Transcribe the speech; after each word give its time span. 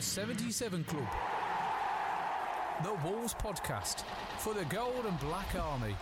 The 0.00 0.06
77 0.06 0.84
Club. 0.84 1.06
The 2.82 2.94
Wolves 3.06 3.34
Podcast 3.34 4.00
for 4.38 4.54
the 4.54 4.64
Gold 4.64 5.04
and 5.04 5.20
Black 5.20 5.54
Army. 5.54 5.94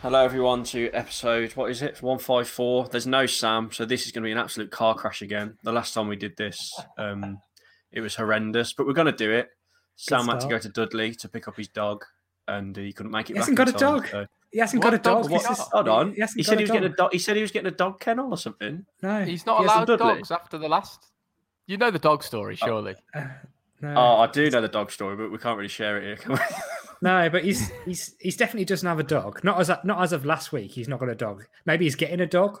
Hello, 0.00 0.24
everyone, 0.24 0.62
to 0.62 0.92
episode, 0.92 1.50
what 1.56 1.68
is 1.72 1.82
it, 1.82 2.00
154. 2.00 2.86
There's 2.86 3.08
no 3.08 3.26
Sam, 3.26 3.72
so 3.72 3.84
this 3.84 4.06
is 4.06 4.12
going 4.12 4.22
to 4.22 4.28
be 4.28 4.30
an 4.30 4.38
absolute 4.38 4.70
car 4.70 4.94
crash 4.94 5.22
again. 5.22 5.58
The 5.64 5.72
last 5.72 5.92
time 5.92 6.06
we 6.06 6.14
did 6.14 6.36
this, 6.36 6.72
um, 6.98 7.40
it 7.90 8.00
was 8.00 8.14
horrendous, 8.14 8.72
but 8.74 8.86
we're 8.86 8.92
going 8.92 9.06
to 9.06 9.12
do 9.12 9.32
it. 9.32 9.48
Sam 9.96 10.28
had 10.28 10.38
to 10.42 10.46
go 10.46 10.60
to 10.60 10.68
Dudley 10.68 11.12
to 11.16 11.28
pick 11.28 11.48
up 11.48 11.56
his 11.56 11.66
dog, 11.66 12.04
and 12.46 12.76
he 12.76 12.92
couldn't 12.92 13.10
make 13.10 13.28
it 13.28 13.32
He 13.32 13.38
hasn't 13.40 13.56
got 13.56 13.68
in 13.68 13.74
a 13.74 13.78
time, 13.78 13.96
dog. 13.96 14.06
so- 14.08 14.26
He 14.52 14.60
hasn't 14.60 14.84
What 14.84 14.90
got 14.92 15.00
a 15.00 15.02
dog 15.02 15.22
dog. 15.28 15.42
has 15.42 15.58
is- 15.58 15.64
Hold 15.72 15.88
on. 15.88 16.14
He, 16.14 16.20
hasn't 16.20 16.36
He 16.38 16.42
said 16.44 16.58
he 16.58 16.62
was 16.62 16.70
a 16.70 16.72
getting 16.74 16.86
a 16.86 16.88
dog. 16.90 16.96
dog. 16.96 17.12
He 17.12 17.18
said 17.18 17.34
he 17.34 17.42
was 17.42 17.50
getting 17.50 17.72
a 17.72 17.76
dog 17.76 17.98
kennel 17.98 18.30
or 18.32 18.38
something. 18.38 18.86
No, 19.02 19.24
He's 19.24 19.44
not 19.44 19.62
He 19.62 19.66
hasn't 19.68 19.88
allowed 19.88 20.14
dogs 20.14 20.30
after 20.30 20.58
the 20.58 20.68
last. 20.68 21.08
You 21.66 21.76
know 21.76 21.90
the 21.90 21.98
dog 21.98 22.22
story, 22.22 22.56
surely. 22.56 22.94
no. 23.80 23.94
Oh, 23.96 24.16
I 24.20 24.26
do 24.28 24.50
know 24.50 24.60
the 24.60 24.68
dog 24.68 24.90
story, 24.92 25.16
but 25.16 25.30
we 25.30 25.38
can't 25.38 25.56
really 25.56 25.68
share 25.68 25.98
it 25.98 26.04
here, 26.04 26.16
can 26.16 26.32
we? 26.32 26.38
No, 27.02 27.28
but 27.28 27.44
he's 27.44 27.70
he's 27.84 28.14
he's 28.18 28.38
definitely 28.38 28.64
doesn't 28.64 28.88
have 28.88 28.98
a 28.98 29.02
dog. 29.02 29.44
Not 29.44 29.60
as 29.60 29.70
not 29.84 30.02
as 30.02 30.14
of 30.14 30.24
last 30.24 30.50
week. 30.50 30.70
He's 30.70 30.88
not 30.88 30.98
got 30.98 31.10
a 31.10 31.14
dog. 31.14 31.44
Maybe 31.66 31.84
he's 31.84 31.94
getting 31.94 32.20
a 32.20 32.26
dog, 32.26 32.58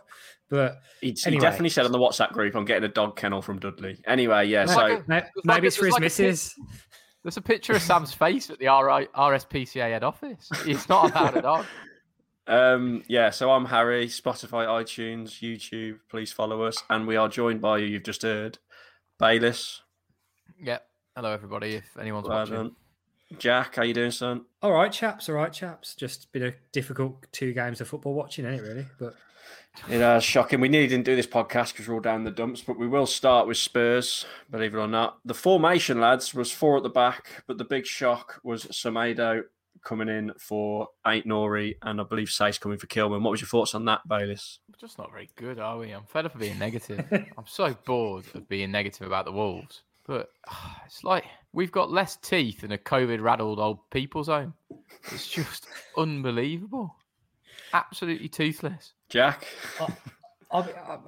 but 0.50 0.82
He, 1.00 1.12
he 1.12 1.38
definitely 1.38 1.70
said 1.70 1.86
on 1.86 1.92
the 1.92 1.98
WhatsApp 1.98 2.32
group, 2.32 2.54
I'm 2.54 2.66
getting 2.66 2.84
a 2.84 2.88
dog 2.92 3.16
kennel 3.16 3.40
from 3.40 3.58
Dudley. 3.58 3.98
Anyway, 4.06 4.46
yeah, 4.48 4.66
No, 4.66 4.72
so 4.74 4.78
like 4.78 4.92
a- 4.92 5.04
no, 5.08 5.16
maybe 5.16 5.28
like 5.46 5.64
it's 5.64 5.76
for 5.76 5.86
his 5.86 5.92
there's 5.92 5.92
like 5.94 6.00
a 6.00 6.04
missus. 6.04 6.54
There's 7.22 7.36
a 7.38 7.42
picture 7.42 7.72
of 7.72 7.80
Sam's 7.80 8.12
face 8.22 8.50
at 8.50 8.58
the 8.58 8.66
RI, 8.66 9.06
RSPCA 9.16 9.90
head 9.90 10.04
office. 10.04 10.50
He's 10.66 10.86
not 10.86 11.10
about 11.10 11.36
a 11.38 11.40
dog. 11.40 11.64
Um, 12.48 13.02
yeah, 13.08 13.30
so 13.30 13.50
I'm 13.50 13.64
Harry, 13.64 14.06
Spotify, 14.06 14.66
iTunes, 14.68 15.40
YouTube. 15.42 15.98
Please 16.08 16.30
follow 16.30 16.62
us. 16.62 16.80
And 16.88 17.04
we 17.04 17.16
are 17.16 17.28
joined 17.28 17.60
by 17.60 17.78
you, 17.78 17.86
you've 17.86 18.04
just 18.04 18.22
heard, 18.22 18.58
Bayliss. 19.18 19.82
Yep. 20.60 20.86
Hello, 21.14 21.32
everybody. 21.32 21.74
If 21.74 21.96
anyone's 21.98 22.28
Well 22.28 22.38
watching, 22.38 22.54
done. 22.54 22.76
Jack, 23.38 23.76
how 23.76 23.82
you 23.82 23.94
doing, 23.94 24.10
son? 24.10 24.44
All 24.62 24.72
right, 24.72 24.92
chaps. 24.92 25.28
All 25.28 25.34
right, 25.34 25.52
chaps. 25.52 25.94
Just 25.94 26.30
been 26.32 26.44
a 26.44 26.52
difficult 26.72 27.26
two 27.32 27.52
games 27.52 27.80
of 27.80 27.88
football 27.88 28.14
watching, 28.14 28.44
ain't 28.44 28.60
it? 28.60 28.62
Really, 28.62 28.86
but 28.98 29.14
It 29.88 30.02
uh, 30.02 30.20
shocking. 30.20 30.60
We 30.60 30.68
nearly 30.68 30.86
didn't 30.88 31.06
do 31.06 31.16
this 31.16 31.26
podcast 31.26 31.72
because 31.72 31.88
we're 31.88 31.94
all 31.94 32.00
down 32.00 32.24
the 32.24 32.30
dumps, 32.30 32.60
but 32.60 32.78
we 32.78 32.86
will 32.86 33.06
start 33.06 33.46
with 33.46 33.56
Spurs, 33.56 34.26
believe 34.50 34.74
it 34.74 34.78
or 34.78 34.88
not. 34.88 35.18
The 35.24 35.34
formation, 35.34 36.00
lads, 36.00 36.34
was 36.34 36.52
four 36.52 36.76
at 36.76 36.82
the 36.82 36.88
back, 36.90 37.42
but 37.46 37.58
the 37.58 37.64
big 37.64 37.86
shock 37.86 38.40
was 38.44 38.64
Semedo 38.66 39.42
coming 39.86 40.08
in 40.08 40.32
for 40.36 40.88
Aït-Nouri 41.06 41.76
and 41.80 42.00
I 42.00 42.04
believe 42.04 42.26
Saïss 42.26 42.60
coming 42.60 42.76
for 42.76 42.88
Kilman. 42.88 43.22
What 43.22 43.30
was 43.30 43.40
your 43.40 43.46
thoughts 43.46 43.72
on 43.72 43.84
that, 43.84 44.06
Bayliss? 44.06 44.58
we're 44.68 44.76
just 44.80 44.98
not 44.98 45.12
very 45.12 45.30
good, 45.36 45.60
are 45.60 45.78
we? 45.78 45.92
I'm 45.92 46.02
fed 46.06 46.26
up 46.26 46.34
of 46.34 46.40
being 46.40 46.58
negative. 46.58 47.06
I'm 47.12 47.46
so 47.46 47.74
bored 47.86 48.24
of 48.34 48.48
being 48.48 48.72
negative 48.72 49.06
about 49.06 49.26
the 49.26 49.32
Wolves. 49.32 49.82
But 50.04 50.30
it's 50.86 51.04
like 51.04 51.24
we've 51.52 51.70
got 51.70 51.92
less 51.92 52.16
teeth 52.16 52.62
than 52.62 52.72
a 52.72 52.78
COVID 52.78 53.20
raddled 53.20 53.58
old 53.58 53.78
people's 53.90 54.26
home. 54.26 54.54
It's 55.12 55.28
just 55.28 55.68
unbelievable. 55.96 56.96
Absolutely 57.72 58.28
toothless. 58.28 58.92
Jack? 59.08 59.46
I, 60.50 60.58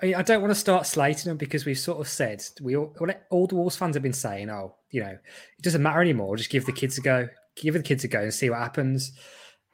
I, 0.02 0.14
I 0.14 0.22
don't 0.22 0.40
want 0.40 0.52
to 0.52 0.58
start 0.58 0.86
slating 0.86 1.24
them 1.24 1.36
because 1.36 1.66
we've 1.66 1.78
sort 1.78 2.00
of 2.00 2.08
said 2.08 2.44
we 2.60 2.76
all, 2.76 2.94
all 3.30 3.46
the 3.48 3.56
Wolves 3.56 3.76
fans 3.76 3.96
have 3.96 4.02
been 4.04 4.12
saying, 4.12 4.50
oh, 4.50 4.76
you 4.90 5.02
know, 5.02 5.10
it 5.10 5.62
doesn't 5.62 5.82
matter 5.82 6.00
anymore. 6.00 6.36
Just 6.36 6.50
give 6.50 6.64
the 6.64 6.72
kids 6.72 6.96
a 6.96 7.00
go. 7.00 7.28
Give 7.60 7.74
the 7.74 7.82
kids 7.82 8.04
a 8.04 8.08
go 8.08 8.20
and 8.20 8.34
see 8.34 8.50
what 8.50 8.58
happens. 8.60 9.12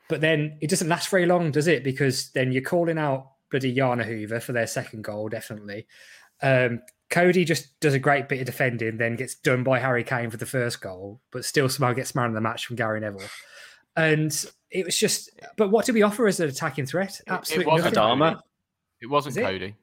But 0.09 0.21
then 0.21 0.59
it 0.61 0.69
doesn't 0.71 0.89
last 0.89 1.09
very 1.09 1.27
long, 1.27 1.51
does 1.51 1.67
it? 1.67 1.83
Because 1.85 2.31
then 2.33 2.53
you're 2.53 2.63
calling 2.63 2.99
out 2.99 3.31
bloody 3.51 3.75
Yana 3.75 4.05
Hoever 4.05 4.41
for 4.41 4.53
their 4.53 4.67
second 4.67 5.03
goal, 5.03 5.29
definitely. 5.29 5.87
Um, 6.43 6.81
Cody 7.11 7.45
just 7.45 7.79
does 7.81 7.95
a 7.95 7.99
great 7.99 8.29
bit 8.29 8.41
of 8.41 8.47
defending, 8.47 8.97
then 8.97 9.17
gets 9.17 9.35
done 9.37 9.63
by 9.63 9.79
Harry 9.79 10.03
Kane 10.05 10.31
for 10.31 10.37
the 10.37 10.47
first 10.47 10.81
goal, 10.81 11.21
but 11.31 11.45
still 11.45 11.69
somehow 11.69 11.93
gets 11.93 12.15
man 12.15 12.29
of 12.29 12.35
the 12.35 12.41
match 12.41 12.67
from 12.67 12.77
Gary 12.77 13.01
Neville. 13.01 13.23
And 13.97 14.33
it 14.71 14.85
was 14.85 14.99
just, 14.99 15.31
but 15.57 15.71
what 15.71 15.87
did 15.87 15.95
we 15.95 16.03
offer 16.03 16.27
as 16.27 16.41
an 16.41 16.49
attacking 16.49 16.87
threat? 16.87 17.21
Absolutely 17.29 17.67
wasn't 17.73 17.95
nothing. 17.95 18.19
Adama? 18.19 18.41
It 19.01 19.07
wasn't 19.07 19.33
Is 19.35 19.37
it? 19.39 19.43
Cody. 19.43 19.75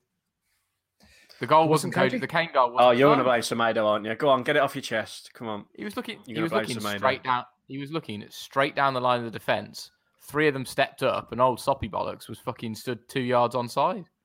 The 1.40 1.48
goal 1.48 1.68
wasn't 1.68 1.70
wasn't 1.70 1.94
Cody. 1.96 2.10
Cody? 2.10 2.20
The 2.20 2.28
Kane 2.28 2.50
goal. 2.54 2.70
Oh, 2.72 2.74
Wasn't 2.74 3.00
you're 3.00 3.08
going 3.10 3.18
No. 3.20 3.24
to 3.24 3.30
blame 3.30 3.42
Semedo, 3.42 3.86
aren't 3.86 4.06
you? 4.06 4.14
Go 4.16 4.30
on, 4.30 4.44
get 4.44 4.58
it 4.58 4.60
off 4.62 4.76
your 4.76 4.82
chest. 4.84 5.32
Come 5.34 5.48
on. 5.48 5.66
He 5.74 5.84
was 5.84 5.96
looking. 5.96 6.20
You're 6.26 6.36
He 6.36 6.42
was 6.44 6.52
looking 6.52 6.78
Semedo. 6.78 6.98
straight 6.98 7.24
down. 7.24 7.46
He 7.68 7.78
was 7.78 7.92
looking 7.92 8.26
straight 8.30 8.76
down 8.76 8.94
the 8.94 9.02
line 9.02 9.20
of 9.20 9.26
the 9.26 9.32
defense. 9.32 9.92
Three 10.24 10.48
of 10.48 10.54
them 10.54 10.66
stepped 10.66 11.04
up, 11.04 11.32
and 11.32 11.42
old 11.42 11.60
soppy 11.60 11.90
bollocks 11.90 12.28
was 12.30 12.38
fucking 12.40 12.76
stood 12.76 13.08
two 13.10 13.22
yards 13.22 13.56
on 13.56 13.68
side. 13.70 14.06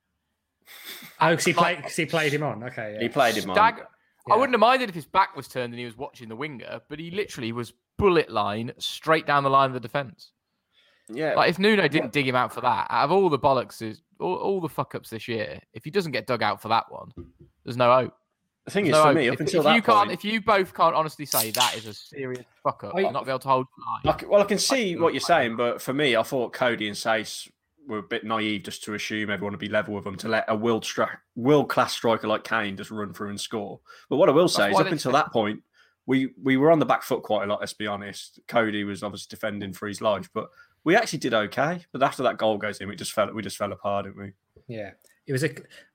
Oh, 1.21 1.29
because 1.31 1.45
he 1.45 1.53
Like- 1.53 1.77
played, 1.77 1.83
'cause 1.83 1.95
he 1.95 2.05
played 2.05 2.33
him 2.33 2.43
on. 2.43 2.63
Okay, 2.65 2.95
yeah. 2.95 3.01
He 3.01 3.07
played 3.09 3.35
him 3.35 3.49
on. 3.49 3.55
Yeah. 3.55 3.83
I 4.29 4.35
wouldn't 4.35 4.53
have 4.53 4.59
minded 4.59 4.89
if 4.89 4.95
his 4.95 5.05
back 5.05 5.33
was 5.35 5.47
turned 5.47 5.71
and 5.71 5.79
he 5.79 5.85
was 5.85 5.95
watching 5.95 6.27
the 6.27 6.35
winger, 6.35 6.81
but 6.89 6.99
he 6.99 7.09
literally 7.11 7.53
was 7.53 7.71
bullet 7.97 8.29
line 8.29 8.73
straight 8.77 9.25
down 9.25 9.43
the 9.45 9.49
line 9.49 9.67
of 9.69 9.73
the 9.73 9.79
defense. 9.79 10.33
Yeah. 11.07 11.35
Like 11.35 11.49
if 11.49 11.57
Nuno 11.57 11.87
didn't 11.87 12.11
dig 12.11 12.27
him 12.27 12.35
out 12.35 12.53
for 12.53 12.59
that, 12.59 12.87
out 12.89 13.05
of 13.05 13.11
all 13.13 13.29
the 13.29 13.39
bollocks, 13.39 13.81
is 13.81 14.01
all, 14.19 14.35
all 14.35 14.59
the 14.59 14.67
fuck 14.67 14.93
ups 14.93 15.09
this 15.09 15.29
year, 15.29 15.61
if 15.73 15.85
he 15.85 15.89
doesn't 15.91 16.11
get 16.11 16.27
dug 16.27 16.43
out 16.43 16.61
for 16.61 16.67
that 16.67 16.91
one, 16.91 17.11
there's 17.63 17.77
no 17.77 17.93
hope. 17.93 18.13
The 18.67 18.71
thing 18.71 18.87
is, 18.87 18.91
No, 18.91 19.03
for 19.03 19.13
me, 19.13 19.27
if, 19.27 19.33
up 19.35 19.39
until 19.39 19.61
if 19.61 19.63
that 19.63 19.75
you 19.75 19.81
can't, 19.81 20.09
point, 20.09 20.11
if 20.11 20.25
you 20.25 20.41
both 20.41 20.73
can't 20.73 20.93
honestly 20.93 21.25
say 21.25 21.51
that 21.51 21.77
is 21.77 21.85
a 21.85 21.93
serious 21.93 22.43
fuck 22.61 22.83
up, 22.83 22.93
I- 22.97 23.09
not 23.11 23.23
be 23.23 23.31
able 23.31 23.39
to 23.39 23.47
hold. 23.47 23.67
I 24.05 24.17
c- 24.19 24.25
well, 24.25 24.41
I 24.41 24.43
can 24.43 24.57
see 24.57 24.97
what 24.97 25.13
you're 25.13 25.21
saying, 25.21 25.55
but 25.55 25.81
for 25.81 25.93
me, 25.93 26.17
I 26.17 26.23
thought 26.23 26.51
Cody 26.51 26.87
and 26.89 26.95
Saïss 26.97 27.49
were 27.87 27.99
a 27.99 28.03
bit 28.03 28.25
naive 28.25 28.63
just 28.63 28.83
to 28.83 28.93
assume 28.93 29.29
everyone 29.29 29.53
would 29.53 29.59
be 29.61 29.69
level 29.69 29.93
with 29.95 30.03
them 30.03 30.17
to 30.17 30.27
let 30.27 30.43
a 30.49 30.55
world 30.55 30.83
stra- 30.83 31.17
world 31.37 31.69
class 31.69 31.93
striker 31.93 32.27
like 32.27 32.43
Kane 32.43 32.75
just 32.75 32.91
run 32.91 33.13
through 33.13 33.29
and 33.29 33.39
score. 33.39 33.79
But 34.09 34.17
what 34.17 34.27
I 34.27 34.33
will 34.33 34.49
say 34.49 34.69
is, 34.71 34.77
up 34.77 34.91
until 34.91 35.13
that 35.13 35.31
point, 35.31 35.63
we 36.05 36.33
we 36.43 36.57
were 36.57 36.69
on 36.69 36.79
the 36.79 36.85
back 36.85 37.03
foot 37.03 37.23
quite 37.23 37.45
a 37.45 37.47
lot. 37.47 37.61
Let's 37.61 37.71
be 37.71 37.87
honest. 37.87 38.41
Cody 38.49 38.83
was 38.83 39.01
obviously 39.01 39.27
defending 39.29 39.71
for 39.71 39.87
his 39.87 40.01
life, 40.01 40.29
but 40.33 40.49
we 40.83 40.93
actually 40.93 41.19
did 41.19 41.33
okay. 41.33 41.85
But 41.93 42.03
after 42.03 42.21
that 42.23 42.37
goal 42.37 42.57
goes 42.57 42.79
in, 42.81 42.89
we 42.89 42.97
just 42.97 43.13
fell 43.13 43.31
we 43.31 43.41
just 43.41 43.55
fell 43.55 43.71
apart, 43.71 44.03
didn't 44.03 44.17
we? 44.21 44.33
Yeah, 44.67 44.91
it 45.27 45.33
was 45.33 45.43
a. 45.43 45.49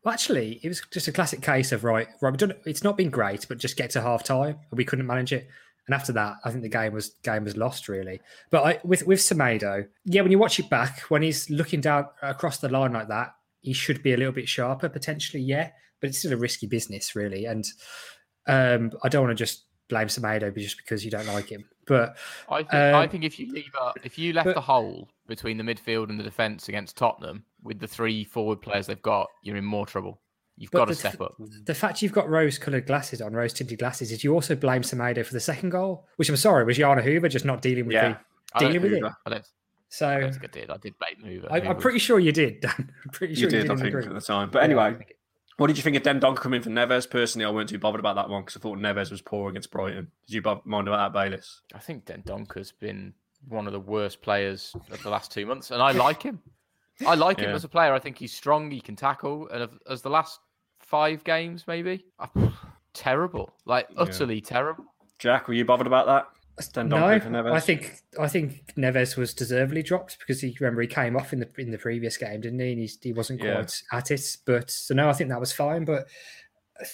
Well, 0.05 0.13
actually, 0.13 0.61
it 0.63 0.69
was 0.69 0.83
just 0.93 1.09
a 1.09 1.13
classic 1.13 1.41
case 1.41 1.73
of 1.73 1.85
right. 1.85 2.07
Right. 2.21 2.43
It's 2.67 2.85
not 2.85 2.97
been 2.97 3.11
great, 3.11 3.47
but 3.49 3.59
just 3.59 3.77
get 3.77 3.91
to 3.91 4.03
half 4.03 4.23
time, 4.23 4.59
and 4.71 4.79
we 4.79 4.85
couldn't 4.85 5.07
manage 5.07 5.33
it. 5.33 5.49
And 5.89 5.95
after 5.95 6.13
that, 6.13 6.37
I 6.45 6.51
think 6.51 6.63
the 6.63 6.69
game 6.69 6.93
was 6.93 7.15
game 7.25 7.45
was 7.45 7.57
lost 7.57 7.89
really. 7.89 8.21
But 8.51 8.63
I, 8.65 8.81
with 8.85 9.07
with 9.07 9.19
Semedo, 9.19 9.87
yeah, 10.05 10.23
when 10.23 10.31
you 10.31 10.39
watch 10.39 10.61
it 10.61 10.69
back, 10.69 11.01
when 11.09 11.23
he's 11.23 11.49
looking 11.51 11.81
down 11.81 12.07
across 12.21 12.59
the 12.59 12.69
line 12.69 12.93
like 12.93 13.09
that, 13.09 13.35
he 13.61 13.73
should 13.73 14.03
be 14.03 14.13
a 14.13 14.17
little 14.17 14.33
bit 14.33 14.49
sharper 14.49 14.89
potentially. 14.89 15.43
Yeah, 15.43 15.71
but 16.01 16.11
it's 16.11 16.19
still 16.19 16.35
a 16.35 16.37
risky 16.37 16.67
business 16.67 17.17
really, 17.17 17.47
and 17.47 17.65
um, 18.47 18.93
I 19.03 19.09
don't 19.09 19.25
want 19.25 19.37
to 19.37 19.43
just 19.43 19.65
blame 19.89 20.09
Semedo 20.09 20.55
just 20.57 20.77
because 20.77 21.05
you 21.05 21.11
don't 21.11 21.27
like 21.27 21.49
him. 21.49 21.65
But 21.87 22.17
I 22.49 22.59
think, 22.59 22.75
I 22.75 23.05
um, 23.05 23.09
think 23.11 23.25
if 23.25 23.39
you 23.39 23.53
leave 23.53 23.73
a, 23.81 23.93
if 24.05 24.19
you 24.19 24.33
left 24.33 24.47
but- 24.47 24.57
a 24.57 24.61
hole 24.61 25.09
between 25.27 25.57
the 25.57 25.65
midfield 25.65 26.11
and 26.11 26.19
the 26.19 26.25
defence 26.25 26.69
against 26.69 26.97
Tottenham 26.97 27.45
with 27.63 27.79
the 27.81 27.87
three 27.89 28.25
forward 28.25 28.61
players 28.61 28.87
they've 28.87 29.03
got, 29.03 29.29
you're 29.43 29.57
in 29.57 29.65
more 29.65 29.87
trouble. 29.87 30.21
You've 30.59 30.71
got 30.71 30.85
to 30.87 30.95
step 30.95 31.21
up. 31.21 31.35
The 31.65 31.75
fact 31.75 32.03
you've 32.03 32.13
got 32.13 32.29
rose-coloured 32.29 32.87
glasses 32.87 33.23
on, 33.23 33.33
rose-tinted 33.33 33.79
glasses, 33.79 34.13
is 34.13 34.23
you 34.23 34.35
also 34.35 34.55
blame 34.55 34.83
Semedo 34.83 35.25
for 35.25 35.33
the 35.33 35.41
second 35.41 35.71
goal, 35.71 36.07
which 36.17 36.29
I'm 36.29 36.37
sorry 36.37 36.65
was 36.65 36.77
Yana 36.79 37.03
Hoever 37.03 37.29
just 37.29 37.45
not 37.47 37.63
dealing 37.63 37.87
with 37.87 37.95
Yeah. 37.95 38.17
The 38.55 38.61
don't, 38.61 38.73
dealing 38.73 38.83
with 38.83 38.93
it. 38.93 39.03
I 39.27 39.31
don't, 39.31 39.39
I 39.41 39.43
So 39.89 40.21
don't 40.21 40.33
think 40.33 40.45
I 40.45 40.47
did. 40.49 40.71
I 40.71 40.77
did 40.77 40.95
blame 40.99 41.41
Hoever. 41.41 41.49
I, 41.51 41.71
I'm 41.71 41.79
pretty 41.79 41.99
sure 41.99 42.21
you 42.21 42.33
did, 42.33 42.61
Dan. 42.61 42.93
I'm 43.05 43.11
pretty 43.13 43.35
sure 43.35 43.49
you 43.51 43.57
you, 43.57 43.63
did, 43.63 43.71
I 43.71 43.77
think, 43.77 43.93
group. 43.93 44.07
at 44.07 44.15
the 44.15 44.21
time. 44.21 44.51
But 44.51 44.63
anyway, 44.63 44.83
I 44.83 44.95
think- 44.95 45.15
what 45.63 45.69
did 45.69 45.77
you 45.77 45.85
think 45.85 45.95
of 45.95 46.03
Dendoncker 46.03 46.41
coming 46.41 46.61
for 46.61 46.71
Neves? 46.71 47.09
Personally, 47.09 47.45
I 47.45 47.51
weren't 47.51 47.69
too 47.69 47.79
bothered 47.79 48.01
about 48.01 48.17
that 48.17 48.29
one 48.29 48.43
because 48.43 48.57
I 48.57 48.61
thought 48.61 48.79
Neves 48.79 49.13
was 49.13 49.23
poor 49.23 49.49
against 49.49 49.71
Brighton. 49.71 50.11
Did 50.27 50.35
you 50.35 50.43
mind 50.65 50.89
about 50.89 51.13
that, 51.13 51.17
Bayliss? 51.17 51.61
I 51.73 51.79
think 51.79 52.05
Dendoncker's 52.05 52.73
been 52.73 53.15
one 53.47 53.69
of 53.69 53.73
the 53.73 53.79
worst 53.79 54.23
players 54.23 54.75
of 54.91 55.01
the 55.05 55.09
last 55.09 55.31
two 55.31 55.47
months, 55.47 55.71
and 55.71 55.81
I 55.81 55.93
like 55.93 56.21
him. 56.21 56.41
I 57.07 57.15
like 57.15 57.39
him 57.39 57.51
as 57.51 57.63
a 57.63 57.69
player. 57.69 57.95
I 57.95 58.01
think 58.01 58.19
he's 58.19 58.33
strong. 58.33 58.73
He 58.73 58.81
can 58.81 58.97
tackle, 58.97 59.49
and 59.51 59.69
as 59.89 60.03
the 60.03 60.11
last 60.11 60.41
five 60.81 61.23
games, 61.23 61.69
maybe 61.69 62.07
ah, 62.19 62.75
terrible, 62.93 63.53
like 63.65 63.87
utterly 63.97 64.41
terrible. 64.41 64.85
Jack, 65.21 65.47
were 65.47 65.55
you 65.55 65.65
bothered 65.65 65.87
about 65.87 66.07
that? 66.07 66.27
No? 66.89 66.97
I 67.55 67.61
think 67.61 68.01
I 68.21 68.29
think 68.29 68.75
Neves 68.77 69.17
was 69.17 69.35
deservedly 69.35 69.83
dropped 69.83 70.19
because 70.19 70.41
he 70.41 70.57
remember 70.61 70.83
he 70.83 70.89
came 70.89 71.17
off 71.17 71.33
in 71.33 71.41
the 71.41 71.49
in 71.59 71.71
the 71.71 71.79
previous 71.79 72.17
game, 72.17 72.41
didn't 72.41 72.59
he? 72.61 72.73
And 72.73 72.81
he, 72.81 72.91
he 73.03 73.13
wasn't 73.13 73.41
Yeah. 73.43 73.55
quite 73.55 73.83
at 73.93 74.11
it. 74.11 74.37
But 74.45 74.71
so 74.71 74.95
no, 74.95 75.09
I 75.09 75.13
think 75.13 75.31
that 75.31 75.41
was 75.41 75.53
fine. 75.53 75.85
But 75.85 76.07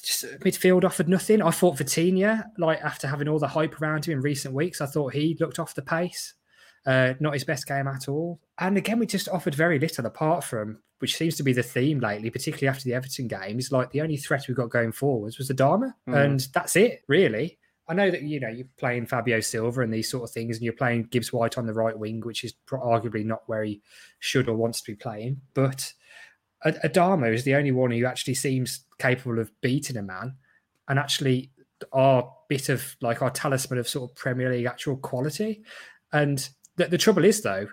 just 0.02 0.24
midfield 0.40 0.84
offered 0.84 1.08
nothing. 1.08 1.40
I 1.42 1.50
thought 1.50 1.76
Vitinha, 1.78 2.44
like 2.58 2.80
after 2.82 3.06
having 3.06 3.28
all 3.28 3.38
the 3.38 3.48
hype 3.48 3.80
around 3.80 4.04
him 4.06 4.12
in 4.14 4.20
recent 4.20 4.54
weeks, 4.54 4.80
I 4.80 4.86
thought 4.86 5.14
he 5.14 5.36
looked 5.40 5.58
off 5.58 5.74
the 5.74 5.82
pace. 5.82 6.34
Uh, 6.86 7.14
not 7.20 7.34
his 7.34 7.44
best 7.44 7.66
game 7.66 7.86
at 7.88 8.08
all. 8.08 8.40
And 8.58 8.76
again, 8.78 8.98
we 8.98 9.06
just 9.06 9.28
offered 9.28 9.54
very 9.54 9.78
little 9.78 10.06
apart 10.06 10.42
from, 10.44 10.78
which 11.00 11.16
seems 11.16 11.36
to 11.36 11.42
be 11.42 11.52
the 11.52 11.62
theme 11.62 12.00
lately, 12.00 12.30
particularly 12.30 12.68
after 12.68 12.84
the 12.84 12.94
Everton 12.94 13.28
game. 13.28 13.58
Is 13.58 13.72
like 13.72 13.90
the 13.90 14.00
only 14.00 14.16
threat 14.16 14.46
we 14.48 14.54
got 14.54 14.70
going 14.70 14.92
forwards 14.92 15.36
was 15.38 15.48
the 15.48 15.54
Dharma, 15.54 15.94
Mhm. 16.08 16.16
and 16.24 16.48
that's 16.54 16.76
it, 16.76 17.02
really. 17.06 17.58
I 17.88 17.94
know 17.94 18.10
that 18.10 18.22
you 18.22 18.38
know 18.38 18.48
you're 18.48 18.66
playing 18.76 19.06
Fabio 19.06 19.40
Silva 19.40 19.80
and 19.80 19.92
these 19.92 20.10
sort 20.10 20.24
of 20.24 20.30
things, 20.30 20.56
and 20.56 20.64
you're 20.64 20.74
playing 20.74 21.04
Gibbs 21.04 21.32
White 21.32 21.56
on 21.56 21.66
the 21.66 21.72
right 21.72 21.98
wing, 21.98 22.20
which 22.20 22.44
is 22.44 22.54
arguably 22.70 23.24
not 23.24 23.42
where 23.46 23.64
he 23.64 23.80
should 24.18 24.48
or 24.48 24.56
wants 24.56 24.82
to 24.82 24.92
be 24.92 24.96
playing. 24.96 25.40
But 25.54 25.92
Ad- 26.64 26.80
Adama 26.84 27.32
is 27.32 27.44
the 27.44 27.54
only 27.54 27.72
one 27.72 27.90
who 27.90 28.04
actually 28.04 28.34
seems 28.34 28.84
capable 28.98 29.38
of 29.38 29.50
beating 29.60 29.96
a 29.96 30.02
man, 30.02 30.34
and 30.88 30.98
actually 30.98 31.50
our 31.92 32.30
bit 32.48 32.68
of 32.68 32.96
like 33.00 33.22
our 33.22 33.30
talisman 33.30 33.78
of 33.78 33.88
sort 33.88 34.10
of 34.10 34.16
Premier 34.16 34.50
League 34.50 34.66
actual 34.66 34.96
quality. 34.96 35.62
And 36.12 36.46
the, 36.76 36.86
the 36.86 36.98
trouble 36.98 37.24
is 37.24 37.42
though, 37.42 37.68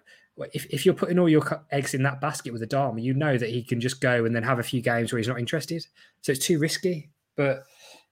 if, 0.53 0.65
if 0.67 0.85
you're 0.85 0.95
putting 0.95 1.17
all 1.17 1.29
your 1.29 1.65
eggs 1.71 1.93
in 1.93 2.03
that 2.03 2.21
basket 2.21 2.53
with 2.53 2.67
Adama, 2.67 3.01
you 3.01 3.13
know 3.13 3.37
that 3.37 3.49
he 3.49 3.63
can 3.63 3.79
just 3.79 4.01
go 4.01 4.25
and 4.25 4.35
then 4.35 4.43
have 4.43 4.59
a 4.59 4.63
few 4.63 4.81
games 4.81 5.11
where 5.11 5.17
he's 5.17 5.27
not 5.27 5.39
interested. 5.39 5.85
So 6.21 6.31
it's 6.31 6.45
too 6.45 6.59
risky. 6.59 7.09
But 7.35 7.63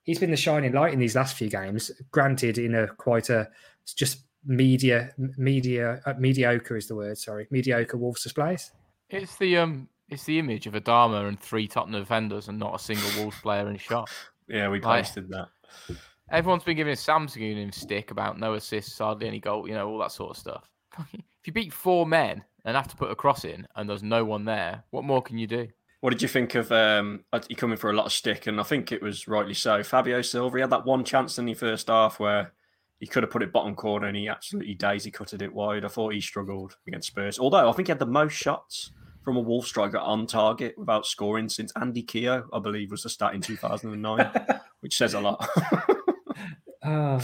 he's 0.03 0.19
been 0.19 0.31
the 0.31 0.37
shining 0.37 0.71
light 0.73 0.93
in 0.93 0.99
these 0.99 1.15
last 1.15 1.35
few 1.35 1.49
games. 1.49 1.91
Granted, 2.11 2.57
in 2.57 2.75
a 2.75 2.87
quite 2.87 3.29
a 3.29 3.49
just 3.95 4.19
media 4.45 5.11
media 5.17 6.01
uh, 6.05 6.13
mediocre 6.17 6.75
is 6.77 6.87
the 6.87 6.95
word. 6.95 7.17
Sorry, 7.17 7.47
mediocre 7.51 7.97
Wolves 7.97 8.23
displays. 8.23 8.71
It's 9.09 9.35
the 9.37 9.57
um, 9.57 9.89
it's 10.09 10.23
the 10.25 10.39
image 10.39 10.67
of 10.67 10.73
Adama 10.73 11.27
and 11.27 11.39
three 11.39 11.67
Tottenham 11.67 12.01
defenders 12.01 12.47
and 12.47 12.59
not 12.59 12.75
a 12.75 12.79
single 12.79 13.09
Wolves 13.17 13.39
player 13.41 13.67
in 13.69 13.77
shot. 13.77 14.09
Yeah, 14.47 14.69
we 14.69 14.79
Like- 14.81 15.05
posted 15.05 15.29
that. 15.29 15.47
Everyone's 16.29 16.63
been 16.63 16.77
giving 16.77 16.93
a 16.93 16.95
Samsung 16.95 17.55
him 17.55 17.71
stick 17.71 18.09
about 18.11 18.39
no 18.39 18.53
assists, 18.53 18.97
hardly 18.97 19.27
any 19.27 19.39
goal, 19.39 19.67
you 19.67 19.73
know, 19.73 19.87
all 19.89 19.99
that 19.99 20.11
sort 20.11 20.31
of 20.31 20.37
stuff. 20.37 20.69
If 21.13 21.47
you 21.47 21.53
beat 21.53 21.73
four 21.73 22.05
men 22.05 22.41
and 22.63 22.77
have 22.77 22.87
to 22.87 22.95
put 22.95 23.11
a 23.11 23.15
cross 23.15 23.43
in 23.43 23.67
and 23.75 23.89
there's 23.89 24.01
no 24.01 24.23
one 24.23 24.45
there, 24.45 24.85
what 24.91 25.03
more 25.03 25.21
can 25.21 25.37
you 25.37 25.45
do? 25.45 25.67
What 26.03 26.09
did 26.09 26.21
you 26.21 26.27
think 26.27 26.55
of 26.55 26.69
um 26.73 27.23
he 27.47 27.55
coming 27.55 27.77
for 27.77 27.89
a 27.89 27.93
lot 27.93 28.07
of 28.07 28.11
stick 28.11 28.47
and 28.47 28.59
I 28.59 28.63
think 28.63 28.91
it 28.91 29.01
was 29.01 29.25
rightly 29.25 29.53
so. 29.53 29.81
Fabio 29.83 30.21
Silva 30.21 30.57
he 30.57 30.59
had 30.59 30.69
that 30.71 30.85
one 30.85 31.05
chance 31.05 31.39
in 31.39 31.45
the 31.45 31.53
first 31.53 31.87
half 31.87 32.19
where 32.19 32.51
he 32.99 33.07
could 33.07 33.23
have 33.23 33.29
put 33.29 33.41
it 33.41 33.53
bottom 33.53 33.73
corner 33.73 34.07
and 34.07 34.17
he 34.17 34.27
absolutely 34.27 34.73
daisy 34.73 35.11
cutted 35.11 35.41
it 35.41 35.53
wide. 35.53 35.85
I 35.85 35.87
thought 35.87 36.13
he 36.13 36.19
struggled 36.19 36.75
against 36.85 37.07
Spurs. 37.07 37.39
Although 37.39 37.69
I 37.69 37.71
think 37.71 37.87
he 37.87 37.91
had 37.91 37.99
the 37.99 38.05
most 38.05 38.33
shots 38.33 38.91
from 39.23 39.37
a 39.37 39.39
Wolf 39.39 39.65
striker 39.65 39.97
on 39.97 40.27
target 40.27 40.77
without 40.77 41.05
scoring 41.05 41.47
since 41.47 41.71
Andy 41.77 42.03
Keogh, 42.03 42.49
I 42.51 42.59
believe, 42.59 42.91
was 42.91 43.03
the 43.03 43.09
stat 43.09 43.33
in 43.33 43.39
2009, 43.39 44.59
which 44.81 44.97
says 44.97 45.13
a 45.13 45.21
lot. 45.21 45.47
Oh, 46.83 47.21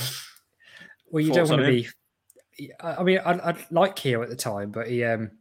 well, 1.11 1.21
you 1.21 1.33
Thoughts 1.33 1.49
don't 1.49 1.59
want 1.59 1.61
to 1.63 1.67
be. 1.67 2.69
I 2.79 2.95
I 2.95 3.03
mean, 3.03 3.19
I, 3.25 3.31
I 3.33 3.67
like 3.71 3.97
Keogh 3.97 4.23
at 4.23 4.29
the 4.29 4.37
time, 4.37 4.71
but 4.71 4.87
he 4.87 5.03
um, 5.03 5.31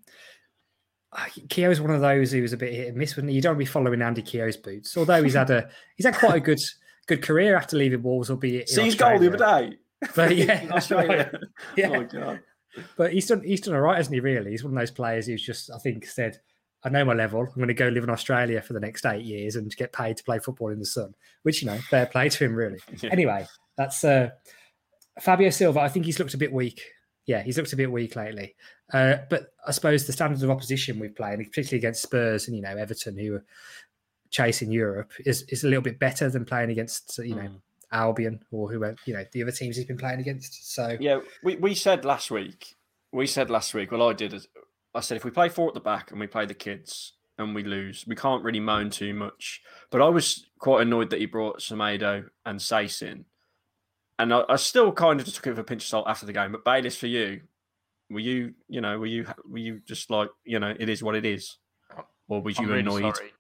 Keogh's 1.49 1.81
one 1.81 1.91
of 1.91 2.01
those 2.01 2.33
who 2.33 2.43
was 2.43 2.53
a 2.53 2.57
bit 2.57 2.75
hit 2.75 2.89
and 2.89 2.97
miss. 2.97 3.17
When 3.17 3.29
you 3.29 3.41
don't 3.41 3.53
want 3.53 3.61
to 3.61 3.65
be 3.65 3.71
following 3.71 4.03
Andy 4.03 4.23
Keogh's 4.23 4.57
boots, 4.57 4.97
although 4.97 5.23
he's 5.23 5.35
had 5.35 5.51
a 5.51 5.69
he's 5.97 6.07
had 6.07 6.17
quite 6.17 6.37
a 6.37 6.41
good 6.41 6.61
good 7.07 7.23
career 7.23 7.57
after 7.57 7.77
leaving 7.77 8.03
Wolves, 8.03 8.31
albeit 8.31 8.69
See 8.69 8.85
his 8.85 8.95
goal 8.95 9.19
the 9.19 9.29
other 9.29 9.39
day. 9.39 9.79
But 10.15 10.37
yeah, 10.37 10.69
Australia. 10.73 11.33
yeah. 11.77 11.91
Oh, 11.91 12.05
God. 12.05 12.41
But 12.97 13.13
he's 13.13 13.27
done 13.27 13.43
he's 13.43 13.63
done 13.63 13.75
all 13.75 13.81
right, 13.81 13.97
hasn't 13.97 14.15
he? 14.15 14.21
Really, 14.21 14.51
he's 14.51 14.63
one 14.63 14.75
of 14.75 14.79
those 14.79 14.91
players 14.91 15.27
who's 15.27 15.45
just 15.45 15.71
I 15.71 15.79
think 15.79 16.07
said, 16.07 16.39
"I 16.85 16.91
know 16.91 17.05
my 17.05 17.15
level. 17.15 17.41
I'm 17.41 17.55
going 17.55 17.69
to 17.69 17.75
go 17.75 17.89
live 17.89 18.05
in 18.05 18.11
Australia 18.11 18.61
for 18.61 18.75
the 18.75 18.81
next 18.81 19.07
eight 19.07 19.25
years 19.25 19.57
and 19.57 19.75
get 19.77 19.93
paid 19.93 20.19
to 20.19 20.25
play 20.25 20.39
football 20.39 20.69
in 20.69 20.79
the 20.79 20.87
sun." 20.87 21.15
Which 21.43 21.63
you 21.63 21.67
know, 21.67 21.79
fair 21.91 22.07
play 22.07 22.29
to 22.29 22.45
him, 22.45 22.55
really. 22.55 22.79
Yeah. 23.01 23.11
Anyway, 23.11 23.47
that's 23.77 24.05
uh, 24.05 24.31
Fabio 25.21 25.51
Silva. 25.51 25.81
I 25.81 25.89
think 25.89 26.05
he's 26.05 26.19
looked 26.19 26.35
a 26.35 26.39
bit 26.39 26.53
weak. 26.53 26.83
Yeah, 27.29 27.43
he's 27.43 27.59
looked 27.59 27.75
a 27.75 27.77
bit 27.77 27.93
weak 27.93 28.17
lately. 28.17 28.57
Uh, 28.91 29.19
but 29.29 29.53
I 29.67 29.71
suppose 29.71 30.07
the 30.07 30.15
standards 30.15 30.43
of 30.43 30.51
opposition 30.51 30.99
we've 30.99 31.15
played, 31.15 31.37
particularly 31.37 31.77
against 31.77 32.03
Spurs 32.03 32.49
and 32.49 32.57
you 32.57 32.63
know 32.63 32.75
Everton, 32.75 33.19
who 33.19 33.35
are 33.35 33.45
chasing 34.31 34.73
Europe, 34.73 35.13
is 35.27 35.43
is 35.43 35.63
a 35.63 35.69
little 35.69 35.83
bit 35.83 35.99
better 35.99 36.31
than 36.31 36.47
playing 36.47 36.71
against 36.71 37.19
you 37.19 37.37
know 37.37 37.43
Mm. 37.43 37.61
Albion 37.91 38.41
or 38.51 38.71
whoever 38.71 38.97
you 39.07 39.15
know 39.15 39.25
the 39.33 39.43
other 39.43 39.53
teams 39.53 39.77
he's 39.77 39.85
been 39.85 39.99
playing 39.99 40.21
against. 40.21 40.75
So 40.75 40.97
Yeah, 40.99 41.21
we, 41.43 41.57
we 41.57 41.75
said 41.75 42.05
last 42.05 42.31
week. 42.31 42.75
We 43.13 43.27
said 43.27 43.51
last 43.51 43.75
week. 43.75 43.93
Well, 43.93 44.09
I 44.09 44.15
did. 44.15 44.35
I 44.95 45.01
said 45.01 45.19
if 45.19 45.25
we 45.25 45.31
play 45.31 45.51
four 45.51 45.69
at 45.69 45.75
the 45.75 45.81
back 45.81 46.11
and 46.11 46.19
we 46.19 46.27
play 46.27 46.47
the 46.47 46.55
kids 46.55 47.13
and 47.39 47.55
we 47.55 47.63
lose, 47.63 48.07
we 48.07 48.17
can't 48.17 48.43
really 48.43 48.61
moan 48.61 48.89
too 48.89 49.13
much. 49.13 49.63
But 49.91 50.01
I 50.01 50.09
was 50.09 50.47
quite 50.59 50.83
annoyed 50.83 51.11
that 51.11 51.21
he 51.21 51.27
brought 51.27 51.61
Semedo 51.61 52.25
and 52.47 52.59
Saïss 52.59 53.03
in, 53.03 53.27
and 54.19 54.33
I, 54.33 54.45
I 54.49 54.57
still 54.57 54.93
kind 54.93 55.21
of 55.21 55.27
just 55.27 55.37
took 55.37 55.47
it 55.47 55.51
with 55.51 55.59
a 55.61 55.65
pinch 55.65 55.83
of 55.85 55.89
salt 55.89 56.07
after 56.09 56.27
the 56.27 56.33
game. 56.33 56.53
But 56.53 56.65
Bayliss, 56.65 56.97
for 56.97 57.07
you, 57.07 57.41
were 58.11 58.21
you, 58.21 58.55
you 58.69 58.81
know, 58.81 58.99
were 58.99 59.07
you, 59.07 59.27
were 59.49 59.59
you 59.59 59.81
just 59.87 60.11
like, 60.11 60.31
you 60.45 60.59
know, 60.59 60.75
it 60.79 60.89
is 60.89 61.03
what 61.03 61.15
it 61.15 61.25
is, 61.25 61.57
or 62.29 62.43
was 62.43 62.59
I'm 62.59 62.65
you 62.65 62.71
really 62.71 62.81
annoyed? 62.81 63.17
sorry. 63.17 63.33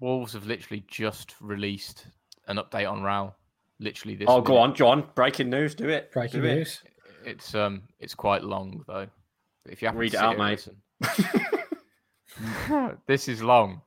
Wolves 0.00 0.32
have 0.32 0.46
literally 0.46 0.84
just 0.88 1.34
released 1.40 2.06
an 2.48 2.56
update 2.56 2.90
on 2.90 3.00
Raul. 3.02 3.34
Literally 3.78 4.14
this. 4.16 4.26
Oh, 4.28 4.40
go 4.40 4.58
on, 4.58 4.74
John. 4.74 5.04
Breaking 5.14 5.50
news. 5.50 5.74
Do 5.74 5.88
it. 5.88 6.12
breaking 6.12 6.40
do 6.40 6.46
it. 6.46 6.54
news. 6.56 6.82
It's 7.24 7.54
um, 7.54 7.82
it's 8.00 8.14
quite 8.14 8.42
long 8.42 8.82
though. 8.86 9.06
If 9.66 9.80
you 9.82 9.88
have 9.88 9.96
Read 9.96 10.12
to 10.12 10.18
it 10.18 10.22
out, 10.22 10.36
here 10.36 10.44
and 10.44 10.50
mate. 10.50 10.68
listen. 12.68 12.98
this 13.06 13.28
is 13.28 13.42
long. 13.42 13.80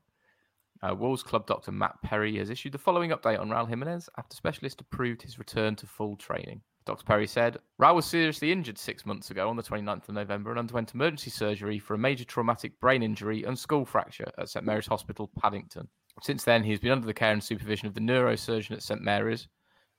Uh, 0.81 0.93
Wolves 0.93 1.23
club 1.23 1.47
doctor 1.47 1.71
Matt 1.71 2.01
Perry 2.03 2.37
has 2.37 2.49
issued 2.49 2.73
the 2.73 2.77
following 2.77 3.11
update 3.11 3.39
on 3.39 3.49
Raul 3.49 3.67
Jimenez 3.67 4.09
after 4.17 4.35
specialists 4.35 4.81
approved 4.81 5.21
his 5.21 5.39
return 5.39 5.75
to 5.77 5.87
full 5.87 6.15
training. 6.15 6.61
Dr. 6.85 7.03
Perry 7.03 7.25
said 7.25 7.57
Raul 7.81 7.95
was 7.95 8.05
seriously 8.05 8.51
injured 8.51 8.77
six 8.77 9.05
months 9.05 9.31
ago 9.31 9.49
on 9.49 9.55
the 9.55 9.63
29th 9.63 10.07
of 10.07 10.15
November 10.15 10.51
and 10.51 10.59
underwent 10.59 10.93
emergency 10.93 11.31
surgery 11.31 11.79
for 11.79 11.95
a 11.95 11.97
major 11.97 12.23
traumatic 12.23 12.79
brain 12.79 13.01
injury 13.01 13.43
and 13.43 13.57
skull 13.57 13.85
fracture 13.85 14.31
at 14.37 14.49
St 14.49 14.65
Mary's 14.65 14.85
Hospital, 14.85 15.31
Paddington. 15.39 15.87
Since 16.21 16.43
then, 16.43 16.63
he 16.63 16.71
has 16.71 16.79
been 16.79 16.91
under 16.91 17.07
the 17.07 17.13
care 17.13 17.33
and 17.33 17.43
supervision 17.43 17.87
of 17.87 17.95
the 17.95 18.01
neurosurgeon 18.01 18.71
at 18.73 18.83
St 18.83 19.01
Mary's, 19.01 19.47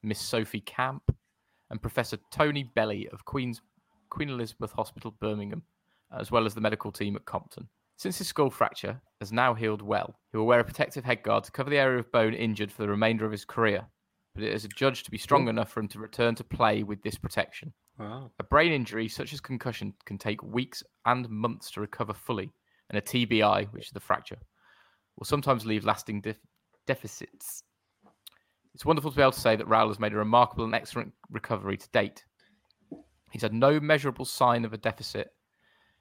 Miss 0.02 0.20
Sophie 0.20 0.60
Camp, 0.60 1.02
and 1.70 1.82
Professor 1.82 2.18
Tony 2.30 2.70
Belli 2.74 3.08
of 3.08 3.24
Queen's 3.24 3.60
Queen 4.08 4.28
Elizabeth 4.28 4.72
Hospital, 4.72 5.10
Birmingham, 5.20 5.62
as 6.16 6.30
well 6.30 6.46
as 6.46 6.54
the 6.54 6.60
medical 6.60 6.92
team 6.92 7.16
at 7.16 7.24
Compton. 7.24 7.68
Since 7.98 8.18
his 8.18 8.28
skull 8.28 8.50
fracture 8.50 9.00
has 9.20 9.32
now 9.32 9.54
healed 9.54 9.80
well, 9.80 10.18
he 10.30 10.36
will 10.36 10.46
wear 10.46 10.60
a 10.60 10.64
protective 10.64 11.04
headguard 11.04 11.44
to 11.44 11.50
cover 11.50 11.70
the 11.70 11.78
area 11.78 11.98
of 11.98 12.12
bone 12.12 12.34
injured 12.34 12.70
for 12.70 12.82
the 12.82 12.88
remainder 12.88 13.24
of 13.24 13.32
his 13.32 13.46
career, 13.46 13.86
but 14.34 14.44
it 14.44 14.52
is 14.52 14.66
adjudged 14.66 15.06
to 15.06 15.10
be 15.10 15.16
strong 15.16 15.48
enough 15.48 15.70
for 15.70 15.80
him 15.80 15.88
to 15.88 15.98
return 15.98 16.34
to 16.34 16.44
play 16.44 16.82
with 16.82 17.02
this 17.02 17.16
protection. 17.16 17.72
Wow. 17.98 18.30
A 18.38 18.44
brain 18.44 18.72
injury 18.72 19.08
such 19.08 19.32
as 19.32 19.40
concussion 19.40 19.94
can 20.04 20.18
take 20.18 20.42
weeks 20.42 20.82
and 21.06 21.28
months 21.30 21.70
to 21.70 21.80
recover 21.80 22.12
fully, 22.12 22.52
and 22.90 22.98
a 22.98 23.00
TBI, 23.00 23.72
which 23.72 23.86
is 23.86 23.92
the 23.92 24.00
fracture, 24.00 24.38
will 25.16 25.24
sometimes 25.24 25.64
leave 25.64 25.86
lasting 25.86 26.20
def- 26.20 26.36
deficits. 26.86 27.62
It's 28.74 28.84
wonderful 28.84 29.10
to 29.10 29.16
be 29.16 29.22
able 29.22 29.32
to 29.32 29.40
say 29.40 29.56
that 29.56 29.68
Raul 29.68 29.88
has 29.88 29.98
made 29.98 30.12
a 30.12 30.16
remarkable 30.16 30.66
and 30.66 30.74
excellent 30.74 31.14
recovery 31.30 31.78
to 31.78 31.88
date. 31.94 32.22
He's 33.30 33.40
had 33.40 33.54
no 33.54 33.80
measurable 33.80 34.26
sign 34.26 34.66
of 34.66 34.74
a 34.74 34.78
deficit 34.78 35.30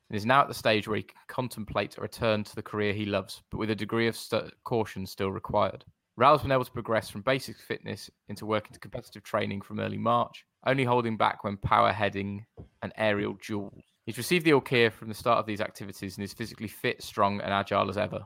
and 0.10 0.18
is 0.18 0.26
now 0.26 0.42
at 0.42 0.48
the 0.48 0.54
stage 0.54 0.88
where 0.88 0.98
he 0.98 1.04
can 1.04 1.18
contemplate 1.28 1.98
a 1.98 2.02
return 2.02 2.44
to 2.44 2.56
the 2.56 2.62
career 2.62 2.94
he 2.94 3.06
loves, 3.06 3.42
but 3.52 3.58
with 3.58 3.70
a 3.70 3.76
degree 3.76 4.08
of 4.08 4.16
st- 4.16 4.52
caution 4.64 5.06
still 5.06 5.32
required. 5.32 5.84
Raul's 6.18 6.42
been 6.42 6.52
able 6.52 6.64
to 6.64 6.72
progress 6.72 7.10
from 7.10 7.22
basic 7.22 7.58
fitness 7.58 8.10
into 8.30 8.46
working 8.46 8.74
to 8.74 8.80
competitive 8.80 9.24
training 9.24 9.62
from 9.62 9.80
early 9.80 9.98
March, 9.98 10.46
only 10.66 10.86
holding 10.86 11.18
back 11.18 11.44
when 11.44 11.58
power 11.58 11.92
heading 11.92 12.46
and 12.82 12.94
aerial 12.98 13.38
duels. 13.46 13.84
He's 14.06 14.18
received 14.18 14.46
the 14.46 14.54
all 14.54 14.62
clear 14.62 14.92
from 14.92 15.10
the 15.10 15.16
start 15.16 15.40
of 15.40 15.46
these 15.46 15.62
activities 15.62 16.16
and 16.16 16.24
is 16.24 16.34
physically 16.34 16.68
fit, 16.68 17.04
strong, 17.04 17.42
and 17.42 17.52
agile 17.52 17.90
as 17.90 17.98
ever. 17.98 18.26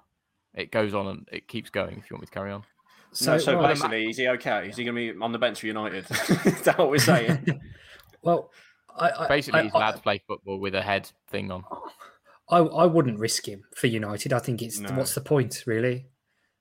It 0.53 0.71
goes 0.71 0.93
on 0.93 1.07
and 1.07 1.27
it 1.31 1.47
keeps 1.47 1.69
going. 1.69 1.97
If 1.97 2.09
you 2.09 2.15
want 2.15 2.23
me 2.23 2.27
to 2.27 2.31
carry 2.31 2.51
on. 2.51 2.63
So, 3.11 3.33
no, 3.33 3.37
so 3.39 3.57
well, 3.57 3.67
basically, 3.67 4.09
is 4.09 4.17
he 4.17 4.27
okay? 4.27 4.69
Is 4.69 4.77
he 4.77 4.83
going 4.83 4.95
to 4.95 5.13
be 5.13 5.19
on 5.19 5.31
the 5.31 5.39
bench 5.39 5.61
for 5.61 5.67
United? 5.67 6.05
is 6.11 6.61
that 6.61 6.77
what 6.77 6.91
we're 6.91 6.99
saying? 6.99 7.59
well, 8.21 8.51
I, 8.97 9.11
I, 9.11 9.27
basically, 9.27 9.61
I, 9.61 9.63
he's 9.63 9.73
allowed 9.73 9.91
to 9.91 10.01
play 10.01 10.21
football 10.27 10.59
with 10.59 10.75
a 10.75 10.81
head 10.81 11.09
thing 11.29 11.51
on. 11.51 11.63
I, 12.49 12.57
I 12.57 12.85
wouldn't 12.85 13.19
risk 13.19 13.47
him 13.47 13.63
for 13.75 13.87
United. 13.87 14.33
I 14.33 14.39
think 14.39 14.61
it's 14.61 14.79
No. 14.79 14.91
what's 14.93 15.13
the 15.13 15.21
point, 15.21 15.63
really? 15.65 16.07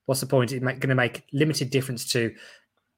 What's 0.06 0.20
the 0.20 0.26
point? 0.26 0.52
It's 0.52 0.62
going 0.62 0.80
to 0.80 0.94
make 0.94 1.24
limited 1.32 1.70
difference 1.70 2.10
to. 2.12 2.34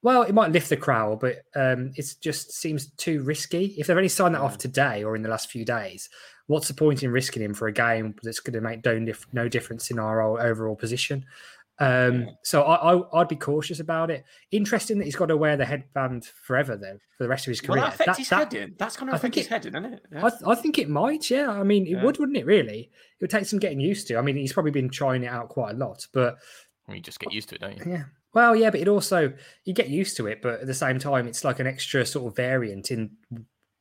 Well, 0.02 0.22
it 0.22 0.32
might 0.32 0.52
lift 0.52 0.70
the 0.70 0.76
crowd, 0.76 1.20
but 1.20 1.42
um, 1.54 1.92
it 1.96 2.14
just 2.20 2.52
seems 2.52 2.90
too 2.92 3.22
risky. 3.22 3.74
If 3.78 3.86
they've 3.86 3.96
only 3.96 4.08
signed 4.08 4.34
that 4.34 4.40
off 4.40 4.56
today 4.56 5.04
or 5.04 5.14
in 5.14 5.22
the 5.22 5.28
last 5.28 5.50
few 5.50 5.64
days, 5.64 6.08
what's 6.46 6.68
the 6.68 6.74
point 6.74 7.02
in 7.02 7.10
risking 7.10 7.42
him 7.42 7.52
for 7.52 7.68
a 7.68 7.72
game 7.72 8.14
that's 8.22 8.40
going 8.40 8.54
to 8.54 8.60
make 8.60 8.84
no, 8.84 9.12
no 9.32 9.48
difference 9.48 9.90
in 9.90 9.98
our 9.98 10.40
overall 10.40 10.74
position? 10.76 11.26
Um, 11.80 12.28
So 12.44 12.62
I, 12.62 12.94
I, 12.94 13.20
I'd 13.20 13.28
be 13.28 13.36
cautious 13.36 13.80
about 13.80 14.10
it. 14.10 14.24
Interesting 14.50 14.98
that 14.98 15.04
he's 15.06 15.16
got 15.16 15.26
to 15.26 15.36
wear 15.36 15.56
the 15.56 15.64
headband 15.64 16.26
forever, 16.44 16.76
though, 16.76 16.98
for 17.16 17.24
the 17.24 17.28
rest 17.28 17.46
of 17.46 17.50
his 17.52 17.60
career. 17.60 17.80
that 17.82 17.94
affect 17.94 18.06
That- 18.06 18.18
his 18.18 18.28
that- 18.28 18.52
heading? 18.52 18.74
That's 18.78 18.96
going 18.96 19.06
to 19.08 19.12
I 19.14 19.16
affect 19.16 19.34
think 19.34 19.34
his 19.36 19.46
heading, 19.48 19.74
isn't 19.74 19.94
it? 19.94 20.02
Yeah. 20.12 20.26
I, 20.26 20.30
th- 20.30 20.42
I 20.46 20.54
think 20.54 20.78
it 20.78 20.88
might, 20.90 21.30
yeah. 21.30 21.50
I 21.50 21.62
mean, 21.62 21.86
it 21.86 21.90
Yeah. 21.92 22.04
would, 22.04 22.18
wouldn't 22.18 22.36
it? 22.38 22.46
Really, 22.46 22.90
it 22.90 23.20
would 23.22 23.30
take 23.30 23.46
some 23.46 23.58
getting 23.58 23.80
used 23.80 24.06
to. 24.08 24.16
I 24.18 24.22
mean, 24.22 24.36
he's 24.36 24.52
probably 24.52 24.72
been 24.72 24.90
trying 24.90 25.24
it 25.24 25.28
out 25.28 25.48
quite 25.48 25.74
a 25.74 25.78
lot, 25.78 26.06
but 26.12 26.36
you 26.88 27.00
just 27.00 27.20
get 27.20 27.32
used 27.32 27.48
to 27.50 27.54
it, 27.54 27.60
don't 27.60 27.76
you? 27.78 27.92
yeah. 27.92 28.02
Well, 28.34 28.54
yeah, 28.54 28.70
but 28.70 28.80
it 28.80 28.86
also 28.88 29.32
you 29.64 29.74
get 29.74 29.88
used 29.88 30.16
to 30.18 30.26
it, 30.28 30.40
but 30.42 30.60
at 30.60 30.66
the 30.66 30.74
same 30.74 30.98
time, 31.00 31.26
it's 31.26 31.44
like 31.44 31.58
an 31.60 31.66
extra 31.66 32.04
sort 32.06 32.30
of 32.30 32.36
variant 32.36 32.90
in 32.90 33.10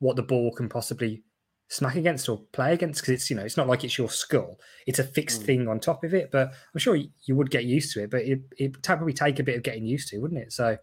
what 0.00 0.16
the 0.16 0.22
ball 0.22 0.52
can 0.52 0.68
possibly 0.68 1.22
smack 1.70 1.94
against 1.94 2.28
or 2.28 2.38
play 2.52 2.74
against 2.74 3.00
because 3.00 3.14
it's 3.14 3.30
you 3.30 3.36
know 3.36 3.44
it's 3.44 3.56
not 3.56 3.68
like 3.68 3.84
it's 3.84 3.96
your 3.96 4.10
skull; 4.10 4.58
it's 4.86 4.98
a 4.98 5.04
fixed 5.04 5.42
thing 5.42 5.68
on 5.68 5.80
top 5.80 6.04
of 6.04 6.12
it. 6.12 6.30
But 6.30 6.52
I'm 6.74 6.78
sure 6.78 6.96
you, 6.96 7.08
you 7.24 7.36
would 7.36 7.50
get 7.50 7.64
used 7.64 7.94
to 7.94 8.02
it, 8.02 8.10
but 8.10 8.22
it 8.22 8.40
it 8.58 8.82
probably 8.82 9.14
take 9.14 9.38
a 9.38 9.42
bit 9.42 9.56
of 9.56 9.62
getting 9.62 9.86
used 9.86 10.08
to, 10.08 10.18
wouldn't 10.18 10.40
it? 10.40 10.52
So, 10.52 10.76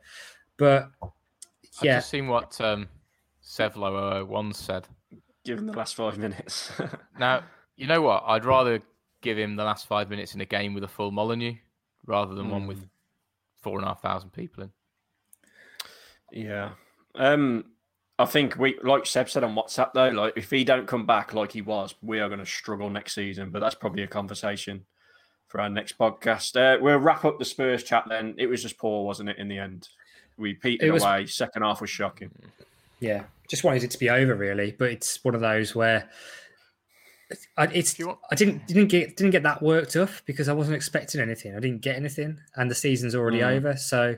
but 0.57 0.89
I've 1.03 1.09
yeah, 1.83 1.97
just 1.97 2.09
seen 2.09 2.27
what 2.27 2.59
um, 2.59 2.87
Sevlo 3.43 4.25
once 4.25 4.57
said. 4.57 4.87
Given 5.45 5.67
the 5.67 5.73
last 5.73 5.95
five 5.95 6.17
minutes. 6.17 6.71
Now, 7.19 7.43
you 7.75 7.87
know 7.87 8.01
what? 8.01 8.23
I'd 8.27 8.45
rather 8.45 8.79
give 9.21 9.39
him 9.39 9.55
the 9.55 9.63
last 9.63 9.87
five 9.87 10.09
minutes 10.09 10.35
in 10.35 10.41
a 10.41 10.45
game 10.45 10.75
with 10.75 10.83
a 10.83 10.87
full 10.87 11.09
Molineux 11.09 11.55
rather 12.05 12.35
than 12.35 12.51
one 12.51 12.67
with 12.67 12.87
four 13.61 13.77
and 13.77 13.85
a 13.85 13.87
half 13.87 14.01
thousand 14.01 14.33
people 14.33 14.63
in. 14.63 14.71
Yeah. 16.31 16.71
Um, 17.15 17.65
I 18.19 18.25
think 18.25 18.57
we, 18.57 18.79
like 18.83 19.05
Seb 19.05 19.29
said 19.29 19.43
on 19.43 19.55
WhatsApp, 19.55 19.93
though, 19.93 20.09
like 20.09 20.33
if 20.35 20.49
he 20.49 20.63
don't 20.63 20.87
come 20.87 21.05
back 21.05 21.33
like 21.33 21.51
he 21.51 21.61
was, 21.61 21.93
we 22.01 22.19
are 22.19 22.27
going 22.29 22.39
to 22.39 22.45
struggle 22.45 22.89
next 22.89 23.13
season. 23.13 23.51
But 23.51 23.59
that's 23.59 23.75
probably 23.75 24.03
a 24.03 24.07
conversation 24.07 24.85
for 25.47 25.61
our 25.61 25.69
next 25.69 25.97
podcast. 25.99 26.55
Uh, 26.55 26.81
we'll 26.81 26.97
wrap 26.97 27.25
up 27.25 27.37
the 27.39 27.45
Spurs 27.45 27.83
chat 27.83 28.05
then. 28.09 28.33
It 28.37 28.47
was 28.47 28.61
just 28.63 28.77
poor, 28.77 29.05
wasn't 29.05 29.29
it? 29.29 29.37
In 29.37 29.47
the 29.47 29.59
end, 29.59 29.87
we 30.37 30.53
petered 30.55 30.87
It 30.87 30.91
was- 30.91 31.03
away. 31.03 31.25
Second 31.27 31.61
half 31.61 31.79
was 31.79 31.89
shocking. 31.91 32.31
yeah, 32.99 33.23
just 33.47 33.63
wanted 33.63 33.83
it 33.83 33.91
to 33.91 33.99
be 33.99 34.09
over, 34.09 34.33
really. 34.35 34.71
But 34.77 34.89
it's 34.91 35.23
one 35.23 35.35
of 35.35 35.41
those 35.41 35.75
where 35.75 36.09
I, 37.57 37.65
it's 37.65 37.99
I 38.31 38.35
didn't 38.35 38.65
didn't 38.67 38.87
get 38.87 39.15
didn't 39.17 39.31
get 39.31 39.43
that 39.43 39.61
worked 39.61 39.95
up 39.95 40.09
because 40.25 40.47
I 40.49 40.53
wasn't 40.53 40.75
expecting 40.77 41.19
anything. 41.21 41.55
I 41.55 41.59
didn't 41.59 41.81
get 41.81 41.97
anything, 41.97 42.39
and 42.55 42.71
the 42.71 42.75
season's 42.75 43.13
already 43.15 43.39
Mm. 43.39 43.57
over. 43.57 43.75
So 43.75 44.15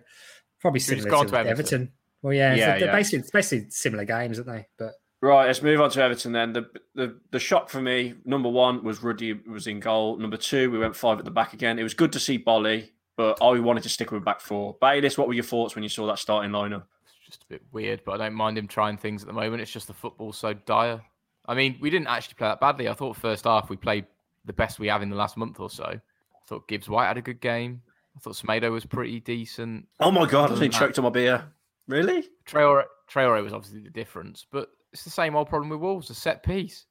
probably 0.62 0.80
Should've 0.80 1.00
just 1.00 1.10
similar 1.10 1.26
to, 1.26 1.32
to 1.32 1.38
Everton. 1.38 1.52
Everton. 1.52 1.92
Well, 2.22 2.34
yeah, 2.34 2.54
so 2.54 2.60
Yeah, 2.60 2.80
they're 2.80 2.88
yeah. 2.88 2.92
basically 2.92 3.20
it's 3.20 3.32
basically 3.32 3.70
similar 3.70 4.06
games, 4.06 4.40
aren't 4.40 4.50
they? 4.50 4.68
But 4.78 4.94
Right, 5.22 5.48
let's 5.48 5.62
move 5.62 5.82
on 5.82 5.90
to 5.92 6.02
Everton 6.02 6.32
then. 6.32 6.54
The, 6.54 6.66
the 6.96 7.20
the 7.32 7.40
shock 7.40 7.70
for 7.70 7.82
me, 7.82 8.16
number 8.24 8.48
one 8.48 8.84
was 8.84 9.04
Ruddy 9.04 9.34
was 9.34 9.68
in 9.68 9.82
goal. 9.82 10.18
Number 10.18 10.38
two, 10.38 10.72
we 10.72 10.80
went 10.80 10.96
five 10.96 11.20
at 11.20 11.26
the 11.26 11.32
back 11.32 11.54
again. 11.54 11.78
It 11.78 11.84
was 11.84 11.94
good 11.94 12.14
to 12.14 12.20
see 12.20 12.40
Boly, 12.40 12.92
but 13.18 13.38
I 13.42 13.60
wanted 13.60 13.84
to 13.84 13.90
stick 13.90 14.12
with 14.12 14.24
back 14.24 14.40
four. 14.40 14.78
Baylis, 14.82 15.18
what 15.18 15.28
were 15.28 15.34
your 15.34 15.44
thoughts 15.44 15.76
when 15.76 15.84
you 15.84 15.90
saw 15.90 16.08
that 16.08 16.20
starting 16.20 16.52
lineup? 16.52 16.84
It's 17.06 17.26
just 17.26 17.44
a 17.44 17.48
bit 17.48 17.62
weird, 17.74 18.02
but 18.06 18.14
I 18.14 18.18
don't 18.26 18.34
mind 18.34 18.58
him 18.58 18.68
trying 18.68 18.96
things 18.96 19.22
at 19.22 19.28
the 19.28 19.34
moment. 19.34 19.62
It's 19.62 19.72
just 19.72 19.88
the 19.88 19.94
football's 19.94 20.38
so 20.38 20.54
dire. 20.54 21.02
I 21.46 21.54
mean, 21.54 21.78
we 21.82 21.90
didn't 21.90 22.08
actually 22.08 22.36
play 22.36 22.48
that 22.48 22.62
badly. 22.62 22.88
I 22.88 22.94
thought 22.94 23.18
first 23.18 23.44
half 23.44 23.70
we 23.70 23.76
played 23.76 24.06
the 24.46 24.54
best 24.54 24.80
we 24.80 24.88
have 24.88 25.02
in 25.02 25.10
the 25.10 25.18
last 25.18 25.36
month 25.36 25.60
or 25.60 25.70
so. 25.70 25.84
I 25.84 26.00
thought 26.48 26.68
Gibbs 26.70 26.88
White 26.88 27.08
had 27.08 27.18
a 27.18 27.22
good 27.22 27.42
game. 27.42 27.82
I 28.16 28.20
thought 28.20 28.36
Semedo 28.36 28.72
was 28.72 28.86
pretty 28.86 29.20
decent. 29.20 29.88
Oh 30.00 30.12
my 30.12 30.26
god, 30.26 30.38
I 30.38 30.42
was 30.44 30.52
Other 30.52 30.60
being 30.62 30.72
choked 30.72 30.98
on 30.98 31.04
my 31.04 31.10
beer. 31.10 31.52
Really? 31.90 32.24
Traore, 32.48 32.84
Traore 33.12 33.44
was 33.44 33.52
obviously 33.54 33.82
the 33.82 33.90
difference, 33.90 34.46
but 34.50 34.70
it's 34.94 35.04
the 35.04 35.10
same 35.10 35.36
old 35.36 35.50
problem 35.50 35.70
with 35.70 35.80
Wolves, 35.80 36.10
a 36.10 36.16
set 36.16 36.44
piece. 36.44 36.86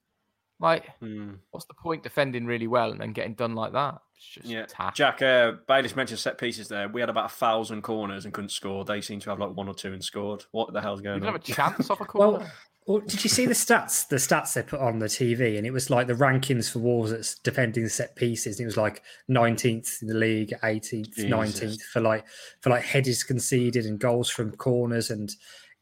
Like, 0.61 0.91
Hmm. 0.99 1.35
what's 1.53 1.67
the 1.67 1.75
point 1.75 2.03
defending 2.03 2.45
really 2.45 2.67
well 2.67 2.91
and 2.91 3.01
then 3.01 3.13
getting 3.13 3.35
done 3.35 3.55
like 3.55 3.73
that? 3.73 4.01
It's 4.17 4.27
just 4.27 4.47
Yeah, 4.49 4.67
tack. 4.67 4.95
Jack. 4.97 5.23
Uh, 5.23 5.53
Baylis 5.69 5.95
mentioned 5.95 6.19
set 6.19 6.37
pieces 6.37 6.67
there. 6.67 6.89
We 6.89 7.01
had 7.01 7.09
about 7.11 7.27
a 7.27 7.35
thousand 7.35 7.83
corners 7.83 8.25
and 8.25 8.35
couldn't 8.35 8.51
score. 8.51 8.85
They 8.85 9.01
seem 9.01 9.21
to 9.21 9.31
have 9.31 9.39
like 9.39 9.51
one 9.57 9.69
or 9.69 9.75
two 9.75 9.93
and 9.93 10.03
scored. 10.05 10.45
What 10.51 10.73
the 10.73 10.81
hell's 10.81 10.99
You 10.99 11.05
going 11.05 11.21
didn't 11.21 11.29
on? 11.29 11.35
have 11.35 11.43
a 11.49 11.53
chance 11.53 11.91
off 11.91 12.01
a 12.01 12.05
corner. 12.05 12.39
well, 12.41 12.51
well, 12.89 13.01
did 13.01 13.23
you 13.23 13.29
see 13.29 13.45
the 13.45 13.53
stats? 13.53 14.09
The 14.09 14.17
stats 14.17 14.55
they 14.55 14.63
put 14.63 14.81
on 14.81 14.99
the 14.99 15.09
TV, 15.09 15.59
and 15.59 15.67
it 15.67 15.73
was 15.73 15.91
like 15.91 16.07
the 16.07 16.15
rankings 16.15 16.73
for 16.73 16.79
Wolves 16.79 17.11
that's 17.11 17.39
defending 17.41 17.87
set 17.91 18.17
pieces. 18.17 18.59
And 18.59 18.65
it 18.65 18.67
was 18.67 18.79
like 18.79 19.03
19th 19.31 20.01
in 20.01 20.09
the 20.09 20.15
league, 20.15 20.55
18th, 20.63 21.15
Jesus. 21.15 21.25
19th 21.27 21.83
for 21.83 22.01
like 22.01 22.25
for 22.63 22.71
like 22.71 22.83
headers 22.83 23.23
conceded 23.23 23.85
and 23.85 23.99
goals 23.99 24.31
from 24.31 24.53
corners, 24.53 25.11
and 25.11 25.31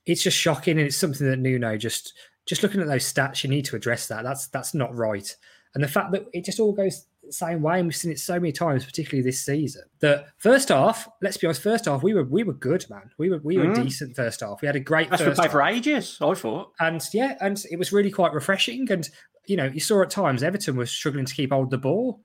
it's 0.05 0.21
just 0.21 0.37
shocking. 0.37 0.79
And 0.79 0.89
it's 0.89 0.97
something 0.97 1.31
that 1.31 1.39
Nuno 1.39 1.77
just 1.77 2.13
just 2.45 2.65
looking 2.65 2.81
at 2.81 2.89
those 2.89 3.11
stats, 3.11 3.45
you 3.45 3.51
need 3.51 3.67
to 3.67 3.77
address 3.77 4.09
that. 4.09 4.25
That's 4.25 4.49
that's 4.49 4.75
not 4.75 4.93
right. 4.93 5.33
And 5.77 5.85
the 5.85 5.89
fact 5.89 6.11
that 6.11 6.27
it 6.33 6.45
just 6.45 6.59
all 6.59 6.73
goes 6.73 7.07
same 7.33 7.63
way, 7.63 7.79
and 7.79 7.87
we've 7.89 7.97
seen 7.97 8.11
it 8.13 8.19
so 8.19 8.35
many 8.35 8.53
times, 8.53 8.85
particularly 8.85 9.23
this 9.23 9.45
season. 9.45 9.83
That 10.01 10.27
first 10.39 10.69
half, 10.71 11.09
let's 11.23 11.37
be 11.37 11.47
honest, 11.47 11.63
first 11.63 11.85
half 11.87 12.03
we 12.03 12.15
were 12.15 12.25
we 12.25 12.43
were 12.43 12.53
good, 12.53 12.85
man. 12.91 13.11
We 13.19 13.31
were 13.31 13.39
we 13.43 13.59
were 13.59 13.67
Mm. 13.67 13.85
decent 13.85 14.17
first 14.17 14.41
half. 14.41 14.61
We 14.63 14.67
had 14.67 14.77
a 14.77 14.81
great 14.81 15.11
That's 15.11 15.23
first 15.23 15.39
played 15.39 15.51
for 15.51 15.63
ages. 15.63 16.19
I 16.21 16.35
thought. 16.35 16.73
And 16.81 17.03
yeah, 17.13 17.37
and 17.41 17.63
it 17.71 17.79
was 17.79 17.93
really 17.93 18.11
quite 18.11 18.33
refreshing. 18.33 18.91
And 18.91 19.09
you 19.47 19.57
know, 19.57 19.67
you 19.67 19.81
saw 19.81 20.03
at 20.03 20.11
times 20.11 20.43
Everton 20.43 20.77
was 20.77 20.91
struggling 20.91 21.25
to 21.27 21.35
keep 21.35 21.53
hold 21.53 21.67
of 21.67 21.71
the 21.71 21.79
ball. 21.79 22.21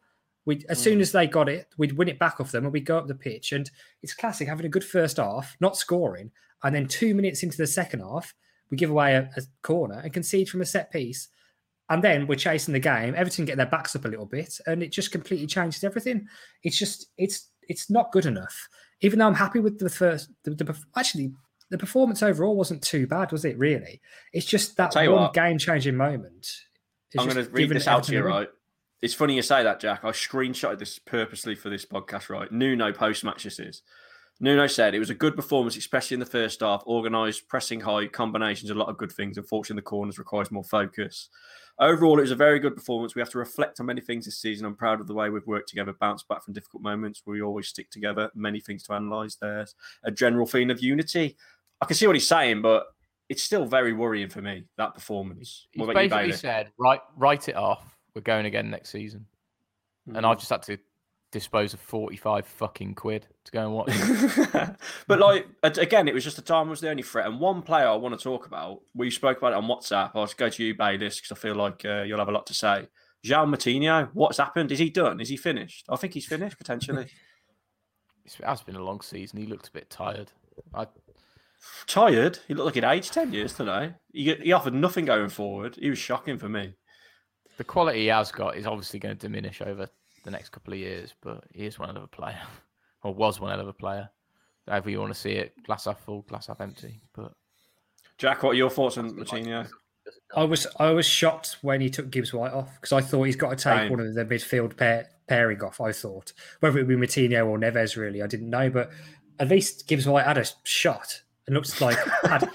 We 0.45 0.65
as 0.69 0.79
soon 0.79 1.01
as 1.01 1.11
they 1.11 1.27
got 1.27 1.49
it, 1.49 1.67
we'd 1.77 1.97
win 1.97 2.07
it 2.07 2.17
back 2.17 2.39
off 2.39 2.51
them 2.51 2.63
and 2.63 2.73
we'd 2.73 2.85
go 2.85 2.97
up 2.97 3.07
the 3.07 3.13
pitch. 3.13 3.51
And 3.51 3.69
it's 4.01 4.15
classic 4.15 4.47
having 4.47 4.65
a 4.65 4.69
good 4.69 4.83
first 4.83 5.17
half, 5.17 5.55
not 5.59 5.77
scoring, 5.77 6.31
and 6.63 6.73
then 6.75 6.87
two 6.87 7.13
minutes 7.13 7.43
into 7.43 7.57
the 7.57 7.67
second 7.67 7.99
half, 7.99 8.33
we 8.71 8.77
give 8.77 8.89
away 8.89 9.13
a, 9.15 9.29
a 9.37 9.41
corner 9.61 9.99
and 10.03 10.11
concede 10.11 10.49
from 10.49 10.61
a 10.61 10.65
set 10.65 10.91
piece. 10.91 11.27
And 11.91 12.01
then 12.01 12.25
we're 12.25 12.35
chasing 12.35 12.71
the 12.73 12.79
game. 12.79 13.15
Everton 13.17 13.43
get 13.43 13.57
their 13.57 13.65
backs 13.65 13.97
up 13.97 14.05
a 14.05 14.07
little 14.07 14.25
bit, 14.25 14.57
and 14.65 14.81
it 14.81 14.93
just 14.93 15.11
completely 15.11 15.45
changes 15.45 15.83
everything. 15.83 16.25
It's 16.63 16.79
just 16.79 17.07
it's 17.17 17.49
it's 17.67 17.89
not 17.89 18.13
good 18.13 18.25
enough. 18.25 18.69
Even 19.01 19.19
though 19.19 19.27
I'm 19.27 19.35
happy 19.35 19.59
with 19.59 19.77
the 19.77 19.89
first, 19.89 20.29
the, 20.45 20.51
the 20.51 20.73
actually 20.95 21.33
the 21.69 21.77
performance 21.77 22.23
overall 22.23 22.55
wasn't 22.55 22.81
too 22.81 23.07
bad, 23.07 23.33
was 23.33 23.43
it? 23.43 23.57
Really, 23.57 23.99
it's 24.31 24.45
just 24.45 24.77
that 24.77 24.95
one 24.95 25.31
game 25.33 25.57
changing 25.57 25.97
moment. 25.97 26.47
I'm 27.17 27.27
going 27.27 27.45
to 27.45 27.51
read 27.51 27.69
this 27.69 27.89
out 27.89 28.05
to 28.05 28.13
you, 28.13 28.23
right? 28.23 28.47
It's 29.01 29.13
funny 29.13 29.35
you 29.35 29.41
say 29.41 29.61
that, 29.61 29.81
Jack. 29.81 30.05
I 30.05 30.11
screenshotted 30.11 30.79
this 30.79 30.97
purposely 30.97 31.55
for 31.55 31.69
this 31.69 31.85
podcast, 31.85 32.29
right? 32.29 32.49
Nuno 32.53 32.93
post 32.93 33.25
match 33.25 33.43
this 33.43 33.59
is. 33.59 33.81
Nuno 34.41 34.65
said 34.65 34.95
it 34.95 34.99
was 34.99 35.11
a 35.11 35.15
good 35.15 35.35
performance, 35.35 35.77
especially 35.77 36.15
in 36.15 36.19
the 36.19 36.25
first 36.25 36.61
half. 36.61 36.83
Organised, 36.87 37.47
pressing 37.47 37.79
high, 37.79 38.07
combinations, 38.07 38.71
a 38.71 38.75
lot 38.75 38.89
of 38.89 38.97
good 38.97 39.11
things. 39.11 39.37
Unfortunately, 39.37 39.79
the 39.79 39.85
corners 39.85 40.17
requires 40.17 40.49
more 40.49 40.63
focus. 40.63 41.29
overall, 41.79 42.17
it 42.17 42.23
was 42.23 42.31
a 42.31 42.35
very 42.35 42.59
good 42.59 42.75
performance. 42.75 43.13
We 43.13 43.21
have 43.21 43.29
to 43.29 43.37
reflect 43.37 43.79
on 43.79 43.85
many 43.85 44.01
things 44.01 44.25
this 44.25 44.39
season. 44.39 44.65
I'm 44.65 44.75
proud 44.75 44.99
of 44.99 45.05
the 45.05 45.13
way 45.13 45.29
we've 45.29 45.45
worked 45.45 45.69
together, 45.69 45.93
bounced 45.93 46.27
back 46.27 46.43
from 46.43 46.55
difficult 46.55 46.81
moments. 46.81 47.21
We 47.25 47.43
always 47.43 47.67
stick 47.67 47.91
together. 47.91 48.31
Many 48.33 48.59
things 48.59 48.81
to 48.83 48.95
analyse. 48.95 49.35
There's 49.35 49.75
a 50.03 50.11
general 50.11 50.47
feeling 50.47 50.71
of 50.71 50.81
unity. 50.81 51.37
I 51.79 51.85
can 51.85 51.95
see 51.95 52.07
what 52.07 52.15
he's 52.15 52.27
saying, 52.27 52.63
but 52.63 52.87
it's 53.29 53.43
still 53.43 53.65
very 53.65 53.93
worrying 53.93 54.29
for 54.29 54.41
me 54.41 54.63
that 54.77 54.95
performance. 54.95 55.67
He's 55.71 55.81
What 55.81 55.91
about 55.91 56.03
you, 56.03 56.09
basically 56.09 56.37
said, 56.37 56.71
"Write, 56.79 57.01
write 57.15 57.47
it 57.47 57.55
off. 57.55 57.95
We're 58.15 58.21
going 58.21 58.47
again 58.47 58.71
next 58.71 58.89
season." 58.89 59.27
Hmm. 60.07 60.15
And 60.15 60.25
I've 60.25 60.39
just 60.39 60.49
had 60.49 60.63
to 60.63 60.79
dispose 61.31 61.73
of 61.73 61.79
forty-five 61.79 62.45
fucking 62.45 62.95
quid 62.95 63.27
to 63.45 63.51
go 63.51 63.61
and 63.65 63.73
watch. 63.73 64.75
but 65.07 65.19
like 65.19 65.47
again, 65.63 66.07
it 66.07 66.13
was 66.13 66.23
just 66.23 66.35
the 66.35 66.41
time 66.41 66.69
was 66.69 66.81
the 66.81 66.89
only 66.89 67.03
threat. 67.03 67.25
And 67.27 67.39
one 67.39 67.61
player 67.61 67.87
I 67.87 67.95
want 67.95 68.17
to 68.17 68.23
talk 68.23 68.45
about, 68.45 68.81
we 68.93 69.09
spoke 69.11 69.37
about 69.37 69.53
it 69.53 69.57
on 69.57 69.65
WhatsApp. 69.65 70.11
I'll 70.15 70.25
just 70.25 70.37
go 70.37 70.49
to 70.49 70.63
you, 70.63 70.75
Baylis, 70.75 71.17
because 71.17 71.31
I 71.31 71.35
feel 71.35 71.55
like 71.55 71.83
uh, 71.85 72.03
you'll 72.03 72.19
have 72.19 72.29
a 72.29 72.33
lot 72.33 72.45
to 72.47 72.53
say. 72.53 72.87
João 73.25 73.53
Moutinho, 73.53 74.09
what's 74.13 74.39
happened? 74.39 74.71
Is 74.71 74.79
he 74.79 74.89
done? 74.89 75.21
Is 75.21 75.29
he 75.29 75.37
finished? 75.37 75.85
I 75.89 75.95
think 75.95 76.13
he's 76.13 76.25
finished 76.25 76.57
potentially. 76.57 77.07
It 78.23 78.45
has 78.45 78.61
been 78.61 78.75
a 78.75 78.83
long 78.83 79.01
season. 79.01 79.39
He 79.39 79.47
looked 79.47 79.67
a 79.67 79.71
bit 79.71 79.89
tired. 79.89 80.31
I, 80.73 80.85
Tired. 81.87 82.39
He 82.47 82.53
looked 82.53 82.65
like 82.65 82.75
he'd 82.75 82.83
aged 82.83 83.13
ten 83.13 83.33
years 83.33 83.53
today. 83.53 83.95
He, 84.13 84.33
he 84.35 84.51
offered 84.53 84.73
nothing 84.75 85.05
going 85.05 85.29
forward. 85.29 85.75
He 85.79 85.89
was 85.89 85.99
shocking 85.99 86.37
for 86.37 86.47
me. 86.47 86.75
the 87.57 87.63
quality 87.63 88.01
he 88.01 88.07
has 88.07 88.31
got 88.31 88.57
is 88.57 88.65
obviously 88.65 88.99
going 88.99 89.17
to 89.17 89.27
diminish 89.27 89.61
over 89.61 89.87
the 90.23 90.31
next 90.31 90.49
couple 90.49 90.73
of 90.73 90.79
years, 90.79 91.13
but 91.21 91.43
he 91.53 91.65
is 91.65 91.77
one 91.79 91.89
hell 91.89 91.97
of 91.97 92.03
a 92.03 92.07
player, 92.07 92.39
or 93.03 93.13
was 93.13 93.39
one 93.39 93.51
hell 93.51 93.59
of 93.59 93.67
a 93.67 93.73
player. 93.73 94.09
However 94.67 94.89
you 94.89 94.99
want 94.99 95.13
to 95.13 95.19
see 95.19 95.31
it, 95.33 95.53
glass 95.65 95.85
half 95.85 95.99
full, 96.01 96.21
glass 96.23 96.47
half 96.47 96.61
empty. 96.61 97.01
But 97.13 97.33
Jack, 98.17 98.43
what 98.43 98.51
are 98.51 98.55
your 98.55 98.69
thoughts 98.69 98.97
on 98.97 99.11
Moutinho? 99.11 99.67
I 100.35 100.43
was 100.43 100.67
I 100.79 100.91
was 100.91 101.05
shocked 101.05 101.57
when 101.61 101.81
he 101.81 101.89
took 101.89 102.09
Gibbs 102.09 102.33
White 102.33 102.53
off 102.53 102.69
because 102.75 102.91
I 102.91 103.01
thought 103.01 103.23
he's 103.23 103.35
got 103.35 103.49
to 103.49 103.55
take 103.55 103.79
Same. 103.79 103.91
one 103.91 103.99
of 103.99 104.13
the 104.13 104.25
midfield 104.25 104.77
pair, 104.77 105.07
pairing 105.27 105.61
off. 105.63 105.79
I 105.81 105.91
thought 105.91 106.33
whether 106.59 106.77
it 106.79 106.87
would 106.87 106.99
be 106.99 107.07
Moutinho 107.07 107.47
or 107.47 107.57
Neves, 107.57 107.95
really, 107.97 108.21
I 108.21 108.27
didn't 108.27 108.49
know, 108.49 108.69
but 108.69 108.91
at 109.39 109.47
least 109.49 109.87
Gibbs 109.87 110.07
White 110.07 110.25
had 110.25 110.37
a 110.37 110.45
shot 110.63 111.21
and 111.47 111.55
looked 111.55 111.79
like 111.81 111.97
had 112.23 112.49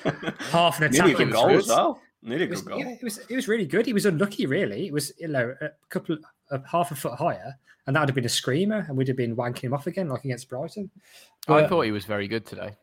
half 0.50 0.80
an 0.80 0.90
Nearly 0.92 1.12
a 1.12 1.14
attack. 1.14 1.16
good 1.18 1.26
in 1.28 1.32
goal 1.32 1.50
as 1.50 1.68
well. 1.68 2.00
Nearly 2.23 2.44
a 2.44 2.46
It 2.46 2.50
was, 2.50 2.62
good 2.62 2.70
goal. 2.70 2.78
yeah, 2.80 2.88
it 2.90 3.02
was 3.02 3.18
it 3.18 3.35
was 3.35 3.49
really 3.49 3.66
good. 3.66 3.87
He 3.87 3.92
was 3.92 4.06
unlucky, 4.06 4.46
really. 4.46 4.87
It 4.87 4.92
was 4.92 5.12
you 5.18 5.28
know 5.28 5.54
a 5.61 5.70
couple 5.88 6.18
a 6.50 6.61
half 6.71 6.91
a 6.91 6.95
foot 6.95 7.15
higher, 7.19 7.55
and 7.87 7.95
that 7.97 8.00
would 8.00 8.09
have 8.09 8.15
been 8.15 8.25
a 8.25 8.29
screamer, 8.29 8.85
and 8.88 8.97
we'd 8.97 9.09
have 9.09 9.17
been 9.17 9.37
wanking 9.37 9.62
him 9.62 9.75
off 9.75 9.87
again, 9.87 10.09
like 10.09 10.25
against 10.25 10.49
Brighton. 10.49 10.91
I 11.49 11.67
thought 11.67 11.83
he 11.83 11.93
was 11.93 12.05
very 12.05 12.29
good 12.29 12.45
today. 12.47 12.75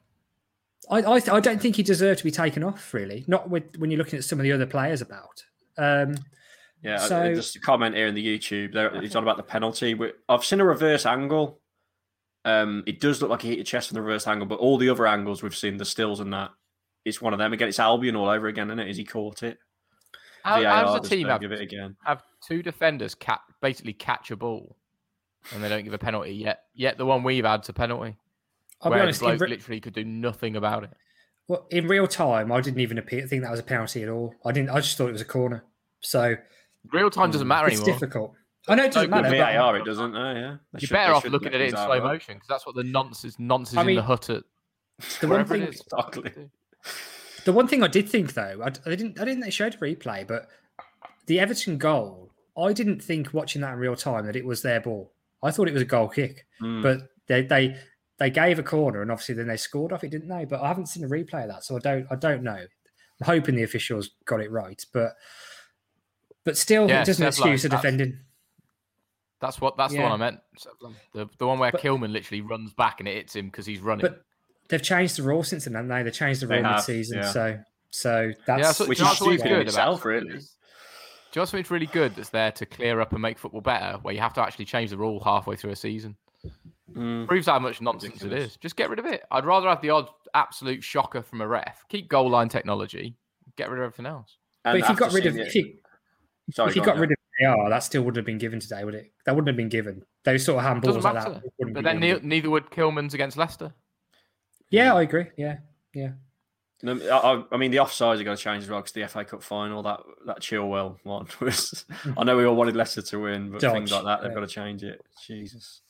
I 0.90 0.98
I, 1.00 1.20
th- 1.20 1.30
I 1.30 1.40
don't 1.40 1.62
think 1.62 1.76
he 1.78 1.84
deserved 1.84 2.20
to 2.20 2.24
be 2.24 2.32
taken 2.32 2.64
off, 2.64 2.94
really. 2.94 3.24
Not 3.28 3.50
with 3.50 3.78
when 3.78 3.90
you're 3.92 3.98
looking 3.98 4.18
at 4.20 4.26
some 4.26 4.40
of 4.40 4.44
the 4.44 4.52
other 4.52 4.66
players 4.66 5.02
about. 5.02 5.44
Um, 5.78 6.16
Yeah, 6.82 6.98
So- 6.98 7.34
just 7.34 7.56
a 7.56 7.60
comment 7.62 7.96
here 7.96 8.08
in 8.08 8.16
the 8.16 8.26
YouTube. 8.26 8.74
There, 8.74 9.00
he's 9.00 9.16
on 9.16 9.24
about 9.24 9.38
the 9.38 9.44
penalty. 9.44 9.98
I've 10.28 10.44
seen 10.44 10.60
a 10.60 10.66
reverse 10.66 11.06
angle. 11.06 11.62
Um, 12.46 12.84
it 12.86 13.00
does 13.00 13.22
look 13.22 13.30
like 13.30 13.42
he 13.42 13.48
hit 13.50 13.58
your 13.60 13.64
chest 13.64 13.88
from 13.88 13.96
the 13.96 14.02
reverse 14.02 14.28
angle, 14.28 14.46
but 14.46 14.60
all 14.60 14.78
the 14.78 14.90
other 14.90 15.08
angles 15.08 15.42
we've 15.42 15.56
seen, 15.56 15.78
the 15.78 15.86
stills 15.86 16.20
and 16.20 16.34
that, 16.34 16.52
it's 17.06 17.22
one 17.22 17.32
of 17.32 17.40
them 17.40 17.54
again. 17.54 17.70
It's 17.70 17.80
Albion 17.80 18.18
all 18.18 18.28
over 18.28 18.48
again, 18.48 18.68
isn't 18.70 18.80
it? 18.80 18.90
Is 18.90 18.98
he 18.98 19.06
caught 19.06 19.44
it? 19.44 19.60
How, 20.44 20.62
VAR 20.62 20.72
how 20.72 20.84
does 20.86 21.00
just 21.02 21.12
team 21.12 21.28
have, 21.28 21.42
give 21.42 21.52
it 21.52 21.62
again? 21.62 21.96
have 22.06 22.22
two 22.46 22.62
defenders 22.62 23.16
ca- 23.16 23.42
basically 23.62 23.94
catch 23.94 24.30
a 24.32 24.36
ball 24.36 24.76
and 25.54 25.64
they 25.64 25.70
don't 25.70 25.84
give 25.84 25.94
a 25.94 25.98
penalty 25.98 26.32
yet? 26.32 26.64
Yet 26.74 26.98
the 26.98 27.06
one 27.06 27.24
we've 27.24 27.46
had's 27.46 27.70
a 27.70 27.74
penalty. 27.74 28.18
I'll 28.82 28.92
be 28.92 29.00
honest, 29.00 29.20
the 29.22 29.28
bloke 29.28 29.40
re- 29.42 29.48
literally 29.50 29.80
could 29.80 29.94
do 29.94 30.04
nothing 30.04 30.56
about 30.58 30.84
it. 30.84 30.90
well, 31.48 31.66
in 31.72 31.88
real 31.88 32.06
time, 32.08 32.52
I 32.52 32.60
didn't 32.60 32.82
even 32.82 32.98
appear, 32.98 33.26
think 33.28 33.44
that 33.44 33.52
was 33.52 33.60
a 33.62 33.64
penalty 33.64 34.04
at 34.04 34.10
all. 34.10 34.36
I 34.46 34.52
didn't. 34.52 34.70
I 34.72 34.82
just 34.82 34.98
thought 34.98 35.08
it 35.08 35.14
was 35.14 35.22
a 35.22 35.26
corner. 35.26 35.64
So 36.02 36.36
Real 36.92 37.10
time 37.10 37.32
doesn't 37.32 37.48
matter 37.48 37.68
it's 37.68 37.78
anymore. 37.78 37.90
It's 37.92 38.00
difficult. 38.02 38.34
I 38.68 38.76
know 38.76 38.84
it 38.84 38.92
doesn't 38.92 39.10
No, 39.10 39.16
matter. 39.22 39.30
With 39.30 39.40
but- 39.40 39.54
VAR, 39.54 39.78
it 39.78 39.86
doesn't. 39.86 40.16
Oh, 40.16 40.34
yeah. 40.34 40.56
They 40.74 40.80
You're 40.80 40.80
should- 40.82 40.90
better 40.92 41.14
off 41.14 41.24
looking 41.26 41.48
at 41.54 41.62
it 41.62 41.70
in 41.70 41.72
slow 41.72 42.02
motion 42.02 42.36
because 42.36 42.48
that's 42.50 42.66
what 42.66 42.76
the 42.76 42.84
nonsense 42.84 43.38
nonsense 43.40 43.78
I 43.78 43.82
in 43.90 43.96
the 43.96 44.02
hut 44.04 44.30
at 44.30 44.44
the 45.22 45.28
one 45.30 45.46
thing, 45.46 45.62
it 45.62 45.70
is. 45.70 45.82
Exactly. 45.82 46.50
The 47.46 47.54
one 47.54 47.68
thing 47.68 47.84
I 47.84 47.88
did 47.88 48.08
think 48.10 48.34
though, 48.34 48.62
I, 48.64 48.68
I 48.68 48.96
didn't, 48.96 49.20
I 49.20 49.26
didn't. 49.26 49.42
They 49.42 49.50
showed 49.50 49.76
a 49.76 49.78
replay, 49.78 50.28
but 50.28 50.48
the 51.28 51.40
Everton 51.40 51.78
goal, 51.78 52.32
I 52.58 52.74
didn't 52.74 53.02
think 53.02 53.34
watching 53.34 53.62
that 53.62 53.74
in 53.74 53.80
real 53.80 53.96
time 53.96 54.26
that 54.26 54.36
it 54.36 54.46
was 54.46 54.62
their 54.62 54.80
ball. 54.82 55.12
I 55.42 55.52
thought 55.52 55.68
it 55.68 55.74
was 55.74 55.82
a 55.82 55.86
goal 55.86 56.08
kick, 56.08 56.46
Mm. 56.62 56.82
but 56.84 57.00
they 57.28 57.42
they 57.44 57.78
they 58.20 58.30
gave 58.30 58.60
a 58.60 58.64
corner 58.64 59.02
and 59.02 59.12
obviously 59.12 59.36
then 59.36 59.48
they 59.48 59.58
scored 59.58 59.92
off 59.92 60.04
it, 60.04 60.12
didn't 60.12 60.30
they? 60.30 60.46
But 60.46 60.62
I 60.62 60.68
haven't 60.68 60.86
seen 60.88 61.04
a 61.04 61.08
replay 61.08 61.44
of 61.44 61.50
that, 61.50 61.64
so 61.64 61.76
I 61.76 61.80
don't 61.80 62.08
I 62.12 62.16
don't 62.16 62.44
know. 62.44 62.52
I'm 63.22 63.26
hoping 63.26 63.56
the 63.56 63.64
officials 63.64 64.12
got 64.26 64.40
it 64.42 64.52
right, 64.52 64.84
but 64.94 65.14
but 66.46 66.58
still, 66.58 66.88
Yeah, 66.90 67.02
it 67.02 67.06
doesn't 67.06 67.26
excuse 67.26 67.64
the 67.64 67.70
defending. 67.70 68.20
That's 69.40 69.60
what 69.60 69.76
that's 69.78 69.94
the 69.94 70.00
one 70.02 70.12
I 70.12 70.18
meant. 70.18 70.40
The 71.14 71.28
the 71.38 71.48
one 71.48 71.60
where 71.60 71.72
But- 71.72 71.82
Kilman 71.82 72.12
literally 72.12 72.42
runs 72.42 72.74
back 72.74 73.00
and 73.00 73.08
it 73.10 73.16
hits 73.16 73.36
him 73.36 73.48
because 73.48 73.66
he's 73.66 73.80
running. 73.80 74.06
But 74.06 74.24
they've 74.74 74.82
changed 74.82 75.18
the 75.18 75.24
rule 75.24 75.44
since 75.44 75.66
then, 75.66 75.76
haven't 75.76 75.90
they? 75.90 76.02
They 76.02 76.10
changed 76.12 76.42
the 76.42 76.48
rule 76.48 76.64
have, 76.64 76.76
mid-season, 76.78 77.20
yeah. 77.20 77.32
so 77.32 77.60
so 77.92 78.32
that's 78.48 78.62
that's 78.64 78.80
what, 78.80 78.90
which 78.90 78.98
do 78.98 79.04
you 79.06 79.12
is 79.12 79.18
stupid 79.18 79.44
good 79.44 79.68
itself, 79.68 80.00
about 80.02 80.08
really. 80.10 80.28
Do 80.30 80.34
you 80.34 80.40
know 80.40 81.42
what's 81.42 81.52
something 81.52 81.74
really 81.74 81.86
good 81.86 82.16
that's 82.16 82.30
there 82.30 82.52
to 82.52 82.66
clear 82.66 83.00
up 83.00 83.12
and 83.14 83.22
make 83.22 83.38
football 83.38 83.62
better, 83.62 83.98
where 84.02 84.14
you 84.14 84.20
have 84.20 84.34
to 84.34 84.42
actually 84.42 84.66
change 84.66 84.90
the 84.90 84.98
rule 84.98 85.20
halfway 85.24 85.56
through 85.56 85.72
a 85.72 85.76
season? 85.76 86.16
Mm. 86.92 87.28
Proves 87.28 87.48
how 87.48 87.60
much 87.60 87.82
nonsense 87.82 88.16
it 88.18 88.24
Ridiculous. 88.26 88.52
is. 88.54 88.58
Just 88.58 88.76
get 88.76 88.90
rid 88.90 89.00
of 89.00 89.06
it. 89.06 89.24
I'd 89.32 89.46
rather 89.46 89.68
have 89.70 89.82
the 89.82 89.90
odd 89.92 90.10
absolute 90.34 90.84
shocker 90.84 91.22
from 91.22 91.42
a 91.42 91.48
ref. 91.48 91.86
Keep 91.90 92.10
goal 92.10 92.30
line 92.30 92.50
technology. 92.50 93.16
Get 93.56 93.70
rid 93.70 93.80
of 93.80 93.86
everything 93.86 94.06
else. 94.06 94.38
But 94.64 94.78
if 94.78 94.90
you 94.90 94.96
got 94.96 95.12
rid 95.14 95.26
of 95.26 95.34
seeing 95.34 95.46
if 95.48 95.56
you, 95.56 95.74
Sorry, 96.52 96.70
if 96.70 96.76
you 96.76 96.82
go 96.82 96.88
got 96.88 96.96
on, 96.96 97.02
rid 97.02 97.12
of 97.12 97.18
AR, 97.48 97.70
that 97.70 97.80
still 97.80 98.02
wouldn't 98.04 98.18
have 98.18 98.26
been 98.26 98.38
given 98.38 98.60
today, 98.60 98.84
would 98.84 98.96
it? 98.96 99.12
That 99.26 99.36
wouldn't 99.36 99.48
have 99.48 99.58
been 99.58 99.70
given. 99.70 100.04
Those 100.24 100.46
sort 100.46 100.64
of 100.64 100.70
handballs 100.70 101.02
like 101.04 101.14
that. 101.16 101.42
wouldn't 101.58 101.74
But 101.74 101.82
be 101.82 101.82
then 101.82 102.00
given. 102.00 102.24
ne- 102.24 102.36
neither 102.36 102.50
would 102.50 102.70
Kilman's 102.70 103.14
against 103.14 103.38
Leicester. 103.38 103.74
Yeah, 104.74 104.94
I 104.94 105.04
agree. 105.04 105.28
Yeah, 105.38 105.58
yeah. 105.94 106.12
No, 106.82 107.00
I, 107.10 107.56
I- 107.56 107.58
mean, 107.58 107.72
the 107.72 107.78
offsides 107.78 108.20
are 108.20 108.24
going 108.24 108.36
to 108.36 108.44
change 108.44 108.64
as 108.64 108.70
well 108.70 108.80
because 108.80 108.92
the 108.92 109.08
FA 109.08 109.24
Cup 109.24 109.42
final, 109.42 109.82
that 109.84 110.02
that 110.26 110.42
Chilwell 110.42 110.98
one 111.04 111.28
was. 111.40 111.86
I 112.18 112.24
know 112.24 112.36
we 112.36 112.46
all 112.46 112.56
wanted 112.56 112.76
Leicester 112.76 113.02
to 113.02 113.20
win, 113.20 113.52
but 113.52 113.62
things 113.62 113.92
like 113.92 114.04
that, 114.04 114.22
they've 114.22 114.32
yeah. 114.32 114.36
got 114.36 114.42
to 114.42 114.48
change 114.48 114.84
it. 114.84 115.02
Jesus. 115.26 115.82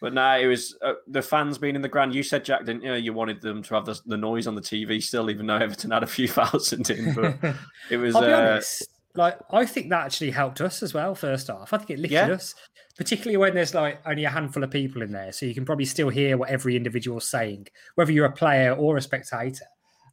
But 0.00 0.14
no, 0.14 0.36
it 0.36 0.46
was 0.46 0.76
uh, 0.82 0.94
the 1.06 1.22
fans 1.22 1.58
being 1.58 1.76
in 1.76 1.82
the 1.82 1.88
ground. 1.88 2.12
You 2.12 2.24
said, 2.24 2.44
Jack, 2.44 2.64
didn't 2.64 2.82
you? 2.82 2.94
You 2.94 3.12
wanted 3.12 3.40
them 3.40 3.62
to 3.62 3.74
have 3.74 3.84
the, 3.84 4.00
the 4.04 4.16
noise 4.16 4.48
on 4.48 4.56
the 4.56 4.60
TV 4.60 5.00
still, 5.00 5.30
even 5.30 5.46
though 5.46 5.58
Everton 5.58 5.92
had 5.92 6.02
a 6.02 6.08
few 6.08 6.26
thousand 6.40 6.90
in. 6.90 7.14
But 7.14 7.36
it 7.90 7.98
was. 7.98 8.16
I'll 8.16 8.22
be 8.22 8.32
uh, 8.32 8.40
honest. 8.40 8.88
Like, 9.14 9.38
I 9.50 9.66
think 9.66 9.90
that 9.90 10.06
actually 10.06 10.30
helped 10.30 10.60
us 10.60 10.82
as 10.82 10.94
well. 10.94 11.14
First 11.14 11.50
off, 11.50 11.72
I 11.72 11.78
think 11.78 11.90
it 11.90 11.98
lifted 11.98 12.14
Yeah. 12.14 12.28
us, 12.30 12.54
particularly 12.96 13.36
when 13.36 13.54
there's 13.54 13.74
like 13.74 14.00
only 14.06 14.24
a 14.24 14.30
handful 14.30 14.64
of 14.64 14.70
people 14.70 15.02
in 15.02 15.12
there, 15.12 15.32
so 15.32 15.44
you 15.46 15.54
can 15.54 15.64
probably 15.66 15.84
still 15.84 16.08
hear 16.08 16.36
what 16.38 16.48
every 16.48 16.76
individual's 16.76 17.28
saying, 17.28 17.66
whether 17.94 18.10
you're 18.12 18.24
a 18.26 18.32
player 18.32 18.72
or 18.72 18.96
a 18.96 19.02
spectator. 19.02 19.66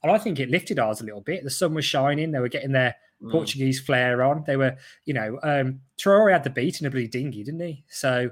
And 0.03 0.11
I 0.11 0.17
think 0.17 0.39
it 0.39 0.49
lifted 0.49 0.79
ours 0.79 0.99
a 1.01 1.05
little 1.05 1.21
bit. 1.21 1.43
The 1.43 1.49
sun 1.49 1.73
was 1.73 1.85
shining; 1.85 2.31
they 2.31 2.39
were 2.39 2.49
getting 2.49 2.71
their 2.73 2.95
Mm. 3.21 3.31
Portuguese 3.31 3.81
flair 3.81 4.23
on. 4.23 4.45
They 4.47 4.55
were, 4.55 4.77
you 5.05 5.13
know, 5.13 5.39
um, 5.43 5.81
Traore 5.97 6.31
had 6.31 6.45
the 6.45 6.49
beat 6.49 6.79
in 6.79 6.87
a 6.87 6.89
bloody 6.89 7.07
dinghy, 7.09 7.43
didn't 7.43 7.59
he? 7.59 7.83
So 7.89 8.31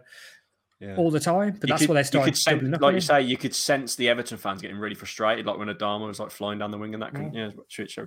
yeah. 0.79 0.95
all 0.95 1.11
the 1.11 1.19
time. 1.19 1.57
But 1.59 1.67
You 1.69 1.73
that's 1.73 1.81
could- 1.81 1.89
why 1.89 1.95
they 1.95 2.03
started 2.03 2.37
sense- 2.37 2.79
like 2.81 2.95
you 2.95 3.01
say, 3.01 3.21
you 3.21 3.35
could 3.35 3.53
sense 3.53 3.95
the 3.95 4.07
Everton 4.07 4.37
fans 4.37 4.61
getting 4.61 4.77
really 4.77 4.95
frustrated, 4.95 5.45
like 5.45 5.57
when 5.57 5.67
Adama 5.67 6.07
was 6.07 6.19
like 6.21 6.31
flying 6.31 6.59
down 6.59 6.71
the 6.71 6.77
wing 6.77 6.93
and 6.93 7.03
that. 7.03 7.11
couldn't 7.13 7.33
Yeah, 7.33 7.49
it's, 7.69 7.97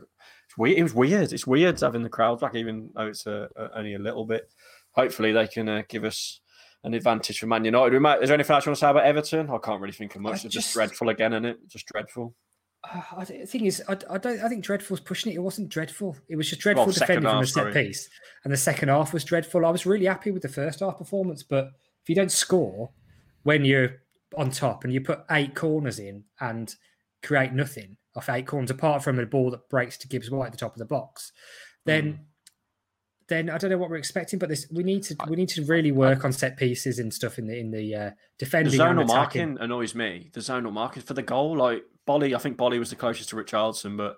it's, 0.51 0.59
weird. 0.59 0.79
It 0.79 0.83
was 0.83 0.95
weird. 0.95 1.33
It's 1.33 1.47
weird 1.47 1.81
having 1.81 2.03
the 2.03 2.09
crowd 2.09 2.41
back, 2.41 2.55
even 2.55 2.91
though 2.95 3.07
it's 3.07 3.27
uh, 3.27 3.47
uh, 3.57 3.69
only 3.75 3.95
a 3.95 3.99
little 3.99 4.25
bit. 4.27 4.51
Hopefully, 4.93 5.33
they 5.33 5.47
can 5.47 5.69
uh, 5.69 5.83
give 5.89 6.05
us 6.05 6.41
an 6.83 6.95
advantage 6.95 7.39
for 7.39 7.47
Man 7.47 7.65
United. 7.65 7.93
We 7.93 7.99
might- 7.99 8.23
Is 8.23 8.29
there 8.29 8.35
anything 8.35 8.55
else 8.55 8.67
you 8.67 8.71
want 8.71 8.79
to 8.79 8.81
say 8.81 8.91
about 8.91 9.05
Everton? 9.05 9.51
I 9.51 9.59
can't 9.59 9.81
really 9.81 9.93
think 9.93 10.15
of 10.17 10.23
much. 10.23 10.45
It's 10.45 10.55
just, 10.55 10.55
just- 10.55 10.75
dreadful 10.75 11.09
again, 11.11 11.33
isn't 11.33 11.45
it? 11.45 11.69
Just 11.69 11.87
dreadful. 11.87 12.35
Uh, 12.83 13.03
I 13.19 13.25
the 13.25 13.45
thing 13.47 13.67
is, 13.67 13.83
I, 13.89 13.93
I 14.09 14.17
don't. 14.17 14.41
I 14.41 14.49
think 14.49 14.65
Dreadful's 14.65 15.01
pushing 15.01 15.31
it. 15.33 15.35
It 15.37 15.41
wasn't 15.41 15.69
dreadful. 15.69 16.17
It 16.31 16.37
was 16.37 16.49
just 16.49 16.63
dreadful 16.63 16.87
Well, 16.87 16.93
defending 16.95 17.25
from 17.25 17.27
a 17.27 17.33
half, 17.35 17.47
set 17.47 17.53
sorry. 17.61 17.73
piece, 17.75 18.09
and 18.43 18.51
the 18.53 18.57
second 18.57 18.89
half 18.89 19.13
was 19.13 19.23
dreadful. 19.23 19.67
I 19.67 19.71
was 19.71 19.85
really 19.85 20.07
happy 20.07 20.31
with 20.31 20.41
the 20.41 20.49
first 20.49 20.81
half 20.81 20.97
performance, 20.97 21.43
but 21.43 21.67
if 22.03 22.09
you 22.09 22.15
don't 22.15 22.33
score 22.33 22.91
when 23.43 23.67
you're 23.67 23.97
on 24.39 24.51
top 24.51 24.85
and 24.85 24.95
you 24.95 25.03
put 25.03 25.21
eight 25.31 25.55
corners 25.55 25.99
in 25.99 26.25
and 26.41 26.75
create 27.23 27.53
nothing 27.53 27.99
off 28.17 28.29
eight 28.29 28.47
corners, 28.47 28.71
apart 28.71 29.03
from 29.05 29.19
a 29.19 29.27
ball 29.27 29.51
that 29.53 29.69
breaks 29.69 29.97
to 29.99 30.09
Gibbs 30.09 30.31
White 30.31 30.47
at 30.47 30.53
the 30.53 30.59
top 30.59 30.73
of 30.73 30.79
the 30.79 30.85
box, 30.85 31.33
then 31.85 32.07
Hmm. 32.13 32.23
then 33.29 33.51
I 33.51 33.59
don't 33.59 33.71
know 33.71 33.79
what 33.79 33.91
we're 33.91 33.97
expecting. 33.97 34.39
But 34.39 34.49
this 34.49 34.67
we 34.73 34.83
need 34.83 35.03
to 35.05 35.17
we 35.29 35.37
need 35.37 35.49
to 35.51 35.65
really 35.65 35.93
work 35.93 36.25
on 36.25 36.33
set 36.33 36.57
pieces 36.57 36.99
and 36.99 37.13
stuff 37.15 37.39
in 37.39 37.47
the 37.47 37.59
in 37.59 37.71
the 37.71 37.95
uh, 37.95 38.11
The 38.39 38.45
defending 38.47 38.73
and 38.73 38.99
zonal 38.99 39.05
attacking. 39.05 39.07
marking 39.55 39.59
annoys 39.61 39.95
me. 39.95 40.31
The 40.33 40.41
zonal 40.41 40.73
marking 40.73 41.03
for 41.03 41.15
the 41.15 41.23
goal, 41.23 41.57
like 41.57 41.85
Boly, 42.09 42.35
I 42.35 42.39
think 42.39 42.57
Boly 42.57 42.79
was 42.79 42.91
the 42.91 42.97
closest 42.97 43.29
to 43.29 43.37
Richarlison, 43.37 43.97
but 43.97 44.17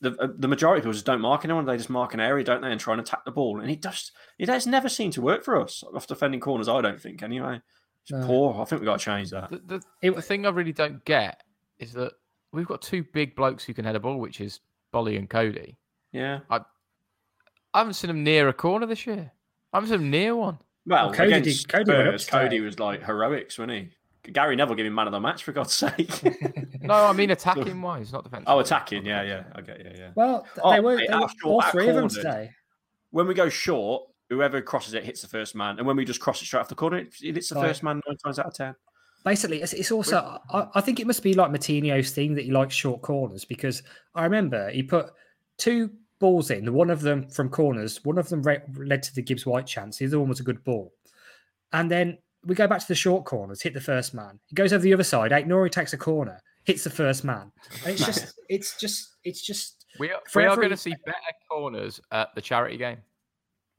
the 0.00 0.12
uh, 0.20 0.28
the 0.38 0.46
majority 0.48 0.78
of 0.78 0.82
people 0.84 0.92
just 0.92 1.06
don't 1.06 1.20
mark 1.20 1.44
anyone. 1.44 1.64
They 1.66 1.76
just 1.76 1.90
mark 1.90 2.14
an 2.14 2.20
area, 2.20 2.44
don't 2.44 2.60
they, 2.62 2.70
and 2.70 2.80
try 2.80 2.94
and 2.94 3.00
attack 3.00 3.24
the 3.24 3.32
ball. 3.32 3.60
And 3.60 3.70
it 3.70 3.82
just 3.82 4.12
it 4.38 4.48
has 4.48 4.66
never 4.66 4.88
seemed 4.88 5.14
to 5.14 5.20
work 5.22 5.42
for 5.44 5.60
us 5.60 5.82
off 5.94 6.06
defending 6.06 6.40
corners. 6.40 6.68
I 6.68 6.80
don't 6.80 7.00
think 7.00 7.22
anyway. 7.22 7.60
It's 8.02 8.12
No. 8.12 8.26
poor. 8.26 8.60
I 8.60 8.64
think 8.66 8.82
we 8.82 8.84
got 8.84 8.98
to 9.00 9.04
change 9.04 9.30
that. 9.30 9.50
The, 9.50 9.58
the, 9.58 9.82
It- 10.02 10.14
the 10.14 10.22
thing 10.22 10.46
I 10.46 10.50
really 10.50 10.72
don't 10.72 11.04
get 11.06 11.42
is 11.78 11.94
that 11.94 12.12
we've 12.54 12.66
got 12.66 12.80
two 12.82 13.02
big 13.12 13.34
blokes 13.36 13.64
who 13.64 13.74
can 13.74 13.84
head 13.84 13.96
a 13.96 14.00
ball, 14.00 14.18
which 14.18 14.40
is 14.40 14.60
Boly 14.92 15.18
and 15.18 15.28
Cody. 15.28 15.76
Yeah, 16.12 16.40
I 16.50 16.60
haven't 17.74 17.94
seen 17.94 18.10
him 18.10 18.22
near 18.24 18.48
a 18.48 18.52
corner 18.52 18.86
this 18.86 19.06
year. 19.06 19.32
I 19.72 19.76
haven't 19.76 19.90
seen 19.90 20.00
him 20.00 20.10
near 20.10 20.36
one. 20.36 20.58
Well, 20.86 21.06
Well, 21.06 21.14
Cody 21.14 21.40
did- 21.40 21.68
Cody 21.68 21.84
Spurs, 21.90 22.26
Cody 22.26 22.60
was 22.60 22.78
like 22.78 23.02
heroics, 23.02 23.58
wasn't 23.58 23.72
he? 23.72 24.30
Gary 24.32 24.56
Neville 24.56 24.74
giving 24.76 24.94
man 24.94 25.06
of 25.06 25.12
the 25.12 25.20
match 25.20 25.42
for 25.44 25.52
God's 25.52 25.74
sake. 25.74 26.10
No, 26.80 26.92
I 26.94 27.12
mean 27.14 27.30
attacking 27.38 27.80
wise, 27.80 28.12
not 28.12 28.24
defensive. 28.24 28.44
oh, 28.46 28.58
attacking, 28.58 29.06
yeah, 29.06 29.22
yeah, 29.22 29.44
okay, 29.58 29.80
yeah, 29.84 29.92
yeah. 29.96 30.10
Well, 30.14 30.46
Oh, 30.62 30.70
they 30.72 30.80
were, 30.80 30.96
they 30.98 31.06
were 31.14 31.28
all 31.44 31.62
our 31.62 31.72
three 31.72 31.88
of 31.88 31.94
them 31.96 32.08
today. 32.10 32.50
When 33.10 33.26
we 33.26 33.32
go 33.32 33.48
short, 33.48 34.02
whoever 34.28 34.60
crosses 34.60 34.92
it 34.92 35.02
hits 35.04 35.22
the 35.22 35.28
first 35.28 35.54
man, 35.54 35.78
and 35.78 35.86
when 35.86 35.96
we 35.96 36.04
just 36.04 36.20
cross 36.20 36.42
it 36.42 36.44
straight 36.44 36.60
off 36.60 36.68
the 36.68 36.74
corner, 36.74 36.98
it 36.98 37.14
hits 37.20 37.48
the 37.48 37.54
Right. 37.54 37.68
first 37.68 37.82
man 37.82 38.02
nine 38.06 38.16
times 38.18 38.38
out 38.38 38.46
of 38.46 38.54
ten. 38.54 38.74
Basically, 39.24 39.62
it's, 39.62 39.72
it's 39.72 39.90
also. 39.90 40.38
I, 40.50 40.68
I 40.74 40.80
think 40.80 41.00
it 41.00 41.06
must 41.06 41.22
be 41.22 41.34
like 41.34 41.50
Moutinho's 41.50 42.10
thing 42.10 42.34
that 42.34 42.44
he 42.44 42.52
likes 42.52 42.74
short 42.74 43.00
corners 43.00 43.44
because 43.44 43.82
I 44.14 44.24
remember 44.24 44.70
he 44.70 44.82
put 44.82 45.10
two 45.56 45.90
balls 46.18 46.50
in. 46.50 46.72
One 46.72 46.90
of 46.90 47.00
them 47.00 47.28
from 47.28 47.48
corners. 47.48 48.04
One 48.04 48.18
of 48.18 48.28
them 48.28 48.42
re- 48.42 48.60
led 48.76 49.02
to 49.02 49.14
the 49.14 49.22
Gibbs 49.22 49.46
White 49.46 49.66
chance. 49.66 49.98
The 49.98 50.06
other 50.06 50.20
one 50.20 50.28
was 50.28 50.40
a 50.40 50.44
good 50.44 50.62
ball. 50.62 50.92
And 51.72 51.90
then 51.90 52.18
we 52.44 52.54
go 52.54 52.66
back 52.66 52.80
to 52.80 52.88
the 52.88 52.94
short 52.94 53.24
corners. 53.24 53.62
Hit 53.62 53.74
the 53.74 53.80
first 53.80 54.12
man. 54.14 54.38
He 54.46 54.54
goes 54.54 54.72
over 54.72 54.82
the 54.82 54.92
other 54.92 55.04
side. 55.04 55.30
Aït-Nouri 55.30 55.70
takes 55.70 55.94
a 55.94 55.98
corner. 55.98 56.40
Hits 56.64 56.84
the 56.84 56.90
first 56.90 57.24
man. 57.24 57.50
And 57.84 57.94
it's 57.94 58.06
just. 58.06 58.34
It's 58.48 58.78
just. 58.78 59.16
It's 59.24 59.42
just. 59.42 59.86
We 59.98 60.10
are, 60.10 60.20
we 60.34 60.44
are 60.44 60.56
going 60.56 60.70
to 60.70 60.76
see 60.76 60.94
better 61.06 61.18
corners 61.50 62.00
at 62.10 62.34
the 62.34 62.42
charity 62.42 62.76
game. 62.76 62.98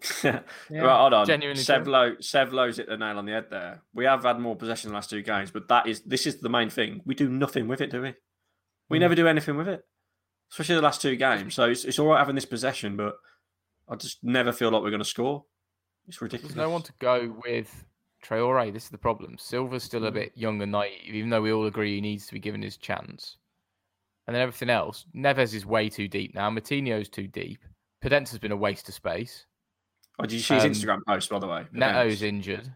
Right, 0.23 0.43
Yeah. 0.69 0.97
hold 0.97 1.13
on. 1.13 1.25
Genuinely 1.25 1.63
Sevlo, 1.63 2.17
Sevlo's 2.19 2.77
hit 2.77 2.87
the 2.87 2.97
nail 2.97 3.17
on 3.17 3.25
the 3.25 3.31
head 3.31 3.45
there. 3.49 3.81
We 3.93 4.05
have 4.05 4.23
had 4.23 4.39
more 4.39 4.55
possession 4.55 4.89
in 4.89 4.91
the 4.91 4.97
last 4.97 5.09
two 5.09 5.21
games, 5.21 5.51
but 5.51 5.67
that 5.69 5.87
is 5.87 6.01
this 6.01 6.25
is 6.27 6.39
the 6.41 6.49
main 6.49 6.69
thing. 6.69 7.01
We 7.05 7.15
do 7.15 7.29
nothing 7.29 7.67
with 7.67 7.81
it, 7.81 7.91
do 7.91 8.01
we? 8.01 8.13
We 8.89 8.97
Hmm. 8.97 9.01
never 9.01 9.15
do 9.15 9.27
anything 9.27 9.57
with 9.57 9.67
it, 9.67 9.83
especially 10.51 10.75
the 10.75 10.81
last 10.81 11.01
two 11.01 11.15
games. 11.15 11.55
So 11.55 11.69
it's, 11.69 11.85
it's 11.85 11.97
all 11.97 12.07
right 12.07 12.19
having 12.19 12.35
this 12.35 12.45
possession, 12.45 12.97
but 12.97 13.15
I 13.89 13.95
just 13.95 14.23
never 14.23 14.51
feel 14.51 14.69
like 14.71 14.81
we're 14.83 14.89
going 14.91 14.99
to 14.99 15.05
score. 15.05 15.45
It's 16.07 16.21
ridiculous. 16.21 16.53
There's 16.55 16.65
no 16.67 16.69
one 16.71 16.83
to 16.83 16.93
go 16.99 17.35
with 17.45 17.85
Traore. 18.23 18.71
This 18.71 18.83
is 18.83 18.89
the 18.89 18.97
problem. 18.97 19.37
Silva's 19.37 19.83
still 19.83 20.05
a 20.05 20.11
bit 20.11 20.33
young 20.35 20.61
and 20.61 20.71
naive, 20.71 21.13
even 21.15 21.29
though 21.29 21.41
we 21.41 21.51
all 21.51 21.65
agree 21.65 21.95
he 21.95 22.01
needs 22.01 22.27
to 22.27 22.33
be 22.33 22.39
given 22.39 22.61
his 22.61 22.77
chance. 22.77 23.37
And 24.27 24.35
then 24.35 24.41
everything 24.41 24.69
else, 24.69 25.05
Neves 25.15 25.53
is 25.53 25.65
way 25.65 25.87
too 25.89 26.07
deep 26.07 26.33
now. 26.35 26.49
Moutinho's 26.49 27.09
too 27.09 27.27
deep. 27.27 27.59
Podence's 28.01 28.39
been 28.39 28.51
a 28.51 28.57
waste 28.57 28.87
of 28.89 28.95
space. 28.95 29.45
Oh, 30.19 30.23
did 30.23 30.33
you 30.33 30.39
see 30.39 30.55
his 30.55 30.63
Um, 30.65 30.71
Instagram 30.71 30.99
post, 31.07 31.29
by 31.29 31.39
the 31.39 31.47
way? 31.47 31.65
Neto's 31.71 32.21
injured. 32.21 32.65
He 32.65 32.71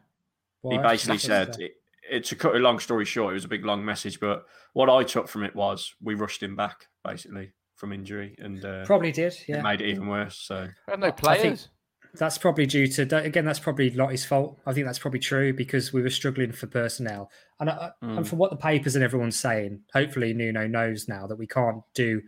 Why? 0.78 0.82
basically 0.82 1.16
That's 1.16 1.24
said, 1.26 1.48
what 1.50 1.58
he 1.60 1.66
it, 1.66 1.72
it, 2.12 2.24
to 2.26 2.36
cut 2.36 2.56
a 2.56 2.60
long 2.60 2.80
story 2.80 3.06
short, 3.06 3.32
it 3.32 3.36
was 3.36 3.46
a 3.46 3.50
big 3.50 3.64
long 3.66 3.84
message, 3.86 4.20
but 4.20 4.46
what 4.74 4.90
I 4.90 5.04
took 5.04 5.28
from 5.30 5.44
it 5.44 5.56
was 5.56 5.96
we 6.02 6.16
rushed 6.16 6.44
him 6.44 6.56
back, 6.56 6.88
basically, 7.04 7.54
from 7.76 7.94
injury, 7.94 8.36
and 8.40 8.64
uh, 8.66 8.84
Probably 8.86 9.12
did. 9.14 9.34
it 9.34 9.46
Yeah. 9.48 9.62
made 9.62 9.80
it 9.82 9.88
even 9.90 10.08
worse. 10.08 10.36
So 10.38 10.68
We 10.88 10.92
have 10.92 11.00
no 11.00 11.08
I 11.08 11.12
players. 11.12 11.70
That's 12.16 12.40
probably 12.40 12.66
due 12.66 12.88
to 12.88 13.18
again. 13.24 13.46
That's 13.46 13.60
probably 13.60 13.92
not 13.92 14.10
his 14.12 14.26
fault. 14.26 14.60
I 14.66 14.74
think 14.74 14.88
that's 14.88 14.98
probably 14.98 15.20
true 15.20 15.54
because 15.54 15.94
we 15.94 16.02
were 16.02 16.10
struggling 16.10 16.52
for 16.52 16.66
personnel, 16.66 17.30
and 17.60 17.70
I, 17.70 17.92
Mm. 18.04 18.18
and 18.18 18.28
from 18.28 18.40
what 18.40 18.50
the 18.50 18.58
papers 18.58 18.96
and 18.96 19.04
everyone's 19.04 19.40
saying, 19.40 19.84
hopefully 19.94 20.34
Nuno 20.34 20.66
knows 20.68 21.08
now 21.08 21.28
that 21.28 21.36
we 21.38 21.46
can't 21.46 21.84
do 21.94 22.24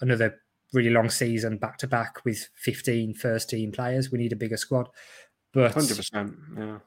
another 0.00 0.40
really 0.72 0.90
long 0.90 1.10
season 1.10 1.56
back 1.56 1.78
to 1.78 1.86
back 1.86 2.24
with 2.24 2.48
15 2.56 3.14
first 3.14 3.50
team 3.50 3.72
players. 3.72 4.10
We 4.10 4.18
need 4.18 4.32
a 4.32 4.36
bigger 4.36 4.56
squad, 4.56 4.88
but 5.52 5.72
hundred 5.72 5.96
percent, 5.96 6.34
yeah. 6.56 6.78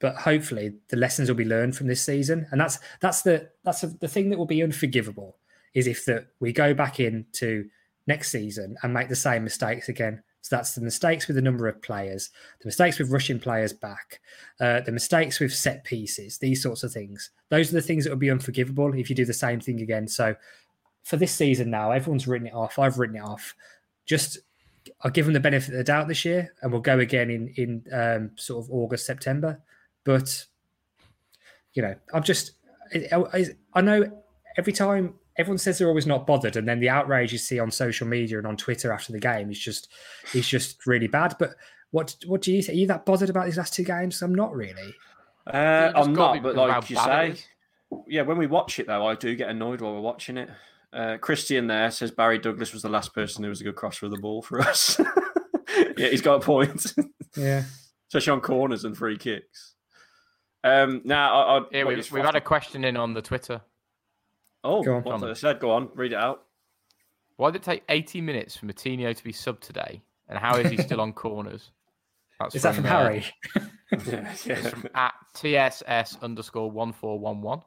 but 0.00 0.16
hopefully 0.16 0.74
the 0.88 0.96
lessons 0.96 1.28
will 1.28 1.36
be 1.36 1.44
learned 1.44 1.76
from 1.76 1.86
this 1.86 2.02
season, 2.02 2.46
and 2.50 2.60
that's 2.60 2.78
that's 3.00 3.22
the 3.22 3.50
that's 3.64 3.82
the 3.82 4.08
thing 4.08 4.30
that 4.30 4.38
will 4.38 4.46
be 4.46 4.62
unforgivable 4.62 5.36
is 5.74 5.86
if 5.86 6.06
that 6.06 6.28
we 6.40 6.52
go 6.52 6.72
back 6.72 7.00
into 7.00 7.68
next 8.06 8.30
season 8.30 8.76
and 8.82 8.94
make 8.94 9.08
the 9.08 9.16
same 9.16 9.44
mistakes 9.44 9.88
again. 9.88 10.22
So 10.40 10.54
that's 10.54 10.74
the 10.74 10.80
mistakes 10.80 11.26
with 11.26 11.34
the 11.34 11.42
number 11.42 11.66
of 11.66 11.82
players, 11.82 12.30
the 12.60 12.68
mistakes 12.68 13.00
with 13.00 13.10
rushing 13.10 13.40
players 13.40 13.72
back, 13.72 14.20
uh, 14.60 14.80
the 14.80 14.92
mistakes 14.92 15.40
with 15.40 15.52
set 15.52 15.82
pieces, 15.82 16.38
these 16.38 16.62
sorts 16.62 16.84
of 16.84 16.92
things. 16.92 17.30
Those 17.50 17.70
are 17.70 17.74
the 17.74 17.82
things 17.82 18.04
that 18.04 18.10
will 18.10 18.16
be 18.16 18.30
unforgivable 18.30 18.94
if 18.94 19.10
you 19.10 19.16
do 19.16 19.24
the 19.24 19.32
same 19.32 19.58
thing 19.58 19.80
again. 19.80 20.06
So 20.06 20.36
for 21.06 21.16
this 21.16 21.32
season 21.32 21.70
now, 21.70 21.92
everyone's 21.92 22.26
written 22.26 22.48
it 22.48 22.54
off. 22.54 22.78
I've 22.78 22.98
written 22.98 23.16
it 23.16 23.22
off. 23.22 23.54
Just 24.06 24.38
I'll 25.02 25.10
give 25.10 25.24
them 25.26 25.34
the 25.34 25.40
benefit 25.40 25.68
of 25.72 25.78
the 25.78 25.84
doubt 25.84 26.08
this 26.08 26.24
year, 26.24 26.52
and 26.62 26.72
we'll 26.72 26.80
go 26.80 26.98
again 26.98 27.30
in 27.30 27.52
in 27.56 27.84
um, 27.92 28.30
sort 28.36 28.64
of 28.64 28.70
August, 28.72 29.06
September. 29.06 29.60
But 30.04 30.44
you 31.74 31.82
know, 31.82 31.94
I'm 32.12 32.22
just 32.22 32.52
I, 32.94 33.08
I- 33.32 33.46
I 33.74 33.80
know 33.80 34.22
every 34.56 34.72
time 34.72 35.14
everyone 35.38 35.58
says 35.58 35.78
they're 35.78 35.88
always 35.88 36.06
not 36.06 36.26
bothered, 36.26 36.56
and 36.56 36.66
then 36.68 36.80
the 36.80 36.88
outrage 36.88 37.32
you 37.32 37.38
see 37.38 37.58
on 37.58 37.70
social 37.70 38.06
media 38.06 38.38
and 38.38 38.46
on 38.46 38.56
Twitter 38.56 38.92
after 38.92 39.12
the 39.12 39.20
game 39.20 39.50
is 39.50 39.58
just 39.58 39.88
is 40.34 40.48
just 40.48 40.86
really 40.86 41.08
bad. 41.08 41.36
But 41.38 41.50
what 41.90 42.16
what 42.26 42.42
do 42.42 42.52
you 42.52 42.62
think? 42.62 42.76
Are 42.76 42.80
you 42.80 42.86
that 42.88 43.04
bothered 43.06 43.30
about 43.30 43.44
these 43.46 43.58
last 43.58 43.74
two 43.74 43.84
games? 43.84 44.22
I'm 44.22 44.34
not 44.34 44.54
really. 44.54 44.94
Uh, 45.46 45.92
I'm 45.94 46.12
not, 46.14 46.42
but 46.42 46.56
like 46.56 46.90
you 46.90 46.96
say, 46.96 47.34
yeah, 48.08 48.22
when 48.22 48.38
we 48.38 48.46
watch 48.48 48.78
it 48.80 48.86
though, 48.88 49.06
I 49.06 49.14
do 49.14 49.34
get 49.36 49.48
annoyed 49.48 49.80
while 49.80 49.92
we're 49.94 50.00
watching 50.00 50.36
it. 50.36 50.48
Uh, 50.96 51.18
Christian 51.18 51.66
there 51.66 51.90
says 51.90 52.10
Barry 52.10 52.38
Douglas 52.38 52.72
was 52.72 52.80
the 52.82 52.88
last 52.88 53.12
person 53.14 53.44
who 53.44 53.50
was 53.50 53.60
a 53.60 53.64
good 53.64 53.76
crosser 53.76 54.06
of 54.06 54.12
the 54.12 54.18
ball 54.18 54.40
for 54.40 54.60
us. 54.62 54.98
yeah, 55.98 56.08
he's 56.08 56.22
got 56.22 56.36
a 56.36 56.40
point, 56.40 56.94
Yeah. 57.36 57.64
especially 58.08 58.32
on 58.32 58.40
corners 58.40 58.84
and 58.84 58.96
free 58.96 59.18
kicks. 59.18 59.74
Um, 60.64 61.02
now, 61.04 61.34
I, 61.34 61.58
I, 61.58 61.62
Yeah, 61.70 61.84
we've, 61.84 62.10
we've 62.12 62.24
had 62.24 62.34
a 62.34 62.40
question 62.40 62.82
in 62.84 62.96
on 62.96 63.12
the 63.12 63.20
Twitter. 63.20 63.60
Oh, 64.64 64.82
Go 64.82 64.96
on. 64.96 65.02
what 65.04 65.20
they 65.20 65.34
said? 65.34 65.60
Go 65.60 65.70
on, 65.72 65.90
read 65.94 66.12
it 66.12 66.18
out. 66.18 66.44
Why 67.36 67.50
did 67.50 67.60
it 67.60 67.64
take 67.64 67.82
80 67.90 68.22
minutes 68.22 68.56
for 68.56 68.64
Moutinho 68.64 69.14
to 69.14 69.22
be 69.24 69.32
sub 69.32 69.60
today? 69.60 70.00
And 70.28 70.38
how 70.38 70.56
is 70.56 70.70
he 70.70 70.78
still 70.78 71.00
on 71.02 71.12
corners? 71.12 71.72
That's 72.40 72.54
Is 72.54 72.62
that 72.62 72.74
from 72.74 72.86
uh, 72.86 72.88
Harry? 72.88 73.24
yeah, 74.06 74.32
It's 74.46 74.68
from 74.70 74.86
at 74.94 75.12
TSS 75.34 76.18
underscore 76.22 76.70
1411. 76.70 77.62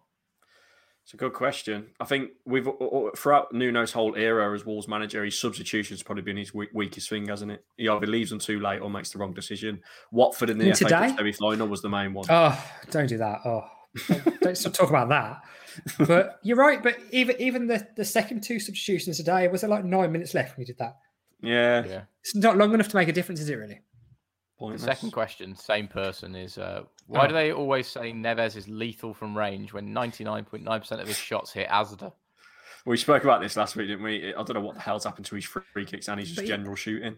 It's 1.09 1.15
a 1.15 1.17
good 1.17 1.33
question. 1.33 1.87
I 1.99 2.05
think 2.05 2.33
we've 2.45 2.69
throughout 3.17 3.51
Nuno's 3.51 3.91
whole 3.91 4.15
era 4.15 4.53
as 4.53 4.63
Wolves 4.63 4.87
manager, 4.87 5.25
his 5.25 5.39
substitution's 5.39 6.03
probably 6.03 6.21
been 6.21 6.37
his 6.37 6.53
weakest 6.53 7.09
thing, 7.09 7.29
hasn't 7.29 7.51
it? 7.51 7.65
He 7.77 7.89
either 7.89 8.05
leaves 8.05 8.29
them 8.29 8.37
too 8.37 8.59
late 8.59 8.79
or 8.79 8.91
makes 8.91 9.09
the 9.09 9.17
wrong 9.17 9.33
decision. 9.33 9.81
Watford 10.11 10.51
in 10.51 10.59
the 10.59 10.67
And 10.69 10.77
FA 10.77 10.83
Cup 10.85 11.01
today? 11.01 11.15
semi-final 11.15 11.67
was 11.67 11.81
the 11.81 11.89
main 11.89 12.13
one. 12.13 12.27
Oh, 12.29 12.63
don't 12.91 13.07
do 13.07 13.17
that. 13.17 13.39
Oh, 13.43 13.63
don't, 14.07 14.39
don't 14.41 14.55
stop 14.55 14.87
about 14.87 15.09
that. 15.09 15.41
But 16.07 16.37
you're 16.43 16.57
right. 16.57 16.83
But 16.83 16.99
even 17.09 17.35
even 17.41 17.65
the, 17.65 17.87
the 17.95 18.05
second 18.05 18.43
two 18.43 18.59
substitutions 18.59 19.17
today 19.17 19.47
was 19.47 19.61
there 19.61 19.69
like 19.71 19.85
nine 19.85 20.11
minutes 20.11 20.35
left 20.35 20.57
when 20.57 20.61
we 20.61 20.65
did 20.65 20.77
that? 20.77 20.97
yeah, 21.41 21.85
Yeah. 21.87 22.01
It's 22.21 22.35
not 22.35 22.55
long 22.55 22.71
enough 22.75 22.89
to 22.89 22.95
make 22.95 23.07
a 23.07 23.13
difference, 23.13 23.39
is 23.41 23.49
it? 23.49 23.55
Really? 23.55 23.81
The 24.59 24.77
second 24.77 25.11
question, 25.11 25.55
same 25.55 25.87
person, 25.87 26.35
is 26.35 26.57
uh, 26.57 26.83
why 27.07 27.23
Oh. 27.25 27.27
do 27.27 27.33
they 27.33 27.51
always 27.53 27.87
say 27.87 28.11
Neves 28.11 28.55
is 28.57 28.67
lethal 28.67 29.13
from 29.13 29.37
range 29.37 29.71
when 29.71 29.93
99.9% 29.93 30.91
of 30.99 31.07
his 31.07 31.17
shots 31.17 31.53
hit 31.53 31.69
Asda? 31.69 32.11
We 32.85 32.97
spoke 32.97 33.23
about 33.23 33.41
this 33.41 33.55
last 33.55 33.75
week, 33.75 33.87
didn't 33.87 34.03
we? 34.03 34.29
I 34.33 34.43
don't 34.43 34.53
know 34.53 34.59
what 34.61 34.75
the 34.75 34.81
hell's 34.81 35.05
happened 35.05 35.25
to 35.27 35.35
his 35.35 35.45
free 35.45 35.85
kicks 35.85 36.07
and 36.09 36.19
his 36.19 36.29
just 36.29 36.41
he- 36.41 36.47
general 36.47 36.75
shooting. 36.75 37.17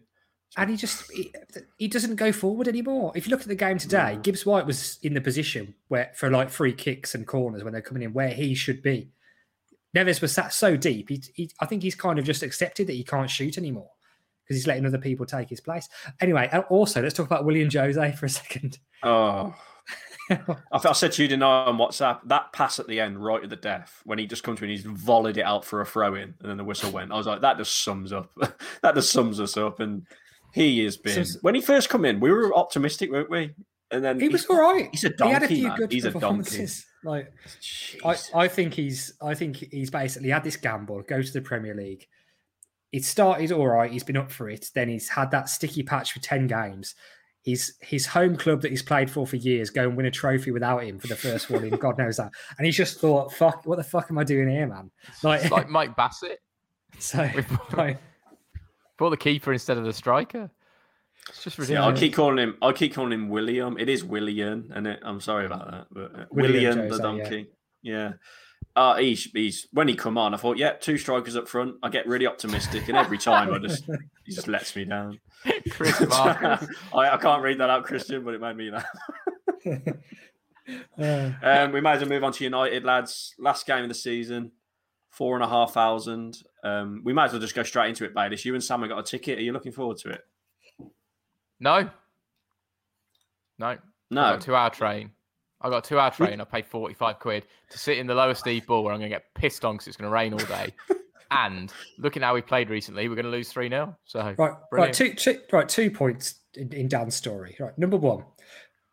And 0.58 0.69
he 0.69 0.75
just 0.75 1.10
he, 1.10 1.34
he 1.77 1.88
doesn't 1.88 2.17
go 2.17 2.34
forward 2.34 2.67
anymore. 2.67 3.13
If 3.15 3.25
you 3.25 3.32
look 3.32 3.39
at 3.41 3.47
the 3.47 3.56
game 3.56 3.77
today, 3.77 4.19
Gibbs 4.21 4.45
White 4.45 4.65
was 4.65 4.99
in 5.01 5.13
the 5.13 5.21
position 5.21 5.75
where 5.88 6.12
for 6.13 6.30
like 6.30 6.49
free 6.49 6.73
kicks 6.73 7.15
and 7.15 7.25
corners 7.25 7.63
when 7.63 7.71
they're 7.71 7.82
coming 7.82 8.04
in 8.04 8.12
where 8.12 8.32
he 8.34 8.54
should 8.54 8.82
be. 8.84 9.12
Neves 9.95 10.21
was 10.21 10.34
sat 10.34 10.51
so 10.51 10.75
deep. 10.75 11.08
He, 11.08 11.23
he 11.36 11.51
I 11.62 11.65
think 11.67 11.84
he's 11.84 11.95
kind 11.95 12.19
of 12.19 12.25
just 12.25 12.43
accepted 12.43 12.88
that 12.88 12.93
he 12.93 13.04
can't 13.06 13.30
shoot 13.30 13.58
anymore 13.58 13.91
because 14.52 14.62
he's 14.62 14.68
letting 14.68 14.86
other 14.86 14.98
people 14.98 15.26
take 15.26 15.50
his 15.50 15.62
place. 15.62 15.88
Anyway, 16.20 16.50
also 16.70 17.02
let's 17.02 17.16
talk 17.16 17.26
about 17.26 17.46
William 17.46 17.70
Jose 17.72 18.12
for 18.14 18.26
a 18.26 18.30
second. 18.30 18.80
Oh, 19.02 19.56
I, 20.72 20.94
said 20.94 21.14
to 21.14 21.24
you 21.24 21.30
tonight 21.30 21.66
on 21.66 21.78
WhatsApp 21.78 22.20
that 22.26 22.52
pass 22.54 22.80
at 22.80 22.88
the 22.88 23.00
end, 23.00 23.24
right 23.24 23.44
at 23.44 23.50
the 23.50 23.56
death, 23.56 24.02
when 24.04 24.20
he 24.20 24.26
just 24.26 24.44
comes 24.44 24.60
to 24.60 24.66
me 24.66 24.74
and 24.74 24.78
he's 24.78 24.86
volleyed 24.86 25.38
it 25.38 25.44
out 25.44 25.64
for 25.64 25.82
a 25.82 25.86
throw 25.86 26.16
in, 26.16 26.34
and 26.40 26.50
then 26.50 26.58
the 26.58 26.64
whistle 26.64 26.92
went. 26.92 27.12
I 27.12 27.18
was 27.18 27.28
like, 27.28 27.42
that 27.42 27.58
just 27.58 27.84
sums 27.84 28.12
up. 28.12 28.30
that 28.82 28.96
just 28.96 29.12
sums 29.12 29.40
us 29.40 29.56
up. 29.58 29.80
And 29.80 30.06
he 30.54 30.84
has 30.84 30.98
been 30.98 31.26
when 31.42 31.56
he 31.56 31.62
first 31.62 31.90
come 31.90 32.04
in, 32.04 32.20
we 32.20 32.32
were 32.32 32.54
optimistic, 32.56 33.10
weren't 33.10 33.30
we? 33.30 33.54
And 33.90 34.04
then 34.04 34.20
He 34.20 34.30
was 34.30 34.46
all 34.46 34.60
right. 34.60 34.90
He's 34.92 35.04
a 35.04 35.10
donkey. 35.10 35.28
He 35.28 35.34
had 35.34 35.44
a 35.44 35.48
few 35.48 35.68
man. 35.68 35.78
good 35.78 35.92
He's 35.92 36.06
a 36.06 36.12
donkey. 36.12 36.20
performances. 36.20 36.86
Like 37.04 37.34
I, 38.06 38.16
I 38.36 38.48
think 38.48 38.74
he's 38.74 39.14
I 39.22 39.34
think 39.34 39.58
he's 39.58 39.90
basically 39.90 40.30
had 40.30 40.44
this 40.44 40.56
gamble, 40.56 41.02
go 41.02 41.22
to 41.22 41.34
the 41.34 41.42
Premier 41.42 41.76
League. 41.76 42.08
It 42.91 43.06
started 43.06 43.51
all 43.51 43.67
right, 43.67 43.91
he's 43.91 44.04
been 44.04 44.17
up 44.17 44.32
for 44.32 44.49
it. 44.49 44.69
Then 44.73 44.89
he's 44.89 45.10
had 45.10 45.32
that 45.32 45.49
sticky 45.49 45.84
patch 45.84 46.12
for 46.12 46.19
10 46.19 46.47
games. 46.47 46.95
His 47.43 47.73
his 47.82 48.06
home 48.06 48.38
club 48.38 48.62
that 48.62 48.69
he's 48.69 48.84
played 48.84 49.10
for 49.10 49.25
for 49.25 49.36
years 49.36 49.71
go 49.71 49.88
and 49.88 49.97
win 49.97 50.06
a 50.06 50.12
trophy 50.12 50.51
without 50.51 50.84
him 50.84 50.99
for 50.99 51.08
the 51.08 51.15
first 51.15 51.49
one 51.49 51.63
in 51.63 51.69
God 51.77 51.97
knows 51.97 52.17
that. 52.17 52.32
And 52.58 52.65
he's 52.67 52.75
just 52.75 52.99
thought, 52.99 53.34
fuck, 53.34 53.65
what 53.65 53.77
the 53.77 53.84
fuck 53.84 54.12
am 54.12 54.19
I 54.19 54.23
doing 54.23 54.47
here, 54.47 54.67
man? 54.67 54.91
Like, 55.23 55.41
It's 55.41 55.51
like 55.51 55.67
Mike 55.67 55.95
Bassett. 55.95 56.39
so 56.99 57.27
like, 57.77 57.97
Brought 58.97 59.10
the 59.10 59.17
keeper 59.17 59.51
instead 59.51 59.77
of 59.77 59.86
the 59.86 59.93
striker. 59.93 60.51
It's 61.30 61.43
just 61.43 61.58
ridiculous. 61.58 61.69
Yeah, 61.69 61.88
I'll 61.88 61.97
keep 61.97 62.13
calling 62.13 62.38
him. 62.38 62.58
I'll 62.62 62.73
keep 62.73 62.93
calling 62.93 63.13
him 63.13 63.30
William. 63.30 63.77
It 63.80 63.89
is 63.89 64.04
William, 64.04 64.71
and 64.75 64.86
it, 64.86 64.99
I'm 65.04 65.19
sorry 65.19 65.45
about 65.45 65.71
that, 65.71 65.88
but 65.91 66.15
uh, 66.15 66.25
William 66.30 66.54
William, 66.54 66.75
the 66.77 66.84
Jose, 66.89 66.97
yeah. 66.97 67.01
donkey. 67.01 67.47
Yeah. 67.82 68.13
Uh, 68.75 68.95
he's 68.97 69.23
he's 69.34 69.67
when 69.71 69.88
he 69.88 69.95
come 69.95 70.17
on, 70.17 70.34
I 70.34 70.38
thought, 70.38 70.57
yeah, 70.57 70.73
two 70.73 70.97
strikers 70.97 71.36
up 71.36 71.47
front. 71.47 71.75
I 71.84 71.89
get 71.89 72.07
really 72.07 72.25
optimistic, 72.25 72.88
and 72.88 72.97
every 72.97 73.17
time 73.17 73.53
I 73.53 73.57
just 73.60 73.84
he 74.25 74.34
just 74.34 74.47
lets 74.47 74.75
me 74.75 74.86
down. 74.86 75.19
Chris 75.71 76.01
I, 76.12 76.67
I 76.93 77.17
can't 77.17 77.41
read 77.43 77.57
that 77.60 77.69
out, 77.69 77.84
Christian, 77.84 78.23
but 78.23 78.34
it 78.34 78.41
made 78.41 78.55
me 78.55 78.71
laugh. 78.71 78.86
Uh, 79.65 81.31
Um, 81.41 81.71
we 81.73 81.81
might 81.81 81.95
as 81.95 82.01
well 82.01 82.10
move 82.10 82.23
on 82.23 82.31
to 82.34 82.43
United, 82.43 82.86
lads. 82.86 83.34
Last 83.38 83.65
game 83.65 83.84
of 83.84 83.89
the 83.89 83.95
season, 83.95 84.51
four 85.10 85.36
and 85.36 85.43
a 85.43 85.47
half 85.47 85.73
thousand. 85.73 86.38
Um, 86.63 87.01
we 87.03 87.12
might 87.12 87.25
as 87.25 87.31
well 87.34 87.41
just 87.41 87.55
go 87.55 87.63
straight 87.63 87.89
into 87.89 88.05
it, 88.05 88.13
Bailish. 88.13 88.45
You 88.45 88.53
and 88.53 88.63
Sam 88.63 88.79
have 88.81 88.89
got 88.89 88.99
a 88.99 89.03
ticket. 89.03 89.39
Are 89.39 89.41
you 89.41 89.51
looking 89.51 89.71
forward 89.71 89.97
to 89.97 90.12
it? 90.12 90.21
No. 91.60 91.89
No. 93.57 93.77
No. 94.10 94.21
I 94.21 94.31
got 94.34 94.41
two 94.41 94.55
hour 94.55 94.69
train. 94.69 95.12
I 95.62 95.69
got 95.69 95.86
a 95.86 95.89
two 95.89 96.00
hour 96.00 96.12
train. 96.12 96.41
I 96.41 96.43
paid 96.43 96.65
45 96.65 97.19
quid 97.19 97.45
to 97.69 97.78
sit 97.78 97.97
in 97.97 98.08
the 98.08 98.15
lower 98.15 98.34
Steve 98.34 98.65
Bull 98.65 98.84
where 98.84 98.93
I'm 98.93 99.00
going 99.00 99.12
to 99.12 99.15
get 99.15 99.34
pissed 99.36 99.63
on 99.65 99.76
because 99.76 99.88
it's 99.88 99.97
going 99.97 100.10
to 100.10 100.13
rain 100.13 100.34
all 100.34 100.39
day. 100.39 100.74
and 101.32 101.71
looking 101.97 102.21
how 102.21 102.34
we 102.34 102.41
played 102.41 102.69
recently, 102.69 103.08
we're 103.08 103.15
going 103.15 103.26
to 103.26 103.32
lose 103.32 103.52
3 103.52 103.69
0. 103.69 103.97
So, 104.06 104.36
Right, 104.38 104.54
right, 104.71 104.93
two, 104.93 105.13
two, 105.13 105.39
right, 105.52 105.67
two 105.67 105.89
points 105.89 106.36
in, 106.56 106.71
in 106.74 106.88
Dan's 106.88 107.15
story. 107.15 107.56
Right, 107.60 107.78
number 107.78 107.97
one, 107.97 108.24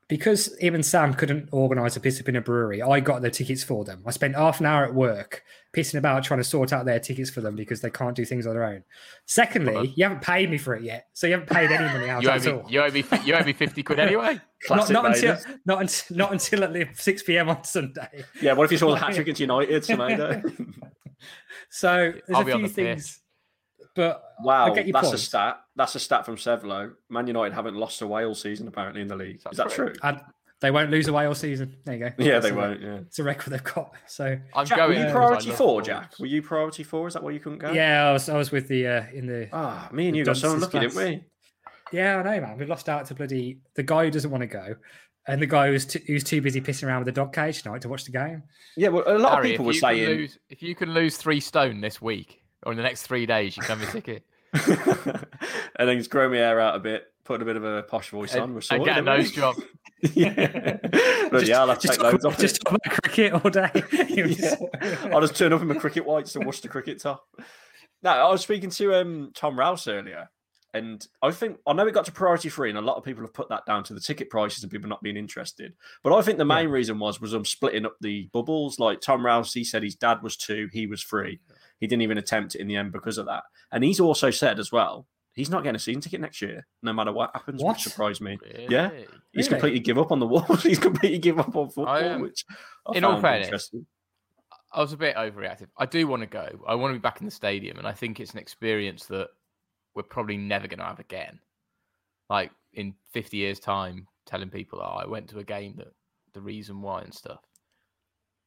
because 0.09 0.57
him 0.59 0.75
and 0.75 0.85
Sam 0.85 1.13
couldn't 1.13 1.51
organise 1.53 1.97
a 1.97 2.01
piss 2.01 2.19
up 2.19 2.29
in 2.29 2.37
a 2.37 2.41
brewery, 2.41 2.83
I 2.83 3.01
got 3.01 3.21
the 3.21 3.31
tickets 3.31 3.63
for 3.63 3.85
them. 3.85 4.03
I 4.07 4.11
spent 4.11 4.35
half 4.35 4.59
an 4.59 4.67
hour 4.67 4.85
at 4.85 4.95
work 4.95 5.45
pissing 5.75 5.99
about 5.99 6.25
trying 6.25 6.41
to 6.41 6.45
sort 6.45 6.73
out 6.73 6.87
their 6.87 6.99
tickets 6.99 7.29
for 7.29 7.43
them 7.43 7.55
because 7.55 7.83
they 7.83 7.91
can't 7.91 8.17
do 8.17 8.25
things 8.25 8.47
on 8.47 8.55
their 8.55 8.65
own. 8.65 8.85
Secondly, 9.27 9.77
uh-huh. 9.77 9.87
you 9.95 10.05
haven't 10.05 10.23
paid 10.23 10.51
me 10.51 10.57
for 10.57 10.75
it 10.75 10.83
yet, 10.83 11.09
so 11.13 11.27
you 11.27 11.35
haven't 11.35 11.51
paid 11.51 11.71
any 11.71 11.85
money 11.85 12.09
out 12.09 12.23
you, 12.23 12.31
owe 12.31 12.33
at 12.33 12.45
me, 12.45 12.51
all. 12.51 12.65
you, 12.71 12.81
owe 12.81 12.91
me, 12.91 13.05
you 13.25 13.35
owe 13.35 13.45
me 13.45 13.53
50 13.53 13.83
quid 13.83 13.99
anyway. 13.99 14.41
Not, 14.69 14.89
Classic 14.89 14.93
not 14.93 15.07
until 15.07 15.39
not 15.67 15.81
until 15.83 16.17
not 16.17 16.33
until 16.33 16.65
at 16.65 16.97
six 16.97 17.23
p.m. 17.23 17.49
on 17.49 17.63
Sunday. 17.63 18.25
Yeah, 18.43 18.55
what 18.55 18.65
if 18.65 18.73
you 18.73 18.79
saw 18.79 18.91
the 18.91 18.97
hat 18.97 19.11
trick 19.15 19.21
against 19.21 19.41
United, 19.41 19.85
Tomato? 19.85 20.43
So 21.71 22.13
there's 22.13 22.23
I'll 22.35 22.43
a 22.43 22.45
be 22.45 22.53
on 22.53 22.59
few 22.61 22.69
the 22.69 22.75
things, 22.75 23.21
but 23.99 24.23
wow, 24.41 24.67
I 24.71 24.75
get 24.75 24.87
your 24.87 24.93
that's 24.93 25.09
point. 25.09 25.15
a 25.17 25.19
stat. 25.19 25.61
That's 25.75 25.95
a 25.97 25.99
stat 26.01 26.25
from 26.25 26.37
Sevlo. 26.37 26.93
Man 27.11 27.27
United 27.27 27.53
haven't 27.53 27.75
lost 27.75 28.01
away 28.01 28.25
all 28.25 28.35
season 28.37 28.69
apparently 28.69 29.03
in 29.03 29.09
the 29.09 29.17
league. 29.17 29.41
Is 29.51 29.57
that 29.59 29.71
true? 29.71 29.93
And 30.05 30.21
they 30.61 30.71
won't 30.71 30.91
lose 30.91 31.09
away 31.09 31.27
all 31.27 31.35
season. 31.35 31.77
There 31.85 31.95
you 31.95 32.01
go. 32.01 32.11
Yeah, 32.19 32.33
That's 32.35 32.47
they 32.47 32.51
a- 32.53 32.55
won't. 32.55 32.81
Yeah. 32.81 32.95
It's 32.99 33.19
a 33.19 33.25
record 33.25 33.51
they've 33.53 33.63
got. 33.65 33.93
So 34.07 34.39
I'm 34.55 34.67
Jack, 34.67 34.79
were 34.79 34.95
going 34.95 35.07
you 35.07 35.13
priority 35.13 35.51
four, 35.51 35.67
Wolves. 35.75 35.87
Jack? 35.89 36.13
Were 36.21 36.27
you 36.27 36.43
priority 36.43 36.83
four? 36.85 37.09
Is 37.09 37.15
that 37.15 37.23
why 37.25 37.31
you 37.33 37.41
couldn't 37.41 37.59
go? 37.59 37.73
yeah, 37.73 38.09
I 38.09 38.13
was 38.13 38.29
I 38.29 38.37
was 38.37 38.53
with 38.53 38.69
the 38.69 38.87
uh, 38.87 39.05
in 39.13 39.27
the 39.27 39.49
Ah, 39.53 39.89
me 39.93 40.07
and 40.07 40.15
the 40.15 40.19
you 40.19 40.25
got 40.25 40.37
so 40.37 40.49
dunces 40.49 40.69
unlucky, 40.75 40.89
didn't 40.89 41.05
we? 41.05 41.25
Yeah, 41.93 42.19
I 42.19 42.23
know, 42.23 42.41
man. 42.47 42.59
We 42.59 42.67
lost 42.67 42.89
out 42.89 43.07
to 43.07 43.15
bloody 43.15 43.59
the 43.75 43.83
guy 43.83 44.05
who 44.05 44.11
doesn't 44.11 44.31
want 44.31 44.43
to 44.43 44.47
go, 44.47 44.77
and 45.27 45.41
the 45.43 45.47
guy 45.47 45.69
who's 45.69 45.87
too, 45.87 46.01
who's 46.07 46.23
too 46.25 46.41
busy 46.41 46.61
pissing 46.61 46.87
around 46.87 47.01
with 47.05 47.07
the 47.15 47.21
dog 47.21 47.33
cage 47.33 47.63
tonight 47.63 47.83
to 47.83 47.89
watch 47.89 48.05
the 48.05 48.13
game. 48.13 48.43
Yeah, 48.77 48.89
well, 48.89 49.05
a 49.07 49.17
lot 49.19 49.35
Harry, 49.37 49.49
of 49.49 49.53
people 49.53 49.65
if 49.71 49.77
were 49.77 49.81
saying. 49.81 50.07
lose, 50.09 50.39
if 50.51 50.63
you 50.63 50.75
can 50.75 50.93
lose 50.93 51.17
three 51.17 51.41
stone 51.41 51.81
this 51.81 52.01
week 52.03 52.41
or 52.69 52.73
in 52.73 52.77
the 52.77 52.83
next 52.83 53.05
three 53.05 53.25
days, 53.25 53.57
you 53.57 53.63
can 53.63 53.79
have 53.79 53.89
a 53.89 53.91
ticket. 53.91 54.25
and 55.77 55.89
then 55.89 55.97
just 55.97 56.11
grow 56.11 56.29
my 56.29 56.37
hair 56.37 56.61
out 56.61 56.77
a 56.77 56.79
bit, 56.79 57.07
put 57.25 57.41
a 57.41 57.45
bit 57.47 57.57
of 57.57 57.65
a 57.65 57.83
posh 57.85 58.11
voice 58.11 58.35
on. 58.35 58.43
and, 58.43 58.55
We're 58.55 58.61
and 58.71 58.85
get 58.85 58.91
a 58.91 58.95
haven't 58.97 59.11
we? 59.11 59.19
nose 59.19 59.33
job. 59.33 59.57
yeah. 60.13 60.77
Bloody 61.31 61.51
hell, 61.51 61.71
I'll 61.71 61.79
just, 61.79 61.95
take 61.95 62.03
loads 62.03 62.25
talk, 62.25 62.35
off 62.35 62.39
just 62.39 62.57
it. 62.57 62.65
talk 62.67 62.79
about 62.85 63.03
cricket 63.03 63.33
all 63.33 63.51
day. 63.51 63.71
Yeah. 64.79 65.11
I'll 65.15 65.23
just 65.23 65.35
turn 65.35 65.55
up 65.55 65.63
in 65.63 65.69
my 65.69 65.77
cricket 65.77 66.05
whites 66.05 66.37
and 66.37 66.45
wash 66.45 66.61
the 66.61 66.69
cricket 66.69 67.01
top. 67.01 67.25
No, 68.03 68.11
I 68.11 68.31
was 68.31 68.43
speaking 68.43 68.69
to 68.69 68.97
um, 68.97 69.31
Tom 69.35 69.59
Rouse 69.59 69.89
earlier, 69.89 70.29
and 70.75 71.07
I 71.23 71.31
think 71.31 71.57
I 71.67 71.73
know 71.73 71.87
it 71.87 71.95
got 71.95 72.05
to 72.05 72.13
priority 72.13 72.51
three, 72.51 72.69
and 72.69 72.79
a 72.79 72.83
lot 72.83 72.99
of 72.99 73.05
people 73.05 73.23
have 73.23 73.33
put 73.33 73.49
that 73.49 73.65
down 73.65 73.83
to 73.85 73.95
the 73.95 74.01
ticket 74.01 74.29
prices 74.29 74.63
and 74.63 74.71
people 74.71 74.91
not 74.91 75.03
being 75.03 75.17
interested. 75.17 75.73
But 76.05 76.15
I 76.15 76.21
think 76.21 76.37
the 76.37 76.45
main 76.45 76.69
reason 76.69 76.99
was 76.99 77.19
was 77.19 77.33
I'm 77.33 77.47
splitting 77.47 77.87
up 77.87 77.97
the 78.03 78.29
bubbles. 78.35 78.79
Like 78.79 79.01
Tom 79.01 79.25
Rouse, 79.25 79.55
he 79.55 79.65
said 79.65 79.83
his 79.83 79.95
dad 79.95 80.23
was 80.23 80.37
two, 80.37 80.69
he 80.71 80.87
was 80.87 81.03
three. 81.03 81.41
He 81.81 81.87
didn't 81.87 82.03
even 82.03 82.19
attempt 82.19 82.55
it 82.55 82.61
in 82.61 82.67
the 82.69 82.77
end 82.77 82.93
because 82.93 83.19
of 83.19 83.27
that. 83.27 83.45
And 83.73 83.85
he's 83.85 84.01
also 84.01 84.31
said 84.31 84.59
as 84.59 84.73
well, 84.73 85.07
he's 85.35 85.51
not 85.51 85.63
getting 85.63 85.77
a 85.77 85.79
season 85.79 86.01
ticket 86.03 86.21
next 86.21 86.43
year, 86.43 86.67
no 86.83 86.93
matter 86.93 87.13
what 87.13 87.31
happens, 87.35 87.63
What? 87.63 87.77
which 87.77 87.83
surprised 87.85 88.21
me. 88.21 88.39
Yeah. 88.69 88.91
He's 89.33 89.47
Really? 89.47 89.49
completely 89.49 89.81
give 89.81 89.99
up 89.99 90.11
on 90.11 90.19
the 90.19 90.27
Wolves. 90.27 90.63
He's 90.65 90.79
completely 90.79 91.19
give 91.19 91.39
up 91.39 91.55
on 91.55 91.69
football, 91.71 91.97
am- 91.97 92.13
um, 92.17 92.23
which 92.23 92.45
I 92.87 92.97
in 92.97 93.05
all 93.05 93.21
fairness, 93.21 93.47
interesting. 93.47 93.87
I 94.73 94.81
was 94.81 94.93
a 94.93 94.97
bit 94.97 95.17
overreactive. 95.17 95.69
I 95.79 95.87
do 95.87 96.07
want 96.09 96.23
to 96.23 96.27
go. 96.27 96.47
I 96.67 96.75
want 96.75 96.93
to 96.93 96.99
be 96.99 97.03
back 97.03 97.21
in 97.21 97.25
the 97.27 97.31
stadium, 97.31 97.79
and 97.79 97.87
I 97.87 97.93
think 97.93 98.19
it's 98.21 98.33
an 98.33 98.39
experience 98.39 99.07
that 99.07 99.29
we're 99.95 100.03
probably 100.03 100.37
never 100.37 100.67
going 100.67 100.79
to 100.81 100.85
have 100.85 100.99
again. 100.99 101.39
Like 102.29 102.51
in 102.75 102.95
50 103.13 103.37
years' 103.39 103.61
time, 103.61 104.09
telling 104.27 104.51
people, 104.51 104.81
"Oh, 104.83 104.99
I 104.99 105.07
went 105.07 105.29
to 105.31 105.39
a 105.39 105.45
game 105.45 105.77
that 105.77 105.89
the 106.35 106.41
reason 106.43 106.83
why 106.83 107.01
and 107.03 107.15
stuff." 107.15 107.41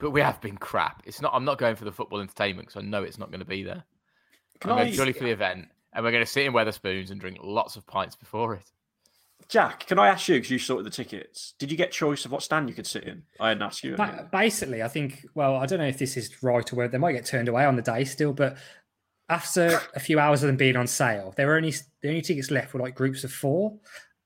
But 0.01 0.11
we 0.11 0.21
have 0.21 0.41
been 0.41 0.57
crap. 0.57 1.03
It's 1.05 1.21
not. 1.21 1.31
I'm 1.33 1.45
not 1.45 1.59
going 1.59 1.75
for 1.75 1.85
the 1.85 1.91
football 1.91 2.19
entertainment 2.19 2.67
because 2.67 2.83
I 2.83 2.85
know 2.85 3.03
it's 3.03 3.19
not 3.19 3.29
going 3.29 3.39
to 3.39 3.45
be 3.45 3.63
there. 3.63 3.83
Can 4.59 4.71
I'm 4.71 4.77
going 4.77 4.89
I- 4.89 4.91
purely 4.91 5.13
for 5.13 5.23
the 5.23 5.31
event, 5.31 5.67
and 5.93 6.03
we're 6.03 6.11
going 6.11 6.25
to 6.25 6.29
sit 6.29 6.45
in 6.45 6.53
Wetherspoons 6.53 7.11
and 7.11 7.21
drink 7.21 7.37
lots 7.41 7.75
of 7.75 7.85
pints 7.85 8.15
before 8.15 8.55
it. 8.55 8.65
Jack, 9.47 9.85
can 9.85 9.99
I 9.99 10.07
ask 10.07 10.27
you 10.27 10.35
because 10.35 10.49
you 10.49 10.59
sorted 10.59 10.85
the 10.85 10.95
tickets? 10.95 11.53
Did 11.59 11.71
you 11.71 11.77
get 11.77 11.91
choice 11.91 12.25
of 12.25 12.31
what 12.31 12.41
stand 12.41 12.69
you 12.69 12.75
could 12.75 12.87
sit 12.87 13.03
in? 13.03 13.23
I 13.39 13.49
hadn't 13.49 13.63
asked 13.63 13.83
you. 13.83 13.95
Ba- 13.95 14.29
basically, 14.31 14.81
I 14.81 14.87
think. 14.87 15.25
Well, 15.35 15.55
I 15.55 15.65
don't 15.65 15.79
know 15.79 15.87
if 15.87 15.99
this 15.99 16.17
is 16.17 16.41
right 16.41 16.71
or 16.71 16.75
whether 16.75 16.91
they 16.91 16.97
might 16.97 17.13
get 17.13 17.25
turned 17.25 17.47
away 17.47 17.65
on 17.65 17.75
the 17.75 17.81
day 17.81 18.03
still, 18.05 18.33
but 18.33 18.57
after 19.29 19.79
a 19.93 19.99
few 19.99 20.19
hours 20.19 20.41
of 20.41 20.47
them 20.47 20.57
being 20.57 20.75
on 20.75 20.87
sale, 20.87 21.33
there 21.37 21.47
were 21.47 21.57
only 21.57 21.73
the 22.01 22.09
only 22.09 22.21
tickets 22.21 22.49
left 22.49 22.73
were 22.73 22.79
like 22.79 22.95
groups 22.95 23.23
of 23.23 23.31
four. 23.31 23.77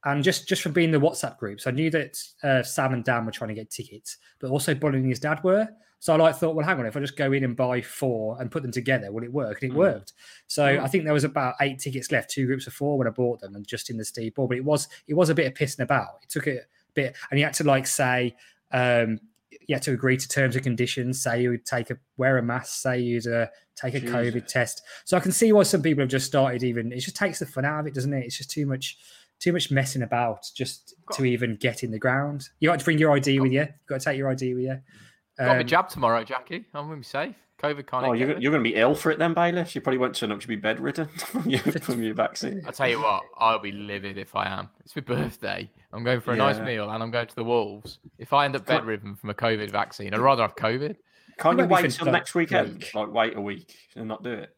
And 0.06 0.24
just 0.24 0.48
just 0.48 0.62
from 0.62 0.72
being 0.74 0.94
in 0.94 1.00
the 1.02 1.06
WhatsApp 1.06 1.38
groups, 1.38 1.66
I 1.68 1.72
knew 1.72 1.90
that 1.90 2.18
uh, 2.44 2.64
Sam 2.64 2.94
and 2.94 3.04
Dan 3.04 3.26
were 3.26 3.32
trying 3.32 3.48
to 3.50 3.54
get 3.56 3.70
tickets, 3.72 4.18
but 4.40 4.50
also 4.50 4.74
Bully 4.76 5.00
and 5.00 5.10
his 5.10 5.20
dad 5.20 5.44
were. 5.44 5.68
So 6.00 6.14
I 6.14 6.18
like 6.18 6.36
thought, 6.36 6.56
well, 6.56 6.66
hang 6.66 6.78
on, 6.80 6.86
if 6.86 6.96
I 6.96 7.00
just 7.00 7.18
go 7.18 7.32
in 7.32 7.44
and 7.44 7.56
buy 7.56 7.82
four 7.82 8.40
and 8.40 8.52
put 8.52 8.62
them 8.62 8.72
together, 8.72 9.12
will 9.12 9.24
it 9.24 9.34
work? 9.34 9.64
And 9.64 9.72
it 9.72 9.74
Mm. 9.74 9.78
worked. 9.80 10.14
So 10.46 10.64
Mm. 10.64 10.84
I 10.84 10.88
think 10.88 11.04
there 11.06 11.14
was 11.14 11.24
about 11.24 11.56
eight 11.62 11.80
tickets 11.80 12.12
left, 12.12 12.30
two 12.30 12.46
groups 12.46 12.68
of 12.68 12.74
four 12.74 12.98
when 13.00 13.08
I 13.08 13.10
bought 13.10 13.40
them, 13.42 13.56
and 13.56 13.66
just 13.66 13.90
in 13.90 13.98
the 13.98 14.06
Steve 14.06 14.36
Bull. 14.36 14.48
But 14.48 14.58
it 14.58 14.66
was 14.66 14.88
it 15.08 15.16
was 15.16 15.30
a 15.30 15.36
bit 15.36 15.48
of 15.48 15.54
pissing 15.56 15.80
about. 15.80 16.20
It 16.22 16.30
took 16.30 16.46
a 16.48 16.60
bit, 16.94 17.16
and 17.32 17.40
you 17.40 17.46
had 17.46 17.56
to 17.56 17.64
like 17.64 17.88
say, 17.88 18.36
um, 18.72 19.20
you 19.68 19.74
had 19.74 19.82
to 19.84 19.94
agree 19.94 20.18
to 20.18 20.28
terms 20.28 20.54
and 20.56 20.64
conditions. 20.64 21.24
Say 21.24 21.42
you 21.42 21.50
would 21.50 21.66
take 21.66 21.90
a 21.90 21.98
wear 22.18 22.38
a 22.38 22.44
mask. 22.44 22.82
Say 22.84 23.00
you'd 23.00 23.26
uh, 23.26 23.48
take 23.76 23.96
a 23.96 24.02
COVID 24.02 24.46
test. 24.46 24.84
So 25.06 25.18
I 25.18 25.20
can 25.20 25.32
see 25.32 25.52
why 25.54 25.64
some 25.64 25.82
people 25.82 26.02
have 26.04 26.10
just 26.10 26.28
started. 26.28 26.62
Even 26.62 26.92
it 26.92 27.00
just 27.00 27.16
takes 27.16 27.40
the 27.40 27.48
fun 27.48 27.66
out 27.66 27.80
of 27.80 27.88
it, 27.88 27.96
doesn't 27.96 28.14
it? 28.14 28.26
It's 28.26 28.38
just 28.38 28.52
too 28.52 28.68
much, 28.68 28.98
too 29.40 29.54
much 29.54 29.72
messing 29.72 30.02
about 30.02 30.46
just 30.56 30.96
to 31.14 31.26
even 31.26 31.56
get 31.56 31.84
in 31.84 31.92
the 31.92 32.00
ground. 32.00 32.48
You 32.60 32.70
got 32.70 32.80
to 32.80 32.86
bring 32.86 32.98
your 32.98 33.12
ID 33.16 33.40
with 33.40 33.52
you. 33.52 33.62
You 33.62 33.68
got 33.88 34.00
to 34.02 34.06
take 34.06 34.18
your 34.18 34.30
ID 34.30 34.54
with 34.54 34.64
you. 34.64 34.80
Got 35.38 35.48
my 35.48 35.60
Um, 35.60 35.68
jab 35.68 35.90
tomorrow, 35.90 36.24
Jackie. 36.24 36.66
I'm 36.74 36.88
going 36.88 37.02
to 37.02 37.02
be 37.02 37.04
safe. 37.04 37.36
COVID 37.62 37.88
can't. 37.88 38.06
Oh, 38.06 38.14
you're, 38.14 38.38
you're 38.38 38.52
going 38.52 38.64
to 38.64 38.70
be 38.70 38.76
ill 38.76 38.96
for 38.96 39.12
it 39.12 39.20
then, 39.20 39.34
Bailiff. 39.34 39.76
You 39.76 39.82
probably 39.82 39.98
won't 39.98 40.16
turn 40.16 40.32
up 40.32 40.42
to 40.42 40.48
be 40.48 40.56
bedridden 40.58 41.08
from 41.18 41.50
your, 41.50 41.60
from 41.82 42.04
your 42.04 42.14
vaccine. 42.14 42.62
I 42.68 42.72
tell 42.72 42.90
you 42.90 43.02
what, 43.02 43.24
I'll 43.38 43.60
be 43.60 43.72
livid 43.72 44.18
if 44.18 44.36
I 44.36 44.48
am. 44.48 44.70
It's 44.84 44.96
my 44.96 45.02
birthday. 45.02 45.70
I'm 45.94 46.04
going 46.04 46.20
for 46.20 46.34
a 46.34 46.36
nice 46.38 46.60
meal 46.60 46.90
and 46.90 47.02
I'm 47.02 47.12
going 47.12 47.28
to 47.28 47.36
the 47.36 47.44
Wolves. 47.46 48.00
If 48.18 48.34
I 48.34 48.46
end 48.46 48.56
up 48.58 48.66
bedridden 48.66 49.16
from 49.16 49.30
a 49.30 49.34
COVID 49.34 49.72
vaccine, 49.72 50.14
I'd 50.14 50.20
rather 50.20 50.42
have 50.42 50.56
COVID. 50.56 50.98
Can't 51.38 51.58
You 51.58 51.64
you 51.64 51.70
wait 51.70 51.86
until 51.86 52.12
next 52.12 52.36
weekend? 52.36 52.74
week. 52.76 52.94
Like, 52.94 53.12
wait 53.12 53.38
a 53.38 53.42
week 53.42 53.74
and 53.96 54.08
not 54.08 54.24
do 54.24 54.32
it? 54.32 54.56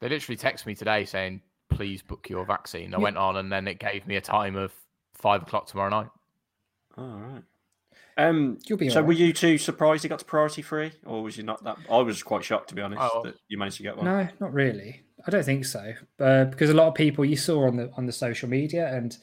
They 0.00 0.08
literally 0.08 0.36
text 0.36 0.66
me 0.66 0.74
today 0.74 1.04
saying, 1.04 1.40
please 1.76 2.02
book 2.02 2.28
your 2.28 2.44
vaccine. 2.44 2.94
I 2.94 2.98
went 2.98 3.16
on 3.16 3.36
and 3.36 3.52
then 3.52 3.68
it 3.68 3.78
gave 3.78 4.06
me 4.06 4.16
a 4.16 4.20
time 4.20 4.56
of 4.56 4.72
five 5.14 5.42
o'clock 5.42 5.66
tomorrow 5.66 5.90
night. 5.90 6.08
All 6.96 7.04
right. 7.06 7.42
Um, 8.18 8.58
You'll 8.66 8.78
be 8.78 8.88
so, 8.88 9.00
all 9.00 9.06
were 9.06 9.12
you 9.12 9.32
two 9.32 9.58
surprised 9.58 10.02
you 10.02 10.08
got 10.08 10.20
to 10.20 10.24
priority 10.24 10.62
three, 10.62 10.92
or 11.04 11.22
was 11.22 11.36
you 11.36 11.42
not 11.42 11.62
that? 11.64 11.76
I 11.90 11.98
was 11.98 12.22
quite 12.22 12.42
shocked, 12.44 12.70
to 12.70 12.74
be 12.74 12.80
honest, 12.80 13.02
Oh. 13.02 13.22
that 13.24 13.34
you 13.48 13.58
managed 13.58 13.76
to 13.76 13.82
get 13.82 13.96
one. 13.96 14.06
No, 14.06 14.26
not 14.40 14.54
really. 14.54 15.02
I 15.26 15.30
don't 15.30 15.44
think 15.44 15.66
so. 15.66 15.92
Uh, 16.18 16.44
because 16.46 16.70
a 16.70 16.74
lot 16.74 16.88
of 16.88 16.94
people 16.94 17.24
you 17.26 17.36
saw 17.36 17.66
on 17.66 17.76
the 17.76 17.90
on 17.96 18.06
the 18.06 18.12
social 18.12 18.48
media 18.48 18.94
and 18.94 19.18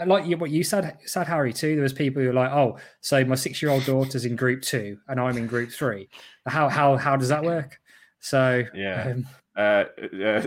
uh, 0.00 0.06
like 0.06 0.26
you, 0.26 0.36
what 0.36 0.50
you 0.50 0.64
said, 0.64 0.96
said 1.04 1.28
Harry 1.28 1.52
too. 1.52 1.74
There 1.76 1.82
was 1.82 1.92
people 1.92 2.20
who 2.20 2.28
were 2.28 2.34
like, 2.34 2.50
"Oh, 2.50 2.78
so 3.02 3.24
my 3.24 3.36
six 3.36 3.62
year 3.62 3.70
old 3.70 3.84
daughter's 3.84 4.24
in 4.24 4.34
group 4.34 4.62
two 4.62 4.98
and 5.06 5.20
I'm 5.20 5.36
in 5.36 5.46
group 5.46 5.70
three. 5.70 6.08
How 6.46 6.68
how 6.68 6.96
how 6.96 7.14
does 7.16 7.28
that 7.28 7.44
work?" 7.44 7.80
So 8.18 8.64
Yeah. 8.74 9.12
um, 9.12 9.26
Uh, 9.58 9.60
uh, 9.60 9.84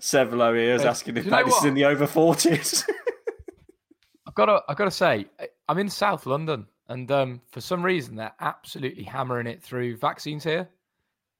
Sevelo 0.00 0.52
here 0.58 0.74
is 0.74 0.84
asking 0.84 1.16
if 1.16 1.22
do 1.22 1.28
you 1.28 1.30
know 1.30 1.44
Bailiff 1.44 1.58
is 1.58 1.64
in 1.64 1.74
the 1.74 1.84
over 1.84 2.06
40s. 2.08 2.84
I've 4.26 4.34
got 4.34 4.46
to, 4.46 4.62
I've 4.68 4.76
got 4.76 4.86
to 4.86 4.90
say, 4.90 5.26
I'm 5.68 5.78
in 5.78 5.88
South 5.88 6.26
London 6.26 6.66
and 6.88 7.10
um, 7.12 7.40
for 7.52 7.60
some 7.60 7.84
reason 7.84 8.16
they're 8.16 8.34
absolutely 8.40 9.04
hammering 9.04 9.46
it 9.46 9.62
through 9.62 9.96
vaccines 9.98 10.42
here. 10.42 10.68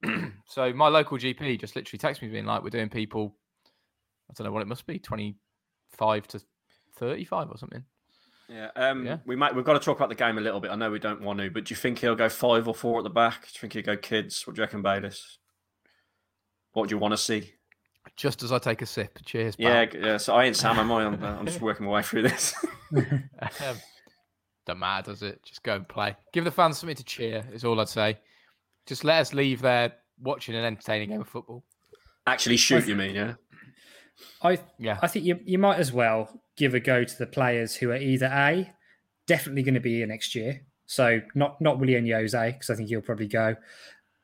so 0.46 0.72
my 0.72 0.86
local 0.86 1.18
GP 1.18 1.58
just 1.58 1.74
literally 1.74 1.98
texted 1.98 2.22
me 2.22 2.28
being 2.28 2.44
like, 2.44 2.62
we're 2.62 2.70
doing 2.70 2.88
people, 2.88 3.34
I 4.30 4.34
don't 4.34 4.46
know 4.46 4.52
what 4.52 4.62
it 4.62 4.68
must 4.68 4.86
be, 4.86 5.00
25 5.00 6.28
to 6.28 6.40
35 6.98 7.50
or 7.50 7.58
something. 7.58 7.84
Yeah, 8.48 8.68
um, 8.76 9.04
Yeah. 9.04 9.18
we 9.26 9.36
might. 9.36 9.54
We've 9.54 9.64
got 9.64 9.74
to 9.74 9.80
talk 9.80 9.98
about 9.98 10.08
the 10.08 10.14
game 10.14 10.38
a 10.38 10.40
little 10.40 10.60
bit. 10.60 10.70
I 10.70 10.76
know 10.76 10.90
we 10.90 10.98
don't 10.98 11.20
want 11.20 11.40
to, 11.40 11.50
but 11.50 11.64
do 11.64 11.72
you 11.72 11.76
think 11.76 11.98
he'll 11.98 12.14
go 12.14 12.28
five 12.30 12.66
or 12.66 12.74
four 12.74 12.98
at 12.98 13.04
the 13.04 13.10
back? 13.10 13.42
Do 13.42 13.48
you 13.54 13.60
think 13.60 13.72
he'll 13.74 13.82
go 13.82 13.96
kids? 14.00 14.46
What 14.46 14.56
do 14.56 14.60
you 14.60 14.64
reckon, 14.64 14.80
Bayless? 14.82 15.38
What 16.78 16.88
do 16.88 16.94
you 16.94 16.98
want 17.00 17.12
to 17.12 17.18
see? 17.18 17.52
Just 18.16 18.44
as 18.44 18.52
I 18.52 18.58
take 18.58 18.82
a 18.82 18.86
sip. 18.86 19.18
Cheers. 19.24 19.56
Yeah, 19.58 19.86
pal. 19.86 20.00
yeah. 20.00 20.16
So 20.16 20.34
I 20.36 20.44
ain't 20.44 20.56
Sam, 20.56 20.78
am 20.78 20.92
I? 20.92 21.04
I'm, 21.04 21.22
uh, 21.22 21.38
I'm 21.38 21.46
just 21.46 21.60
working 21.60 21.86
my 21.86 21.92
way 21.92 22.02
through 22.02 22.22
this. 22.22 22.54
Um, 22.94 23.76
don't 24.64 24.78
matter, 24.78 25.10
does 25.10 25.22
it? 25.22 25.42
Just 25.42 25.62
go 25.62 25.74
and 25.74 25.88
play. 25.88 26.14
Give 26.32 26.44
the 26.44 26.50
fans 26.50 26.78
something 26.78 26.96
to 26.96 27.04
cheer, 27.04 27.44
is 27.52 27.64
all 27.64 27.80
I'd 27.80 27.88
say. 27.88 28.18
Just 28.86 29.02
let 29.02 29.20
us 29.20 29.34
leave 29.34 29.60
there 29.60 29.94
watching 30.20 30.54
an 30.54 30.64
entertaining 30.64 31.08
game 31.08 31.20
of 31.20 31.28
football. 31.28 31.64
Actually, 32.26 32.58
shoot. 32.58 32.86
You 32.86 32.94
mean? 32.94 33.14
Yeah. 33.14 33.34
I 34.42 34.58
Yeah. 34.78 34.98
I 35.02 35.08
think 35.08 35.24
you 35.24 35.40
you 35.44 35.58
might 35.58 35.78
as 35.78 35.92
well 35.92 36.40
give 36.56 36.74
a 36.74 36.80
go 36.80 37.02
to 37.02 37.18
the 37.18 37.26
players 37.26 37.76
who 37.76 37.90
are 37.90 37.96
either 37.96 38.26
a 38.26 38.70
definitely 39.26 39.62
going 39.62 39.74
to 39.74 39.80
be 39.80 39.96
here 39.96 40.06
next 40.06 40.34
year. 40.34 40.62
So 40.86 41.20
not 41.34 41.60
not 41.60 41.78
William 41.80 42.06
Jose 42.06 42.52
because 42.52 42.70
I 42.70 42.74
think 42.74 42.88
he'll 42.88 43.00
probably 43.00 43.28
go, 43.28 43.56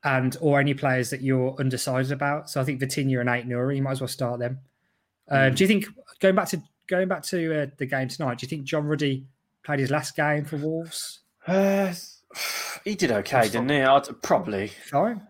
and 0.04 0.36
or 0.40 0.60
any 0.60 0.74
players 0.74 1.10
that 1.10 1.22
you're 1.22 1.54
undecided 1.58 2.12
about. 2.12 2.50
So 2.50 2.60
I 2.60 2.64
think 2.64 2.80
Vitinha 2.80 3.20
and 3.20 3.28
Aït-Nouri, 3.28 3.76
you 3.76 3.82
might 3.82 3.92
as 3.92 4.00
well 4.00 4.08
start 4.08 4.38
them. 4.38 4.58
Uh, 5.28 5.48
Do 5.48 5.64
you 5.64 5.68
think 5.68 5.86
going 6.20 6.34
back 6.34 6.48
to 6.48 6.62
going 6.86 7.08
back 7.08 7.22
to 7.24 7.62
uh, 7.62 7.66
the 7.78 7.86
game 7.86 8.08
tonight? 8.08 8.38
Do 8.38 8.44
you 8.44 8.48
think 8.48 8.64
John 8.64 8.84
Ruddy 8.86 9.24
played 9.64 9.78
his 9.80 9.90
last 9.90 10.14
game 10.14 10.44
for 10.44 10.56
Wolves? 10.58 11.20
Uh, 11.46 11.92
he 12.84 12.94
did 12.94 13.10
okay, 13.10 13.48
didn't 13.48 13.70
he? 13.70 13.80
I'd, 13.82 14.22
probably. 14.22 14.68
Fine. 14.68 15.22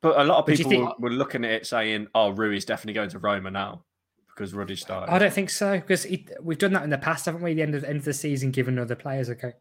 But 0.00 0.18
a 0.20 0.24
lot 0.24 0.38
of 0.38 0.46
But 0.46 0.56
do 0.56 0.62
you 0.62 0.68
people 0.68 0.86
think- 0.86 0.98
were, 1.00 1.10
looking 1.10 1.44
at 1.44 1.50
it 1.50 1.66
saying, 1.66 2.08
"Oh, 2.14 2.30
Rui's 2.30 2.64
definitely 2.64 2.94
going 2.94 3.10
to 3.10 3.18
Roma 3.18 3.50
now 3.50 3.84
because 4.28 4.52
Ruddy 4.54 4.76
started." 4.76 5.12
I 5.12 5.18
don't 5.18 5.32
think 5.32 5.50
so 5.50 5.78
because 5.78 6.04
it, 6.06 6.30
we've 6.42 6.58
done 6.58 6.72
that 6.74 6.82
in 6.84 6.90
the 6.90 6.98
past, 6.98 7.26
haven't 7.26 7.42
we? 7.42 7.54
The 7.54 7.62
end 7.62 7.74
of 7.74 7.84
end 7.84 7.98
of 7.98 8.04
the 8.04 8.12
season, 8.14 8.50
given 8.50 8.78
other 8.78 8.96
players 8.96 9.28
Okay. 9.30 9.52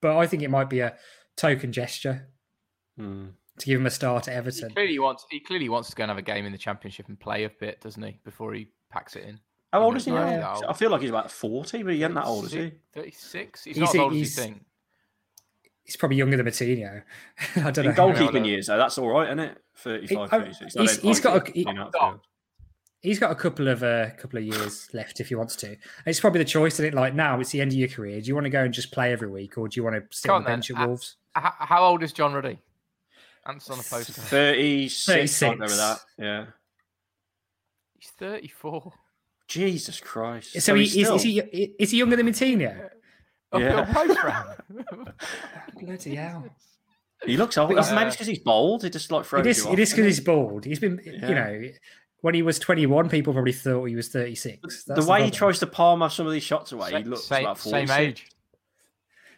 But 0.00 0.16
I 0.18 0.26
think 0.26 0.42
it 0.42 0.50
might 0.50 0.68
be 0.70 0.80
a 0.80 0.96
token 1.36 1.72
gesture 1.72 2.28
Hmm. 2.96 3.26
To 3.58 3.66
give 3.66 3.78
him 3.80 3.86
a 3.86 3.90
start 3.90 4.26
at 4.28 4.34
Everton. 4.34 4.58
He 4.58 4.64
Everton. 4.64 4.74
clearly 4.74 4.98
wants. 4.98 5.26
He 5.30 5.40
clearly 5.40 5.68
wants 5.68 5.90
to 5.90 5.96
go 5.96 6.02
and 6.04 6.10
have 6.10 6.18
a 6.18 6.22
game 6.22 6.44
in 6.44 6.52
the 6.52 6.58
championship 6.58 7.08
and 7.08 7.18
play 7.18 7.44
a 7.44 7.50
bit, 7.50 7.80
doesn't 7.80 8.02
he? 8.02 8.18
Before 8.24 8.52
he 8.52 8.68
packs 8.90 9.14
it 9.16 9.24
in. 9.24 9.38
How 9.72 9.82
old 9.82 9.96
is 9.96 10.04
he 10.04 10.10
now? 10.12 10.54
he's 10.54 10.62
I 10.68 10.72
feel 10.72 10.90
like 10.90 11.00
he's 11.00 11.10
about 11.10 11.30
forty, 11.30 11.82
but 11.82 11.94
he 11.94 12.02
ain't 12.04 12.14
that 12.14 12.26
old, 12.26 12.46
is 12.46 12.52
he? 12.52 12.72
Thirty-six. 12.92 13.64
He's, 13.64 13.76
He's- 13.76 13.86
not 13.86 13.94
as 13.94 14.00
old 14.00 14.12
as 14.12 14.18
he's- 14.18 14.36
you 14.36 14.42
think. 14.42 14.64
He's 15.84 15.96
probably 15.96 16.16
younger 16.16 16.36
than 16.38 16.46
Moutinho. 16.46 17.02
I 17.56 17.70
don't 17.70 17.78
In 17.86 17.94
know. 17.94 18.12
goalkeeping 18.14 18.46
years, 18.46 18.68
though, 18.68 18.78
that's 18.78 18.96
all 18.96 19.08
right, 19.08 19.26
isn't 19.28 19.38
it? 19.40 19.58
35, 19.76 20.30
he, 20.30 20.36
36. 20.38 20.74
He's, 20.74 21.00
he's 21.00 21.20
got 21.20 21.46
a- 21.48 21.52
he, 21.52 21.66
he's 23.02 23.18
got 23.18 23.30
a 23.30 23.34
couple 23.34 23.68
of 23.68 23.82
uh, 23.82 24.10
couple 24.16 24.38
of 24.38 24.44
years 24.44 24.88
left 24.94 25.20
if 25.20 25.28
he 25.28 25.34
wants 25.34 25.56
to. 25.56 25.76
It's 26.06 26.20
probably 26.20 26.38
the 26.38 26.44
choice 26.46 26.80
in 26.80 26.86
it. 26.86 26.94
Like 26.94 27.14
now, 27.14 27.38
it's 27.38 27.50
the 27.50 27.60
end 27.60 27.72
of 27.72 27.76
your 27.78 27.88
career. 27.88 28.20
Do 28.20 28.26
you 28.28 28.34
want 28.34 28.46
to 28.46 28.50
go 28.50 28.62
and 28.64 28.72
just 28.72 28.92
play 28.92 29.12
every 29.12 29.28
week, 29.28 29.58
or 29.58 29.68
do 29.68 29.78
you 29.78 29.84
want 29.84 29.96
to 29.96 30.16
sit 30.16 30.28
Come 30.28 30.36
on 30.36 30.40
on 30.40 30.42
the 30.44 30.48
then. 30.48 30.56
bench 30.58 30.70
at 30.70 30.76
Uh, 30.78 30.86
Wolves? 30.86 31.16
H- 31.36 31.44
how 31.58 31.84
old 31.84 32.02
is 32.02 32.12
John 32.12 32.32
Ruddy? 32.32 32.58
Answer 33.46 33.72
on 33.72 33.78
the 33.78 33.84
poster. 33.84 34.12
36, 34.12 35.42
I'll 35.42 35.54
go 35.56 35.60
with 35.64 35.76
that. 35.76 36.00
Yeah. 36.18 36.46
He's 37.98 38.10
thirty-four. 38.10 38.92
Jesus 39.48 40.00
Christ. 40.00 40.60
So, 40.62 40.74
he, 40.74 40.82
he's 40.84 40.96
is, 40.96 41.02
still- 41.04 41.16
is 41.16 41.22
he 41.22 41.38
is 41.78 41.90
he 41.90 41.98
younger 41.98 42.16
than 42.16 42.26
Moutinho? 42.26 42.88
Uphill 43.52 43.86
oh, 43.94 44.04
Yeah. 44.14 44.54
Bloody 45.80 46.14
hell! 46.14 46.48
He 47.26 47.36
looks 47.36 47.56
old. 47.58 47.74
But 47.74 47.90
Maybe 47.94 48.06
it's 48.06 48.16
because 48.16 48.26
he's 48.26 48.38
bald. 48.40 48.84
It 48.84 48.90
just 48.90 49.10
like 49.12 49.24
throws 49.26 49.46
It 49.46 49.50
is. 49.50 49.58
you 49.58 49.66
off. 49.66 49.72
It 49.74 49.78
is 49.78 49.90
because 49.90 50.04
he's 50.06 50.20
bald. 50.20 50.64
He's 50.64 50.78
been, 50.78 51.00
Yeah. 51.04 51.28
you 51.28 51.34
know, 51.34 51.68
when 52.20 52.34
he 52.34 52.42
was 52.42 52.58
21, 52.58 53.08
people 53.08 53.32
probably 53.32 53.52
thought 53.52 53.84
he 53.84 53.94
was 53.96 54.08
36. 54.08 54.84
the 54.84 54.94
That's 54.94 55.06
way 55.06 55.24
he 55.24 55.30
tries 55.30 55.58
to 55.60 55.66
palm 55.66 56.02
off 56.02 56.12
some 56.12 56.26
of 56.26 56.32
these 56.32 56.42
shots 56.42 56.72
away, 56.72 56.90
Sa- 56.90 56.98
he 56.98 57.04
looks 57.04 57.24
same, 57.24 57.44
about 57.44 57.58
same 57.58 57.90
age. 57.90 58.26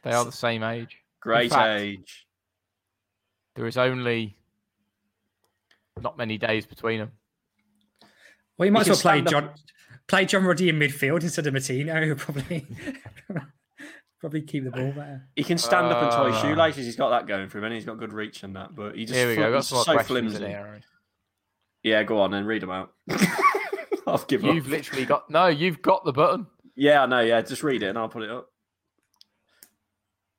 They 0.03 0.12
are 0.12 0.25
the 0.25 0.33
same 0.33 0.62
age. 0.62 0.97
Great 1.21 1.51
fact- 1.51 1.81
age. 1.81 2.26
There 3.57 3.66
is 3.66 3.77
only 3.77 4.37
not 6.01 6.16
many 6.19 6.38
days 6.38 6.66
between 6.66 7.01
them. 7.01 7.12
Well, 8.59 8.66
you 8.66 8.73
might 8.73 8.85
He 8.87 8.90
as 8.90 9.03
well 9.05 9.12
play 9.14 9.21
stand 9.23 9.29
John, 9.31 9.51
play 10.07 10.25
John 10.27 10.45
Ruddy 10.45 10.69
in 10.69 10.79
midfield 10.79 11.23
instead 11.23 11.47
of 11.47 11.55
Moutinho, 11.55 12.05
who 12.07 12.14
probably 12.14 12.66
probably 14.21 14.42
keep 14.42 14.64
the 14.64 14.71
ball 14.71 14.92
better. 14.92 15.27
He 15.35 15.42
can 15.45 15.59
stand 15.59 15.87
up 15.87 16.03
and 16.03 16.11
tie 16.12 16.27
his 16.29 16.37
Uh, 16.37 16.42
shoelaces. 16.42 16.85
He's 16.87 16.97
got 16.97 17.11
that 17.11 17.27
going 17.27 17.49
for 17.49 17.59
him, 17.59 17.64
and 17.64 17.75
he's 17.75 17.85
got 17.85 17.99
good 17.99 18.12
reach 18.12 18.42
and 18.42 18.55
that. 18.57 18.75
But 18.75 18.95
he 18.97 19.05
just 19.05 19.19
Here 19.19 19.29
we 19.29 19.35
fl- 19.35 19.40
go. 19.40 19.53
Got 19.53 19.64
some 19.64 19.85
so 19.85 19.99
flimsy. 20.01 20.38
here. 20.38 20.49
Aaron. 20.49 20.83
Yeah, 21.83 22.03
go 22.03 22.21
on 22.21 22.35
and 22.35 22.47
read 22.47 22.62
them 22.62 22.71
out. 22.71 22.92
I've 24.07 24.27
given 24.27 24.55
You've 24.55 24.66
up. 24.66 24.71
literally 24.71 25.05
got 25.07 25.31
no. 25.31 25.47
You've 25.47 25.83
got 25.83 26.05
the 26.05 26.12
button. 26.12 26.47
Yeah, 26.75 27.03
I 27.03 27.07
know. 27.07 27.21
Yeah, 27.21 27.40
just 27.42 27.62
read 27.62 27.83
it 27.83 27.87
and 27.88 27.97
I'll 27.99 28.09
put 28.09 28.23
it 28.23 28.31
up. 28.31 28.49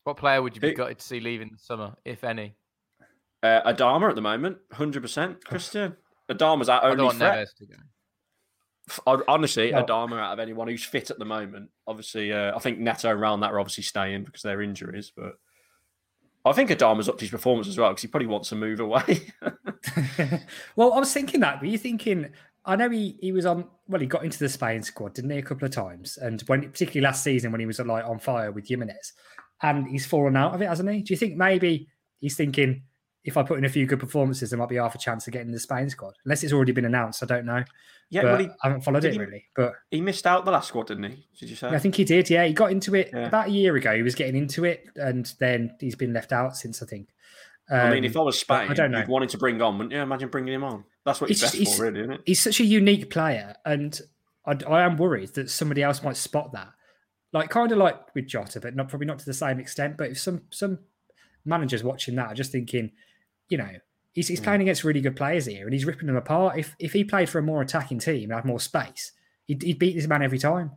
What 0.04 0.18
player 0.18 0.42
would 0.42 0.56
you 0.56 0.62
be 0.62 0.70
Who- 0.70 0.76
gutted 0.76 1.00
to 1.00 1.06
see 1.06 1.20
leaving 1.20 1.50
the 1.52 1.58
summer, 1.58 1.96
if 2.06 2.24
any? 2.24 2.56
Uh, 3.44 3.62
Adama 3.72 4.10
at 4.10 4.16
the 4.16 4.22
moment, 4.22 4.58
hundred 4.72 5.02
percent. 5.02 5.44
Christian 5.46 5.96
Adama's 6.30 6.70
our 6.70 6.80
I 6.80 6.90
don't 6.90 6.92
only 6.92 7.04
want 7.06 7.18
threat. 7.18 7.48
To 7.60 7.66
go. 7.66 9.24
Honestly, 9.28 9.72
No. 9.72 9.84
Adama 9.84 10.20
out 10.20 10.34
of 10.34 10.40
anyone 10.40 10.68
who's 10.68 10.84
fit 10.84 11.12
at 11.12 11.20
the 11.20 11.26
moment. 11.26 11.70
Obviously, 11.88 12.32
uh, 12.32 12.56
I 12.56 12.60
think 12.60 12.80
Neto 12.80 13.10
around 13.10 13.42
that 13.42 13.52
are 13.52 13.60
obviously 13.60 13.84
staying 13.84 14.24
because 14.24 14.46
of 14.46 14.50
their 14.50 14.62
injuries, 14.62 15.12
but 15.16 15.34
I 16.46 16.54
think 16.54 16.70
Adama's 16.70 17.10
up 17.10 17.18
to 17.18 17.26
his 17.26 17.32
performance 17.32 17.68
as 17.68 17.78
well 17.78 17.90
because 17.90 18.04
he 18.04 18.08
probably 18.08 18.28
wants 18.28 18.50
to 18.50 18.56
move 18.56 18.80
away. 18.80 19.32
well, 20.76 20.94
I 20.94 21.00
was 21.00 21.12
thinking 21.14 21.42
that, 21.42 21.60
but 21.60 21.68
you're 21.68 21.78
thinking, 21.78 22.30
I 22.66 22.78
know 22.78 22.90
he, 22.90 23.18
he 23.20 23.34
was 23.34 23.46
on, 23.46 23.66
well, 23.88 24.00
he 24.00 24.08
got 24.08 24.24
into 24.24 24.40
the 24.40 24.48
Spain 24.48 24.82
squad, 24.82 25.14
didn't 25.14 25.32
he, 25.32 25.38
a 25.38 25.42
couple 25.44 25.66
of 25.66 25.72
times? 25.72 26.18
And 26.18 26.42
when, 26.48 26.62
particularly 26.62 27.02
last 27.02 27.24
season 27.24 27.52
when 27.52 27.60
he 27.60 27.66
was 27.66 27.80
like 27.80 28.06
on 28.06 28.20
fire 28.20 28.52
with 28.52 28.68
Jimenez, 28.68 29.14
and 29.62 29.88
he's 29.88 30.06
fallen 30.06 30.38
out 30.38 30.54
of 30.54 30.62
it, 30.62 30.68
hasn't 30.68 30.90
he? 30.90 31.02
Do 31.02 31.14
you 31.14 31.18
think 31.18 31.36
maybe 31.36 31.90
he's 32.20 32.38
thinking, 32.38 32.84
if 33.28 33.38
I 33.38 33.44
put 33.44 33.58
in 33.60 33.66
a 33.66 33.70
few 33.70 33.86
good 33.86 34.00
performances, 34.00 34.50
there 34.50 34.58
might 34.58 34.70
be 34.70 34.78
half 34.78 34.96
a 34.96 34.98
chance 34.98 35.28
of 35.28 35.34
getting 35.34 35.52
the 35.52 35.60
Spain 35.60 35.90
squad? 35.90 36.16
Unless 36.26 36.44
it's 36.44 36.54
already 36.54 36.72
been 36.72 36.86
announced, 36.86 37.22
I 37.22 37.26
don't 37.28 37.46
know. 37.46 37.64
yeah, 38.10 38.22
but 38.24 38.28
well, 38.32 38.38
he, 38.40 38.46
I 38.64 38.68
haven't 38.70 38.82
followed 38.82 39.04
it 39.06 39.14
he- 39.14 39.20
really. 39.20 39.46
But 39.56 39.74
he 39.92 40.02
missed 40.02 40.26
out 40.26 40.46
the 40.46 40.52
last 40.52 40.70
squad, 40.70 40.88
didn't 40.88 41.04
he? 41.12 41.28
Did 41.40 41.50
you 41.50 41.56
say? 41.56 41.68
I 41.68 41.78
think 41.78 41.96
he 41.96 42.04
did. 42.04 42.30
Yeah, 42.30 42.46
he 42.46 42.54
got 42.54 42.72
into 42.72 42.96
it 42.96 43.12
Yeah. 43.14 43.28
about 43.28 43.48
a 43.50 43.52
year 43.52 43.76
ago. 43.76 43.96
He 43.96 44.02
was 44.02 44.16
getting 44.16 44.36
into 44.36 44.66
it, 44.66 44.86
and 44.96 45.32
then 45.40 45.76
he's 45.80 45.96
been 45.96 46.14
left 46.14 46.32
out 46.32 46.56
since. 46.58 46.82
I 46.82 46.86
think. 46.88 47.10
I 47.70 47.90
mean, 47.90 47.98
Um, 48.00 48.04
if 48.06 48.16
I 48.16 48.22
was 48.22 48.40
Spain, 48.40 48.70
I 48.72 48.74
don't 48.74 48.92
know. 48.92 49.00
you'd 49.00 49.10
wanted 49.10 49.28
to 49.30 49.38
bring 49.38 49.62
on, 49.62 49.78
wouldn't 49.78 49.94
you? 49.94 50.00
Imagine 50.00 50.30
bringing 50.30 50.54
him 50.54 50.64
on. 50.64 50.86
That's 51.06 51.20
what 51.20 51.30
he's, 51.30 51.42
best 51.42 51.54
just- 51.56 51.76
for, 51.78 51.84
really, 51.84 52.00
isn't 52.00 52.14
it? 52.14 52.22
he's 52.26 52.42
such 52.42 52.62
a 52.62 52.64
unique 52.66 53.10
player, 53.10 53.56
and 53.66 54.00
I, 54.46 54.56
I 54.70 54.84
am 54.84 54.96
worried 54.96 55.34
that 55.34 55.50
somebody 55.50 55.84
else 55.84 56.02
might 56.02 56.16
spot 56.16 56.54
that. 56.54 56.70
Like 57.34 57.50
kind 57.50 57.74
of 57.74 57.78
like 57.78 58.16
with 58.16 58.26
Jota, 58.28 58.62
but 58.62 58.74
not 58.74 58.88
probably 58.88 59.06
not 59.08 59.20
to 59.20 59.26
the 59.26 59.34
same 59.34 59.60
extent. 59.60 59.98
But 59.98 60.12
if 60.12 60.20
some 60.20 60.44
some 60.50 60.80
managers 61.44 61.84
watching 61.84 62.16
that 62.16 62.28
are 62.28 62.34
just 62.34 62.52
thinking, 62.54 62.92
you 63.50 63.58
know, 63.58 63.70
he's, 64.14 64.28
Hmm. 64.28 64.32
he's 64.34 64.40
playing 64.42 64.62
against 64.62 64.84
really 64.84 65.02
good 65.02 65.16
players 65.16 65.46
here, 65.46 65.66
and 65.66 65.74
he's 65.74 65.86
ripping 65.86 66.08
them 66.08 66.16
apart. 66.16 66.58
If 66.58 66.76
if 66.80 66.94
he 66.94 67.04
played 67.04 67.30
for 67.30 67.40
a 67.40 67.44
more 67.44 67.62
attacking 67.62 68.00
team 68.00 68.24
and 68.32 68.34
had 68.34 68.46
more 68.46 68.60
space, 68.60 69.12
he'd, 69.46 69.62
he'd 69.64 69.80
beat 69.80 69.96
this 69.96 70.08
man 70.08 70.22
every 70.22 70.40
time. 70.40 70.72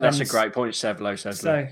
That's 0.00 0.20
a 0.20 0.24
great 0.24 0.52
point. 0.52 0.72
Sevlo 0.74 1.18
says. 1.18 1.40
So 1.40 1.68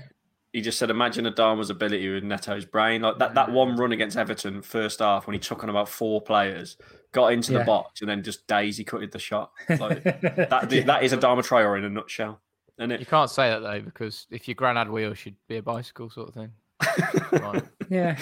he 0.53 0.61
just 0.61 0.77
said, 0.79 0.89
imagine 0.89 1.25
Adama's 1.25 1.69
ability 1.69 2.07
with 2.13 2.23
Neto's 2.23 2.63
brain. 2.65 3.01
Like 3.01 3.17
that, 3.17 3.33
that 3.35 3.51
one 3.51 3.75
run 3.75 3.91
against 3.91 4.15
Everton 4.15 4.61
first 4.61 4.99
half 4.99 5.25
when 5.27 5.33
he 5.33 5.39
took 5.39 5.63
on 5.63 5.69
about 5.69 5.89
four 5.89 6.21
players, 6.21 6.77
got 7.11 7.33
into 7.33 7.53
Yeah. 7.53 7.59
the 7.59 7.65
box, 7.65 8.01
and 8.01 8.09
then 8.09 8.21
just 8.23 8.45
daisy 8.47 8.83
cutted 8.83 9.11
the 9.11 9.19
shot. 9.19 9.51
Like, 9.67 10.03
that, 10.03 10.67
that 10.85 11.03
is 11.03 11.11
Adama 11.13 11.39
Traore 11.45 11.77
in 11.79 11.83
a 11.85 11.89
nutshell. 11.89 12.39
Isn't 12.77 12.99
You 12.99 13.05
can't 13.05 13.29
say 13.29 13.49
that 13.49 13.59
though, 13.59 13.81
because 13.81 14.25
if 14.31 14.47
your 14.47 14.55
granad 14.55 14.89
wheel 14.89 15.13
should 15.15 15.35
be 15.47 15.57
a 15.57 15.61
bicycle 15.63 16.09
sort 16.09 16.29
of 16.29 16.33
thing. 16.35 16.51
Right. 17.31 17.63
yeah, 17.89 18.17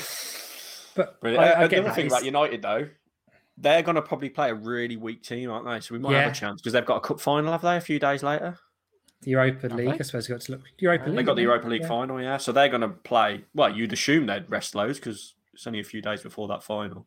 but 0.95 1.19
But, 1.21 1.35
I, 1.37 1.49
uh, 1.53 1.59
I 1.59 1.63
the 1.63 1.69
get 1.69 1.79
other 1.79 1.89
that. 1.89 1.95
thing 1.95 2.07
about 2.07 2.25
United, 2.25 2.61
though, 2.61 2.87
they're 3.57 3.81
going 3.83 3.95
to 3.95 4.01
probably 4.01 4.29
play 4.29 4.49
a 4.49 4.55
really 4.55 4.97
weak 4.97 5.23
team, 5.23 5.49
aren't 5.51 5.65
they? 5.67 5.79
So 5.81 5.93
we 5.93 5.99
might 5.99 6.13
Yeah. 6.13 6.21
have 6.23 6.31
a 6.31 6.35
chance 6.35 6.61
because 6.61 6.73
they've 6.73 6.85
got 6.85 6.97
a 6.97 7.01
cup 7.01 7.19
final, 7.19 7.51
have 7.51 7.61
they? 7.61 7.77
A 7.77 7.81
few 7.81 7.99
days 7.99 8.23
later, 8.23 8.57
the 9.21 9.31
Europa 9.31 9.69
Have 9.69 9.73
League, 9.77 9.87
they? 9.89 9.93
I 9.99 10.01
suppose, 10.01 10.27
we've 10.27 10.37
got 10.37 10.45
to 10.45 10.51
look 10.53 10.61
Europa 10.79 11.05
League. 11.05 11.15
they 11.17 11.23
got 11.23 11.35
the 11.35 11.41
haven't 11.41 11.51
Europa 11.51 11.67
League 11.69 11.81
Yeah. 11.81 11.87
final, 11.87 12.21
yeah. 12.21 12.37
So 12.37 12.51
they're 12.51 12.69
going 12.69 12.81
to 12.81 12.89
play. 12.89 13.45
Well, 13.53 13.69
you'd 13.75 13.93
assume 13.93 14.25
they'd 14.25 14.49
rest 14.49 14.73
loads 14.73 14.99
because 14.99 15.35
it's 15.53 15.67
only 15.67 15.79
a 15.79 15.83
few 15.83 16.01
days 16.01 16.21
before 16.23 16.47
that 16.47 16.63
final. 16.63 17.05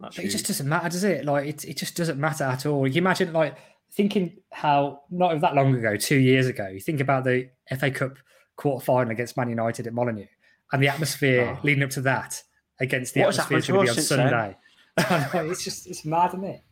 That's 0.00 0.16
But 0.16 0.24
it 0.24 0.28
just 0.28 0.46
doesn't 0.46 0.68
matter, 0.68 0.88
does 0.88 1.04
it? 1.04 1.24
Like 1.24 1.46
it, 1.46 1.64
it 1.64 1.76
just 1.76 1.96
doesn't 1.96 2.18
matter 2.18 2.44
at 2.44 2.66
all. 2.66 2.86
You 2.86 2.98
imagine 2.98 3.32
like 3.32 3.56
thinking 3.92 4.38
how 4.52 5.02
not 5.08 5.40
that 5.40 5.54
long 5.54 5.74
ago, 5.74 5.96
two 5.96 6.18
years 6.18 6.46
ago, 6.48 6.66
you 6.66 6.80
think 6.80 7.00
about 7.00 7.24
the 7.24 7.48
FA 7.78 7.90
Cup 7.92 8.18
quarter 8.56 8.84
final 8.84 9.12
against 9.12 9.36
Man 9.36 9.48
United 9.48 9.86
at 9.86 9.94
Molineux 9.94 10.26
and 10.72 10.82
the 10.82 10.88
atmosphere 10.88 11.56
Oh. 11.56 11.60
leading 11.62 11.84
up 11.84 11.90
to 11.90 12.00
that 12.02 12.42
against 12.80 13.14
the 13.14 13.20
What 13.20 13.38
atmosphere 13.38 13.56
that's 13.58 13.66
happened 13.66 13.66
going 13.66 13.66
to 13.66 13.66
to 13.66 13.72
be 13.72 13.78
on 13.78 13.88
us 13.88 13.94
since 13.94 14.08
then? 14.08 14.28
Sunday. 14.30 14.56
Know, 15.44 15.50
it's 15.50 15.64
just 15.64 15.86
it's 15.88 16.04
mad, 16.04 16.30
isn't 16.30 16.44
it? 16.44 16.62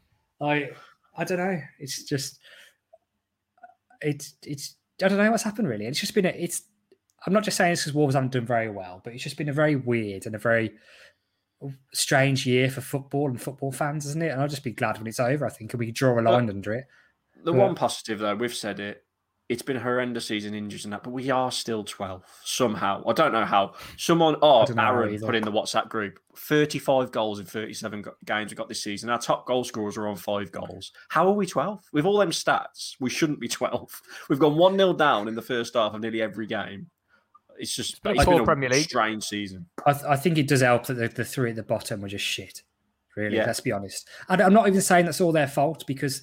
Like 0.41 0.77
I 1.17 1.25
don't 1.25 1.39
know. 1.39 1.61
It's 1.79 2.05
just 2.05 2.39
it's 4.01 4.35
it's 4.45 4.77
I 5.03 5.09
don't 5.09 5.19
know 5.19 5.31
what's 5.31 5.43
happened 5.43 5.69
really. 5.69 5.87
It's 5.87 6.01
just 6.01 6.15
been 6.15 6.27
a, 6.27 6.31
it's 6.31 6.63
I'm 7.27 7.33
not 7.33 7.45
just 7.45 7.57
saying 7.57 7.73
this 7.73 7.83
because 7.83 7.95
Wolves 7.95 8.15
haven't 8.15 8.33
done 8.33 8.47
very 8.47 8.71
well, 8.71 9.01
but 9.03 9.13
it's 9.13 9.23
just 9.23 9.37
been 9.37 9.49
a 9.49 9.53
very 9.53 9.77
weird 9.77 10.27
and 10.27 10.35
a 10.35 10.39
very 10.39 10.73
strange 11.93 12.47
year 12.47 12.69
for 12.71 12.81
football 12.81 13.29
and 13.29 13.41
football 13.41 13.71
fans, 13.73 14.07
isn't 14.07 14.23
it? 14.23 14.29
And 14.31 14.41
I'll 14.41 14.49
just 14.49 14.65
be 14.65 14.73
glad 14.73 14.99
when 14.99 15.07
it's 15.07 15.21
over. 15.21 15.47
I 15.47 15.51
think, 15.51 15.73
and 15.73 15.79
we 15.81 15.87
can 15.87 15.95
draw 15.95 16.19
a 16.19 16.23
line 16.23 16.49
under 16.51 16.73
it. 16.75 16.87
The 17.45 17.53
Yeah. 17.53 17.59
one 17.59 17.75
positive, 17.77 18.19
though, 18.19 18.35
we've 18.35 18.55
said 18.55 18.81
it. 18.81 19.05
It's 19.53 19.63
been 19.63 19.77
a 19.77 19.81
horrendous 19.81 20.25
season, 20.27 20.55
injuries 20.55 20.85
and 20.85 20.93
that, 20.95 21.03
but 21.03 21.11
we 21.11 21.29
are 21.31 21.53
still 21.53 21.85
12 21.85 22.25
somehow. 22.43 23.03
I 23.07 23.13
don't 23.13 23.33
know 23.33 23.45
how. 23.45 23.75
Someone, 23.99 24.37
oh, 24.41 24.65
don't 24.65 24.79
Aaron 24.79 25.19
put 25.21 25.35
in 25.35 25.45
the 25.45 25.53
WhatsApp 25.53 25.91
group 25.91 26.19
35 26.37 27.13
goals 27.13 27.39
in 27.39 27.45
37 27.45 28.03
games 28.25 28.51
we 28.51 28.57
got 28.57 28.71
this 28.71 28.83
season. 28.83 29.11
Our 29.11 29.19
top 29.19 29.47
goal 29.47 29.63
scorers 29.63 29.99
are 29.99 30.09
on 30.09 30.17
five 30.17 30.51
goals. 30.51 30.93
How 31.11 31.29
are 31.29 31.35
we 31.35 31.45
12? 31.47 31.85
With 31.93 32.07
all 32.07 32.17
them 32.17 32.31
stats, 32.31 32.97
we 32.99 33.11
shouldn't 33.11 33.41
be 33.41 33.49
12. 33.49 34.03
We've 34.31 34.39
gone 34.39 34.57
1 34.57 34.77
0 34.79 34.95
down 34.95 35.29
in 35.29 35.35
the 35.35 35.43
first 35.43 35.75
half 35.75 35.93
of 35.93 36.01
nearly 36.01 36.23
every 36.23 36.47
game. 36.47 36.89
It's 37.59 37.77
just 37.77 38.03
been 38.03 38.17
it's 38.17 38.25
poor 38.25 38.35
been 38.37 38.43
a 38.43 38.47
Premier 38.47 38.71
League. 38.71 38.85
strange 38.85 39.25
season. 39.25 39.67
I, 39.85 39.93
th- 39.93 40.05
I 40.07 40.17
think 40.17 40.39
it 40.39 40.49
does 40.49 40.63
help 40.63 40.87
that 40.87 40.95
the, 40.95 41.09
the 41.09 41.25
three 41.27 41.51
at 41.51 41.57
the 41.57 41.63
bottom 41.63 42.01
were 42.01 42.09
just 42.09 42.25
shit. 42.25 42.63
Really, 43.17 43.37
Yeah. 43.37 43.45
let's 43.45 43.61
be 43.61 43.73
honest. 43.73 44.09
And 44.31 44.41
I'm 44.41 44.55
not 44.55 44.67
even 44.67 44.81
saying 44.81 45.05
that's 45.05 45.21
all 45.21 45.33
their 45.33 45.47
fault 45.47 45.85
because 45.87 46.23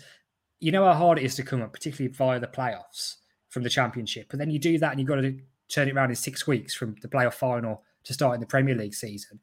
you 0.60 0.72
know 0.72 0.86
how 0.86 0.94
hard 0.94 1.18
it 1.18 1.26
is 1.26 1.36
to 1.36 1.44
come 1.44 1.62
up, 1.62 1.74
particularly 1.74 2.14
via 2.14 2.40
the 2.40 2.48
playoffs 2.48 3.16
from 3.50 3.64
the 3.64 3.70
championship. 3.70 4.28
But 4.30 4.40
then 4.40 4.52
you 4.52 4.60
do 4.60 4.78
that 4.80 4.92
and 4.92 5.00
you've 5.00 5.10
got 5.10 5.16
to 5.16 5.40
turn 5.70 5.88
it 5.88 5.96
around 5.96 6.10
in 6.10 6.16
six 6.16 6.48
weeks 6.48 6.74
from 6.74 6.96
the 7.02 7.08
playoff 7.08 7.34
final 7.34 7.84
to 8.04 8.14
starting 8.14 8.40
the 8.40 8.48
Premier 8.48 8.76
League 8.76 8.94
season. 8.94 9.40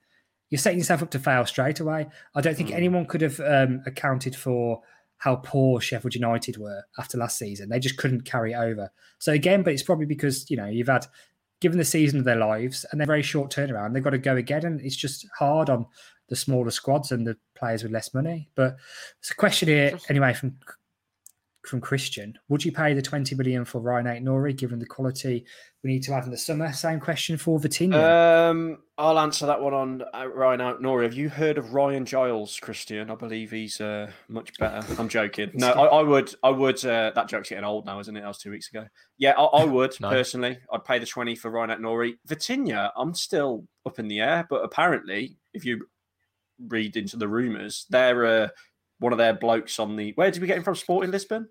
You're 0.51 0.59
setting 0.59 0.79
yourself 0.79 1.03
up 1.03 1.11
to 1.11 1.19
fail 1.19 1.45
straight 1.45 1.81
away. 1.81 2.07
I 2.35 2.41
don't 2.41 2.57
think 2.57 2.71
anyone 2.71 3.07
could 3.07 3.21
have 3.21 3.41
um, 3.41 3.83
accounted 3.85 4.37
for 4.37 4.81
how 5.19 5.37
poor 5.37 5.81
Sheffield 5.81 6.15
United 6.15 6.57
were 6.59 6.85
after 6.99 7.19
last 7.19 7.39
season. 7.39 7.69
They 7.69 7.81
just 7.81 7.97
couldn't 7.97 8.23
carry 8.23 8.53
it 8.53 8.57
over. 8.57 8.91
So 9.19 9.33
again, 9.33 9.63
but 9.63 9.73
it's 9.73 9.83
probably 9.83 10.07
because 10.07 10.49
you 10.51 10.57
know 10.57 10.67
you've 10.67 10.89
had 10.89 11.07
given 11.61 11.79
the 11.79 11.85
season 11.85 12.19
of 12.19 12.25
their 12.25 12.37
lives 12.37 12.85
and 12.91 13.01
they're 13.01 13.07
very 13.07 13.23
short 13.23 13.51
turnaround. 13.51 13.95
They've 13.95 14.05
got 14.05 14.11
to 14.11 14.19
go 14.19 14.37
again, 14.37 14.65
and 14.65 14.81
it's 14.81 14.97
just 14.97 15.27
hard 15.37 15.71
on 15.71 15.87
the 16.29 16.37
smaller 16.37 16.71
squads 16.71 17.13
and 17.13 17.27
the 17.27 17.37
players 17.55 17.83
with 17.83 17.93
less 17.93 18.13
money. 18.13 18.51
But 18.55 18.77
it's 19.19 19.31
a 19.31 19.35
question 19.35 19.69
here 19.69 19.99
anyway 20.09 20.35
from 20.35 20.59
from 21.67 21.81
Christian. 21.81 22.39
Would 22.49 22.65
you 22.65 22.73
pay 22.73 22.95
the 22.95 23.03
20 23.03 23.35
million 23.35 23.65
for 23.65 23.81
Aït-Nouri 23.81 24.57
given 24.57 24.79
the 24.79 24.87
quality 24.87 25.45
we 25.83 25.91
need 25.91 26.03
to 26.05 26.13
have 26.15 26.25
in 26.25 26.31
the 26.31 26.37
summer? 26.37 26.73
Same 26.73 27.01
question 27.01 27.37
for 27.37 27.59
Vitinha. 27.59 28.51
Um, 28.51 28.79
I'll 28.99 29.19
answer 29.19 29.47
that 29.47 29.61
one 29.61 29.75
on 29.75 30.03
uh, 30.15 30.27
Ryan 30.29 30.61
Nori. 30.83 31.03
Have 31.05 31.15
you 31.15 31.29
heard 31.29 31.59
of 31.59 31.75
Ryan 31.75 32.07
Giles, 32.07 32.59
Christian? 32.61 33.11
I 33.11 33.15
believe 33.15 33.51
he's 33.51 33.81
uh, 33.81 34.11
much 34.29 34.57
better. 34.59 34.87
I'm 34.99 35.09
joking. 35.09 35.51
No, 35.55 35.71
I, 35.73 35.99
I 35.99 36.03
would. 36.03 36.35
I 36.43 36.51
would. 36.51 36.85
Uh, 36.85 37.13
that 37.15 37.29
joke's 37.29 37.51
getting 37.51 37.65
old 37.65 37.85
now, 37.87 38.01
isn't 38.01 38.17
it? 38.17 38.21
That 38.23 38.29
was 38.29 38.39
two 38.39 38.51
weeks 38.51 38.69
ago. 38.71 38.87
Yeah, 39.19 39.33
I, 39.33 39.45
I 39.45 39.65
would 39.77 40.01
No. 40.01 40.09
personally. 40.09 40.59
I'd 40.73 40.85
pay 40.85 40.99
the 40.99 41.07
twenty 41.07 41.35
for 41.35 41.51
Aït-Nouri. 41.51 42.15
Vitinha, 42.29 42.91
I'm 42.97 43.15
still 43.15 43.67
up 43.85 43.99
in 43.99 44.09
the 44.09 44.21
air, 44.21 44.47
but 44.49 44.65
apparently, 44.65 45.37
if 45.53 45.65
you 45.65 45.87
read 46.69 46.97
into 46.97 47.17
the 47.19 47.29
rumours, 47.29 47.87
they're 47.91 48.25
uh, 48.25 48.49
one 48.99 49.13
of 49.13 49.19
their 49.19 49.35
blokes 49.35 49.79
on 49.79 49.97
the. 49.97 50.13
Where 50.15 50.31
did 50.31 50.41
we 50.41 50.49
get 50.49 50.57
him 50.57 50.65
from? 50.65 50.75
Sporting 50.75 51.11
Lisbon 51.11 51.49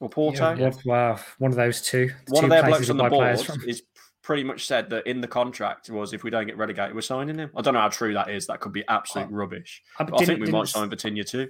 or 0.00 0.08
Porto? 0.08 0.54
Yeah, 0.54 0.70
wow, 0.84 1.18
one 1.38 1.50
of 1.50 1.56
those 1.56 1.82
two. 1.82 2.10
one 2.28 2.42
two 2.42 2.46
of 2.46 2.50
their 2.50 2.64
blokes 2.64 2.90
on 2.90 2.96
the 2.96 3.08
board 3.08 3.38
is 3.66 3.82
pretty 4.22 4.42
much 4.42 4.66
said 4.66 4.90
that 4.90 5.06
in 5.06 5.20
the 5.20 5.28
contract 5.28 5.88
was 5.88 6.12
if 6.12 6.24
we 6.24 6.30
don't 6.30 6.46
get 6.46 6.56
relegated, 6.56 6.94
we're 6.94 7.00
signing 7.00 7.38
him. 7.38 7.50
I 7.56 7.62
don't 7.62 7.74
know 7.74 7.80
how 7.80 7.88
true 7.88 8.12
that 8.14 8.28
is. 8.28 8.46
That 8.48 8.60
could 8.60 8.72
be 8.72 8.84
absolute 8.88 9.30
rubbish. 9.30 9.82
I 9.98 10.04
But 10.04 10.20
I 10.20 10.24
think 10.24 10.40
we 10.40 10.50
might 10.50 10.68
sign 10.68 10.90
Vitinha 10.90 11.24
too. 11.24 11.48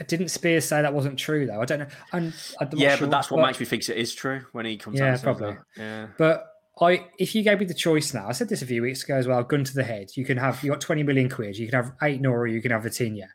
I 0.00 0.02
didn't 0.04 0.28
Spears 0.28 0.64
say 0.64 0.82
that 0.82 0.92
wasn't 0.92 1.18
true 1.18 1.46
though? 1.46 1.60
I 1.60 1.66
don't 1.66 1.80
know. 1.80 1.86
And 2.12 2.34
I'm 2.60 2.68
Yeah, 2.72 2.96
sure, 2.96 3.06
but 3.06 3.10
that's 3.10 3.30
what 3.30 3.46
makes 3.46 3.60
me 3.60 3.66
think 3.66 3.88
it 3.88 3.96
is 3.96 4.14
true 4.14 4.44
when 4.52 4.66
he 4.66 4.76
comes. 4.76 4.98
Yeah, 4.98 5.16
probably. 5.22 5.52
that. 5.52 5.62
Yeah. 5.76 6.06
But 6.18 6.46
I, 6.80 7.06
if 7.18 7.34
you 7.34 7.44
gave 7.44 7.60
me 7.60 7.66
the 7.66 7.74
choice 7.74 8.12
now, 8.12 8.26
I 8.26 8.32
said 8.32 8.48
this 8.48 8.62
a 8.62 8.66
few 8.66 8.82
weeks 8.82 9.04
ago 9.04 9.16
as 9.16 9.28
well. 9.28 9.42
Gun 9.44 9.62
to 9.62 9.74
the 9.74 9.84
head, 9.84 10.08
you 10.16 10.24
can 10.24 10.36
have 10.36 10.64
you 10.64 10.70
got 10.70 10.80
twenty 10.80 11.04
million 11.04 11.28
quid. 11.28 11.56
You 11.56 11.68
can 11.68 11.76
have 11.76 11.92
Aït-Nouri. 12.02 12.52
You 12.52 12.60
can 12.60 12.72
have 12.72 12.82
Vitinha. 12.82 13.26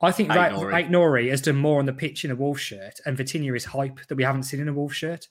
I 0.00 0.12
think 0.12 0.28
Aït-Nouri, 0.30 0.72
right. 0.72 0.84
eight 0.84 0.90
Nori 0.90 1.30
has 1.30 1.40
done 1.42 1.56
more 1.56 1.78
on 1.80 1.86
the 1.86 1.92
pitch 1.92 2.24
in 2.24 2.30
a 2.30 2.36
Wolf 2.36 2.58
shirt, 2.60 3.00
and 3.04 3.16
Vitinha 3.18 3.54
is 3.56 3.64
hype 3.64 3.98
that 4.08 4.14
we 4.14 4.22
haven't 4.22 4.44
seen 4.44 4.60
in 4.60 4.68
a 4.68 4.72
Wolf 4.72 4.92
shirt. 4.94 5.26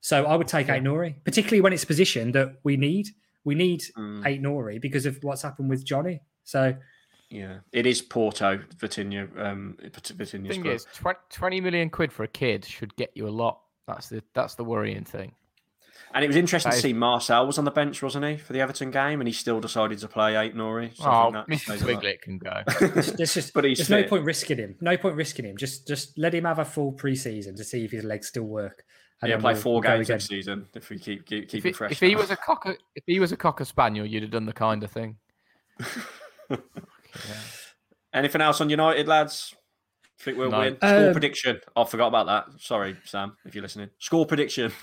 So 0.00 0.24
I 0.24 0.34
would 0.34 0.48
take 0.48 0.66
Aït-Nouri, 0.66 1.22
particularly 1.24 1.60
when 1.60 1.72
it's 1.72 1.84
a 1.84 1.86
position 1.86 2.32
that 2.32 2.56
we 2.64 2.76
need. 2.76 3.08
We 3.44 3.54
need 3.54 3.82
Mm. 3.96 4.22
Aït-Nouri 4.24 4.80
because 4.80 5.06
of 5.06 5.22
what's 5.22 5.42
happened 5.42 5.70
with 5.70 5.84
Johnny. 5.84 6.22
So 6.44 6.74
Yeah, 7.28 7.58
it 7.72 7.86
is 7.86 8.02
Porto, 8.02 8.58
Vitinha. 8.78 9.28
Um, 9.38 9.76
Vitinha's 9.80 10.30
thing 10.32 10.62
club. 10.62 10.74
is, 10.74 10.84
tw- 10.92 11.30
20 11.32 11.60
million 11.60 11.88
quid 11.90 12.12
for 12.12 12.24
a 12.24 12.28
kid 12.28 12.64
should 12.64 12.96
get 12.96 13.12
you 13.14 13.28
a 13.28 13.30
lot. 13.30 13.60
That's 13.86 14.08
the 14.08 14.22
that's 14.34 14.56
the 14.56 14.64
worrying 14.64 15.04
thing. 15.04 15.32
And 16.12 16.24
it 16.24 16.26
was 16.26 16.36
interesting 16.36 16.72
to 16.72 16.78
see 16.78 16.92
Marçal 16.92 17.46
was 17.46 17.56
on 17.56 17.64
the 17.64 17.70
bench, 17.70 18.02
wasn't 18.02 18.24
he, 18.26 18.36
for 18.36 18.52
the 18.52 18.60
Everton 18.60 18.90
game, 18.90 19.20
and 19.20 19.28
he 19.28 19.32
still 19.32 19.60
decided 19.60 19.98
to 20.00 20.08
play 20.08 20.32
Aït-Nouri. 20.32 20.96
So 20.96 21.04
Oh, 21.06 21.30
that 21.32 21.46
Mr. 21.46 21.60
says 21.66 21.82
a 21.82 21.86
lot. 21.92 22.02
Twiglet 22.02 22.20
can 22.20 22.38
go. 22.38 22.62
there's 23.16 23.32
just 23.34 23.52
But 23.54 23.62
he's 23.64 23.78
there's 23.78 23.90
no 23.90 24.02
point 24.08 24.24
risking 24.24 24.58
him. 24.58 24.74
No 24.80 24.96
point 24.96 25.14
risking 25.14 25.44
him. 25.44 25.56
Just 25.56 25.86
just 25.86 26.18
let 26.18 26.34
him 26.34 26.44
have 26.46 26.58
a 26.58 26.64
full 26.64 26.92
preseason 26.92 27.54
to 27.56 27.62
see 27.64 27.84
if 27.84 27.92
his 27.92 28.02
legs 28.02 28.26
still 28.26 28.42
work. 28.42 28.82
and 29.22 29.30
Yeah, 29.30 29.36
play 29.38 29.52
we'll- 29.52 29.62
4 29.62 29.72
we'll 29.74 29.82
games 29.82 30.08
again. 30.08 30.14
next 30.16 30.26
season 30.28 30.66
if 30.74 30.90
we 30.90 30.98
keep 30.98 31.26
keep, 31.26 31.48
keep 31.48 31.58
If, 31.60 31.64
it 31.66 31.68
he- 31.68 31.72
fresh. 31.74 31.92
if 31.92 32.00
he 32.00 32.16
was 32.16 32.30
a 32.32 32.36
cocker, 32.36 32.76
if 32.96 33.04
he 33.06 33.20
was 33.20 33.30
a 33.30 33.36
cocker 33.36 33.64
spaniel, 33.64 34.04
you'd 34.04 34.22
have 34.22 34.32
done 34.32 34.46
the 34.46 34.52
kind 34.52 34.82
of 34.82 34.90
thing. 34.90 35.16
Anything 38.12 38.40
else 38.40 38.60
on 38.60 38.68
United, 38.68 39.06
lads? 39.06 39.54
Think 40.18 40.36
we'll 40.36 40.50
No. 40.50 40.58
win. 40.58 40.76
Score 40.76 41.06
Um, 41.06 41.12
prediction. 41.12 41.60
I 41.76 41.84
forgot 41.84 42.08
about 42.08 42.26
that. 42.26 42.60
Sorry, 42.60 42.96
Sam, 43.04 43.36
if 43.44 43.54
you're 43.54 43.62
listening. 43.62 43.90
Score 43.98 44.26
prediction. 44.26 44.72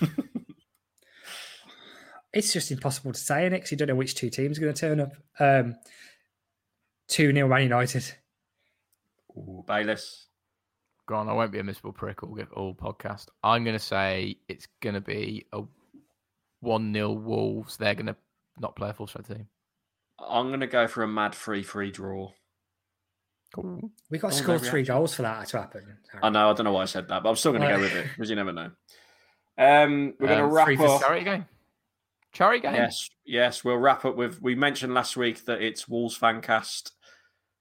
It's 2.32 2.52
just 2.52 2.70
impossible 2.70 3.12
to 3.12 3.18
say 3.18 3.48
next. 3.48 3.70
You 3.70 3.76
don't 3.78 3.88
know 3.88 3.94
which 3.94 4.14
two 4.14 4.30
teams 4.30 4.58
are 4.58 4.60
going 4.60 4.74
to 4.74 4.80
turn 4.80 5.00
up. 5.00 5.12
Um, 5.40 5.76
two 7.08 7.32
0 7.32 7.48
Man 7.48 7.62
United. 7.62 8.04
Ooh, 9.36 9.64
Bayliss. 9.66 10.26
Go 11.06 11.14
on, 11.14 11.28
I 11.28 11.32
won't 11.32 11.52
be 11.52 11.58
a 11.58 11.64
miserable 11.64 11.92
prick 11.92 12.22
all, 12.22 12.38
all 12.54 12.74
podcast. 12.74 13.28
I'm 13.42 13.64
going 13.64 13.76
to 13.78 13.82
say 13.82 14.36
it's 14.46 14.68
going 14.82 14.94
to 14.94 15.00
be 15.00 15.46
a 15.54 15.62
1 16.60 16.92
0 16.92 17.12
Wolves. 17.12 17.76
They're 17.78 17.94
going 17.94 18.06
to 18.06 18.16
not 18.58 18.76
play 18.76 18.90
a 18.90 18.92
full 18.92 19.06
strength 19.06 19.28
team. 19.28 19.46
I'm 20.18 20.48
going 20.48 20.60
to 20.60 20.66
go 20.66 20.86
for 20.86 21.02
a 21.02 21.08
mad 21.08 21.34
3 21.34 21.62
3 21.62 21.90
draw. 21.92 22.32
We 24.10 24.18
got 24.18 24.32
to 24.32 24.36
Oh, 24.36 24.42
score 24.42 24.58
three 24.58 24.82
goals 24.82 25.14
for 25.14 25.22
that 25.22 25.46
to 25.48 25.58
happen. 25.60 25.96
I 26.22 26.28
know, 26.28 26.50
I 26.50 26.52
don't 26.52 26.64
know 26.64 26.72
why 26.72 26.82
I 26.82 26.84
said 26.84 27.08
that, 27.08 27.22
but 27.22 27.30
I'm 27.30 27.36
still 27.36 27.52
going 27.52 27.62
to 27.62 27.68
go 27.74 27.80
with 27.80 27.94
it 27.94 28.06
because 28.14 28.28
you 28.28 28.36
never 28.36 28.52
know. 28.52 28.70
Um, 29.60 30.14
we're 30.20 30.28
going 30.28 30.40
Um, 30.40 30.48
to 30.50 30.54
wrap 30.54 30.66
three 30.66 30.76
for 30.76 30.86
up. 30.86 31.00
charity 31.00 31.24
game. 31.24 31.44
Charity 32.38 32.60
game. 32.60 32.74
Yes, 32.74 33.08
yes, 33.26 33.64
we'll 33.64 33.78
wrap 33.78 34.04
up 34.04 34.14
with. 34.16 34.40
We 34.40 34.54
mentioned 34.54 34.94
last 34.94 35.16
week 35.16 35.44
that 35.46 35.60
it's 35.60 35.88
Wolves 35.88 36.16
Fancast, 36.16 36.92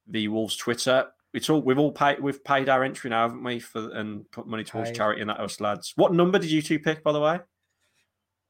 the 0.07 0.27
Wolves 0.27 0.55
Twitter. 0.55 1.07
It's 1.33 1.49
all 1.49 1.61
we've 1.63 1.79
all 1.79 1.91
paid. 1.91 2.19
We've 2.19 2.43
paid 2.43 2.69
our 2.69 2.83
entry 2.83 3.09
now, 3.09 3.23
haven't 3.23 3.43
we? 3.43 3.59
For 3.59 3.89
and 3.95 4.29
put 4.31 4.45
money 4.47 4.63
towards 4.63 4.91
Paid. 4.91 4.95
charity 4.97 5.21
and 5.21 5.31
that 5.31 5.39
us 5.39 5.59
lads. 5.59 5.93
What 5.95 6.13
number 6.13 6.37
did 6.37 6.51
you 6.51 6.61
two 6.61 6.77
pick, 6.77 7.03
by 7.03 7.11
the 7.11 7.19
way? 7.19 7.39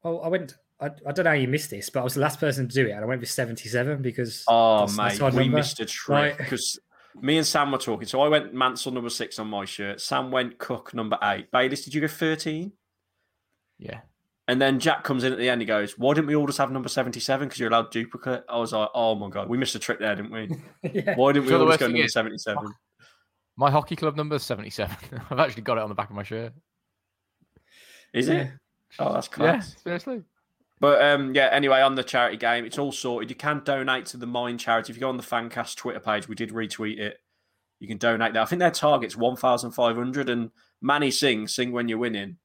Well, 0.02 0.20
I 0.22 0.28
went. 0.28 0.54
I, 0.80 0.90
I 1.06 1.12
don't 1.12 1.24
know 1.24 1.30
how 1.30 1.36
you 1.36 1.48
missed 1.48 1.70
this, 1.70 1.88
but 1.90 2.00
I 2.00 2.04
was 2.04 2.14
the 2.14 2.20
last 2.20 2.38
person 2.38 2.68
to 2.68 2.74
do 2.74 2.86
it, 2.86 2.90
and 2.92 3.02
I 3.02 3.06
went 3.06 3.20
with 3.20 3.30
seventy-seven 3.30 4.02
because. 4.02 4.44
Oh 4.48 4.80
that's- 4.86 4.96
that's 4.96 5.14
mate, 5.20 5.24
our 5.24 5.30
we 5.30 5.44
number. 5.44 5.56
missed 5.56 5.80
a 5.80 5.86
trick 5.86 6.08
Right. 6.14 6.36
because 6.38 6.78
me 7.20 7.38
and 7.38 7.46
Sam 7.46 7.72
were 7.72 7.78
talking. 7.78 8.06
So 8.06 8.20
I 8.20 8.28
went 8.28 8.52
Mansell 8.52 8.92
number 8.92 9.08
six 9.10 9.38
on 9.38 9.48
my 9.48 9.64
shirt. 9.64 10.00
Sam 10.02 10.30
went 10.30 10.58
Cook 10.58 10.92
number 10.94 11.18
eight. 11.22 11.50
Bayliss, 11.50 11.84
did 11.84 11.94
you 11.94 12.02
go 12.02 12.06
thirteen? 12.06 12.72
Yeah. 13.78 14.00
And 14.48 14.60
then 14.60 14.80
Jack 14.80 15.04
comes 15.04 15.24
in 15.24 15.32
at 15.32 15.38
the 15.38 15.48
end. 15.48 15.60
He 15.60 15.66
goes, 15.66 15.98
"Why 15.98 16.14
didn't 16.14 16.26
we 16.26 16.34
all 16.34 16.46
just 16.46 16.58
have 16.58 16.72
number 16.72 16.88
seventy-seven? 16.88 17.48
Because 17.48 17.60
you're 17.60 17.68
allowed 17.68 17.90
duplicate." 17.90 18.44
I 18.48 18.58
was 18.58 18.72
like, 18.72 18.88
"Oh 18.94 19.14
my 19.14 19.28
god, 19.28 19.48
we 19.48 19.58
missed 19.58 19.74
a 19.74 19.78
trick 19.78 19.98
there, 19.98 20.16
didn't 20.16 20.32
we? 20.32 20.50
yeah. 20.90 21.14
Why 21.14 21.32
didn't 21.32 21.44
we 21.44 21.50
So 21.50 21.60
all 21.60 21.66
just 21.66 21.68
worst 21.68 21.80
go 21.80 21.86
thing 21.86 21.94
number 21.96 22.08
seventy-seven? 22.08 22.72
My 23.58 23.72
hockey 23.72 23.96
club 23.96 24.16
number 24.16 24.36
is 24.36 24.44
77. 24.44 24.96
I've 25.30 25.40
actually 25.40 25.62
got 25.62 25.78
it 25.78 25.82
on 25.82 25.88
the 25.88 25.94
back 25.96 26.10
of 26.10 26.16
my 26.16 26.22
shirt. 26.22 26.52
Is 28.14 28.28
it? 28.28 28.50
Oh, 29.00 29.12
that's 29.12 29.26
class. 29.26 29.74
Yeah, 29.76 29.82
seriously. 29.82 30.22
But 30.78 31.02
um, 31.02 31.34
yeah, 31.34 31.48
anyway, 31.50 31.80
on 31.80 31.96
the 31.96 32.04
charity 32.04 32.36
game, 32.36 32.64
it's 32.64 32.78
all 32.78 32.92
sorted. 32.92 33.30
You 33.30 33.34
can 33.34 33.62
donate 33.64 34.06
to 34.06 34.16
the 34.16 34.28
Mind 34.28 34.60
charity. 34.60 34.92
If 34.92 34.96
you 34.96 35.00
go 35.00 35.08
on 35.08 35.16
the 35.16 35.24
Fancast 35.24 35.74
Twitter 35.74 35.98
page, 35.98 36.28
we 36.28 36.36
did 36.36 36.50
retweet 36.50 37.00
it. 37.00 37.18
You 37.80 37.88
can 37.88 37.98
donate 37.98 38.32
there. 38.32 38.42
I 38.42 38.44
think 38.44 38.60
their 38.60 38.70
target's 38.70 39.16
1,500. 39.16 40.30
And 40.30 40.52
Manny 40.80 41.10
Singh, 41.10 41.48
Sing 41.48 41.72
When 41.72 41.88
You're 41.88 41.98
Winning, 41.98 42.36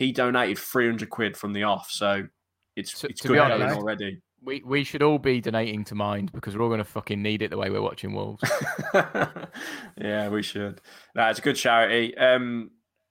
he 0.00 0.10
donated 0.12 0.58
300 0.58 1.08
quid 1.10 1.36
from 1.36 1.52
the 1.52 1.62
off. 1.62 1.90
So 1.90 2.26
it's, 2.74 2.98
To- 3.00 3.08
it's 3.08 3.20
good 3.20 3.34
be 3.34 3.38
honest- 3.38 3.76
already. 3.76 4.20
We 4.42 4.62
we 4.64 4.84
should 4.84 5.02
all 5.02 5.18
be 5.18 5.42
donating 5.42 5.84
to 5.84 5.94
Mind 5.94 6.32
because 6.32 6.56
we're 6.56 6.62
all 6.62 6.70
going 6.70 6.78
to 6.78 6.84
fucking 6.84 7.20
need 7.20 7.42
it 7.42 7.50
the 7.50 7.58
way 7.58 7.68
we're 7.68 7.82
watching 7.82 8.14
Wolves. 8.14 8.42
yeah, 9.98 10.28
we 10.30 10.42
should. 10.42 10.80
No, 11.14 11.28
it's 11.28 11.38
a 11.38 11.42
good 11.42 11.56
charity. 11.56 12.16
Um, 12.16 12.70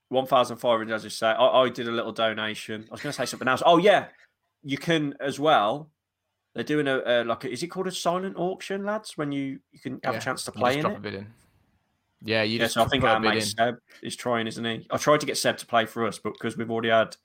1,500, 0.10 0.92
as 0.92 1.04
you 1.04 1.12
say. 1.12 1.28
I, 1.28 1.46
I 1.62 1.70
did 1.70 1.88
a 1.88 1.92
little 1.92 2.12
donation. 2.12 2.86
I 2.90 2.92
was 2.92 3.02
going 3.02 3.12
to 3.14 3.18
say 3.18 3.26
something 3.26 3.48
else. 3.48 3.62
Oh, 3.64 3.78
yeah. 3.78 4.08
You 4.64 4.80
can 4.80 5.14
as 5.20 5.40
well. 5.40 5.92
They're 6.56 6.64
doing 6.64 6.88
a, 6.88 6.98
a 7.06 7.24
like, 7.24 7.44
a, 7.44 7.52
is 7.52 7.62
it 7.62 7.68
called 7.68 7.86
a 7.86 7.92
silent 7.92 8.36
auction, 8.36 8.84
lads? 8.84 9.16
When 9.16 9.32
you, 9.32 9.60
you 9.72 9.80
can 9.80 10.00
have 10.04 10.16
Yeah, 10.16 10.20
a 10.20 10.24
chance 10.24 10.44
to 10.46 10.52
play 10.52 10.76
in 10.78 10.82
drop 10.82 11.06
it? 11.06 11.26
A 12.22 12.26
bid 12.26 12.32
in. 12.32 12.38
Yeah, 12.38 12.44
you 12.44 12.58
yeah, 12.58 12.66
just 12.66 12.74
so 12.76 12.84
I 12.84 12.88
think 12.88 13.02
put 13.02 13.10
a 13.10 13.14
our 13.14 13.20
mate 13.20 13.36
in. 13.36 13.42
Seb 13.42 13.76
is 14.02 14.16
trying, 14.16 14.48
isn't 14.48 14.66
he? 14.66 14.88
I 14.92 14.98
tried 14.98 15.20
to 15.22 15.26
get 15.26 15.38
Seb 15.38 15.58
to 15.58 15.66
play 15.66 15.86
for 15.86 16.06
us, 16.06 16.20
but 16.20 16.34
because 16.34 16.58
we've 16.58 16.72
already 16.72 16.90
had 16.90 17.16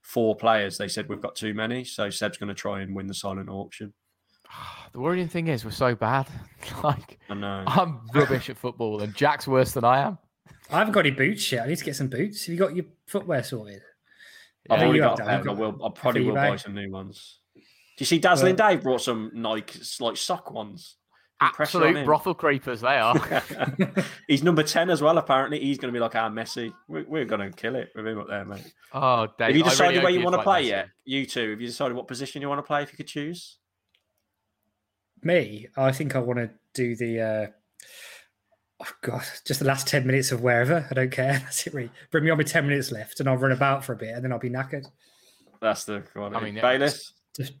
four 0.00 0.36
players, 0.36 0.78
they 0.78 0.88
said 0.88 1.08
we've 1.08 1.20
got 1.20 1.34
too 1.34 1.54
many. 1.54 1.84
So 1.84 2.10
Seb's 2.10 2.38
going 2.38 2.48
to 2.48 2.54
try 2.54 2.80
and 2.80 2.94
win 2.94 3.06
the 3.06 3.14
silent 3.14 3.48
auction. 3.48 3.92
The 4.92 5.00
worrying 5.00 5.26
thing 5.26 5.48
is 5.48 5.64
we're 5.64 5.72
so 5.72 5.96
bad. 5.96 6.28
like 6.84 7.18
I 7.28 7.34
know. 7.34 7.64
I'm 7.66 8.02
rubbish 8.14 8.48
at 8.48 8.56
football, 8.56 9.02
and 9.02 9.12
Jack's 9.12 9.48
worse 9.48 9.72
than 9.72 9.82
I 9.82 9.98
am. 10.02 10.18
I 10.70 10.78
haven't 10.78 10.92
got 10.92 11.00
any 11.04 11.10
boots 11.10 11.50
yet. 11.50 11.64
I 11.64 11.66
need 11.66 11.78
to 11.78 11.84
get 11.84 11.96
some 11.96 12.06
boots. 12.06 12.46
Have 12.46 12.52
you 12.52 12.58
got 12.60 12.76
your 12.76 12.84
footwear 13.08 13.42
sorted? 13.42 13.82
I've 14.70 14.80
already 14.80 14.98
you 14.98 15.00
got 15.00 15.18
have, 15.18 15.40
a 15.40 15.44
Dan. 15.44 15.48
I 15.48 15.52
will. 15.52 15.84
I 15.84 15.90
probably 15.90 16.22
will 16.22 16.34
buy 16.34 16.56
some 16.56 16.74
new 16.74 16.90
ones. 16.90 17.40
Do 17.54 17.62
you 17.98 18.06
see 18.06 18.18
Dazzling 18.18 18.56
Dave 18.56 18.82
brought 18.82 19.02
some 19.02 19.30
Nike 19.34 19.80
like 20.00 20.16
sock 20.16 20.50
ones? 20.50 20.96
Put 21.46 21.54
pressure 21.54 21.78
on 21.78 21.88
Absolute 21.88 22.04
brothel 22.04 22.34
creepers 22.34 22.80
they 22.80 22.98
are. 22.98 23.14
He's 24.28 24.42
number 24.42 24.62
ten 24.62 24.90
as 24.90 25.02
well. 25.02 25.18
Apparently, 25.18 25.60
he's 25.60 25.78
going 25.78 25.92
to 25.92 25.96
be 25.96 26.00
like 26.00 26.14
our 26.14 26.30
Messi. 26.30 26.72
We're, 26.88 27.04
we're 27.04 27.24
going 27.24 27.40
to 27.40 27.56
kill 27.56 27.76
it 27.76 27.90
with 27.94 28.06
him 28.06 28.18
up 28.18 28.28
there, 28.28 28.44
mate. 28.44 28.72
oh, 28.92 29.26
Dave, 29.38 29.38
have 29.38 29.38
you 29.40 29.46
I 29.46 29.48
really 29.48 29.62
decided 29.62 30.02
where 30.02 30.12
you 30.12 30.20
want 30.22 30.34
to 30.34 30.38
like 30.38 30.44
play 30.44 30.64
Messi. 30.64 30.68
yet? 30.68 30.88
You 31.04 31.26
two, 31.26 31.50
have 31.50 31.60
you 31.60 31.66
decided 31.66 31.94
what 31.96 32.08
position 32.08 32.42
you 32.42 32.48
want 32.48 32.58
to 32.58 32.66
play 32.66 32.82
if 32.82 32.92
you 32.92 32.96
could 32.96 33.08
choose? 33.08 33.58
Me, 35.22 35.68
I 35.76 35.92
think 35.92 36.14
I 36.16 36.18
want 36.18 36.38
to 36.38 36.50
do 36.74 36.96
the 36.96 37.20
uh, 37.20 37.46
Oh 38.80 38.92
God, 39.02 39.22
just 39.46 39.60
the 39.60 39.66
last 39.66 39.86
ten 39.86 40.06
minutes 40.06 40.32
of 40.32 40.42
wherever. 40.42 40.86
I 40.90 40.94
don't 40.94 41.10
care. 41.10 41.38
That's 41.44 41.66
it. 41.66 41.74
Really. 41.74 41.90
Bring 42.10 42.24
me 42.24 42.30
on 42.30 42.38
with 42.38 42.48
ten 42.48 42.66
minutes 42.66 42.90
left, 42.90 43.20
and 43.20 43.28
I'll 43.28 43.36
run 43.36 43.52
about 43.52 43.84
for 43.84 43.92
a 43.92 43.96
bit, 43.96 44.14
and 44.14 44.24
then 44.24 44.32
I'll 44.32 44.38
be 44.38 44.50
knackered. 44.50 44.86
That's 45.60 45.84
the 45.84 46.00
quality. 46.00 46.36
I 46.36 46.40
mean, 46.40 46.56
yeah, 46.56 46.62
Bayliss. 46.62 47.12
Just 47.36 47.54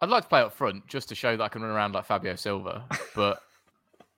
I'd 0.00 0.10
like 0.10 0.24
to 0.24 0.28
play 0.28 0.40
up 0.40 0.52
front 0.52 0.86
just 0.86 1.08
to 1.08 1.14
show 1.14 1.36
that 1.36 1.42
I 1.42 1.48
can 1.48 1.62
run 1.62 1.70
around 1.70 1.92
like 1.92 2.04
Fabio 2.04 2.34
Silva, 2.36 2.84
but 3.14 3.40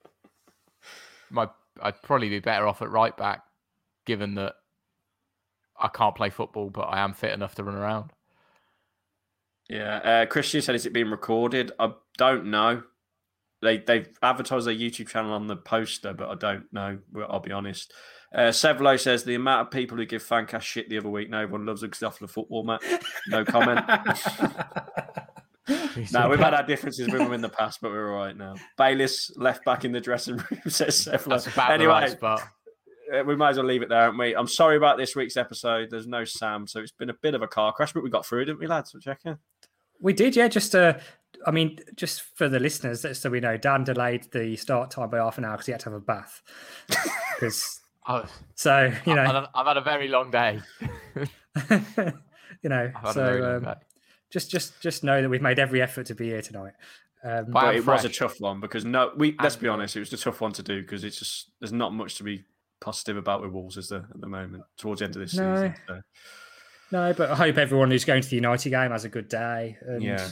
my 1.30 1.48
I'd 1.80 2.02
probably 2.02 2.28
be 2.28 2.40
better 2.40 2.66
off 2.66 2.82
at 2.82 2.90
right 2.90 3.16
back, 3.16 3.42
given 4.04 4.34
that 4.36 4.54
I 5.78 5.88
can't 5.88 6.14
play 6.14 6.30
football, 6.30 6.70
but 6.70 6.82
I 6.82 7.00
am 7.00 7.12
fit 7.12 7.32
enough 7.32 7.54
to 7.56 7.64
run 7.64 7.76
around. 7.76 8.12
Yeah, 9.68 9.96
uh, 9.96 10.26
Christian 10.26 10.62
said, 10.62 10.74
"Is 10.74 10.86
it 10.86 10.92
being 10.92 11.10
recorded?" 11.10 11.72
I 11.78 11.92
don't 12.16 12.46
know. 12.46 12.82
They 13.62 13.78
they've 13.78 14.08
advertised 14.22 14.66
their 14.66 14.74
YouTube 14.74 15.08
channel 15.08 15.32
on 15.32 15.46
the 15.46 15.56
poster, 15.56 16.12
but 16.12 16.30
I 16.30 16.34
don't 16.34 16.72
know. 16.72 16.98
I'll 17.28 17.40
be 17.40 17.52
honest. 17.52 17.92
Uh, 18.34 18.50
Sevlo 18.50 18.98
says 18.98 19.24
the 19.24 19.34
amount 19.34 19.66
of 19.66 19.70
people 19.72 19.96
who 19.96 20.04
give 20.04 20.22
Fancast 20.22 20.62
shit 20.62 20.88
the 20.88 20.98
other 20.98 21.08
week. 21.08 21.30
No 21.30 21.46
one 21.46 21.64
loves 21.64 21.82
it 21.82 21.86
because 21.86 22.02
off 22.02 22.18
the 22.18 22.28
football 22.28 22.64
match. 22.64 22.84
No 23.28 23.44
comment. 23.44 23.80
no, 26.12 26.28
we've 26.28 26.38
had 26.38 26.54
our 26.54 26.62
differences 26.62 27.08
with 27.08 27.18
them 27.18 27.32
in 27.32 27.40
the 27.40 27.48
past, 27.48 27.80
but 27.80 27.90
we're 27.90 28.12
all 28.12 28.24
right 28.24 28.36
now. 28.36 28.54
Bayliss 28.76 29.32
left 29.36 29.64
back 29.64 29.84
in 29.84 29.92
the 29.92 30.00
dressing 30.00 30.36
room 30.36 30.60
says 30.68 31.06
Sevlo. 31.06 31.30
That's 31.30 31.46
about 31.46 31.68
the 31.68 31.74
anyway, 31.74 31.92
right 31.92 32.10
spot. 32.10 32.42
uh, 33.14 33.24
we 33.24 33.36
might 33.36 33.50
as 33.50 33.56
well 33.56 33.66
leave 33.66 33.82
it 33.82 33.88
there, 33.88 34.02
aren't 34.02 34.18
we? 34.18 34.34
I'm 34.34 34.48
sorry 34.48 34.76
about 34.76 34.98
this 34.98 35.16
week's 35.16 35.36
episode. 35.36 35.90
There's 35.90 36.06
no 36.06 36.24
Sam, 36.24 36.66
so 36.66 36.80
it's 36.80 36.92
been 36.92 37.10
a 37.10 37.16
bit 37.22 37.34
of 37.34 37.42
a 37.42 37.48
car 37.48 37.72
crash, 37.72 37.92
but 37.92 38.02
we 38.02 38.10
got 38.10 38.26
through, 38.26 38.44
didn't 38.44 38.60
we, 38.60 38.66
lads? 38.66 38.92
So 38.92 38.98
check 38.98 39.20
in. 39.24 39.38
We 40.00 40.12
did, 40.12 40.36
yeah. 40.36 40.48
Just 40.48 40.74
uh, 40.74 40.98
I 41.46 41.50
mean, 41.50 41.78
just 41.94 42.22
for 42.36 42.48
the 42.48 42.60
listeners, 42.60 43.04
so 43.18 43.30
we 43.30 43.40
know, 43.40 43.56
Dan 43.56 43.84
delayed 43.84 44.30
the 44.32 44.56
start 44.56 44.90
time 44.90 45.10
by 45.10 45.18
half 45.18 45.38
an 45.38 45.44
hour 45.44 45.52
because 45.52 45.66
he 45.66 45.72
had 45.72 45.80
to 45.80 45.90
have 45.90 45.94
a 45.94 46.00
bath. 46.00 46.42
Because 47.36 47.80
Oh, 48.08 48.24
so 48.54 48.92
you 49.04 49.14
know, 49.14 49.22
I've, 49.22 49.48
I've 49.54 49.66
had 49.66 49.76
a 49.76 49.80
very 49.80 50.08
long 50.08 50.30
day. 50.30 50.60
you 51.70 52.68
know, 52.68 52.92
I've 52.94 53.14
had 53.14 53.16
a 53.16 53.20
very 53.20 53.40
so 53.40 53.46
long 53.46 53.56
um, 53.56 53.62
day. 53.64 53.74
Just 54.30 54.50
just 54.50 54.80
just 54.80 55.04
know 55.04 55.22
that 55.22 55.28
we've 55.28 55.42
made 55.42 55.58
every 55.58 55.80
effort 55.82 56.06
to 56.06 56.14
be 56.14 56.26
here 56.26 56.42
tonight. 56.42 56.72
Um, 57.24 57.46
But 57.46 57.52
But 57.52 57.64
I'm 57.66 57.76
it 57.76 57.86
was 57.86 58.04
a 58.04 58.08
tough 58.08 58.40
one 58.40 58.60
because 58.60 58.84
no, 58.84 59.12
we 59.16 59.34
let's 59.40 59.54
And- 59.56 59.62
be 59.62 59.68
honest, 59.68 59.96
it 59.96 60.00
was 60.00 60.12
a 60.12 60.16
tough 60.16 60.40
one 60.40 60.52
to 60.52 60.62
do 60.62 60.82
because 60.82 61.04
it's 61.04 61.18
just 61.18 61.50
there's 61.60 61.72
not 61.72 61.92
much 61.94 62.16
to 62.16 62.22
be 62.24 62.44
positive 62.80 63.16
about 63.16 63.40
with 63.42 63.50
Wolves, 63.52 63.76
is 63.76 63.88
there, 63.88 64.06
at 64.12 64.20
the 64.20 64.26
moment 64.28 64.62
towards 64.76 64.98
the 65.00 65.06
end 65.06 65.16
of 65.16 65.22
this 65.22 65.34
No. 65.34 65.54
season? 65.56 65.74
So, 65.88 66.00
no, 66.92 67.12
but 67.14 67.30
I 67.30 67.34
hope 67.34 67.56
everyone 67.56 67.90
who's 67.90 68.04
going 68.04 68.22
to 68.22 68.28
the 68.28 68.36
United 68.36 68.70
game 68.70 68.90
has 68.90 69.04
a 69.04 69.08
good 69.08 69.28
day. 69.28 69.76
And, 69.80 70.02
Yeah. 70.02 70.28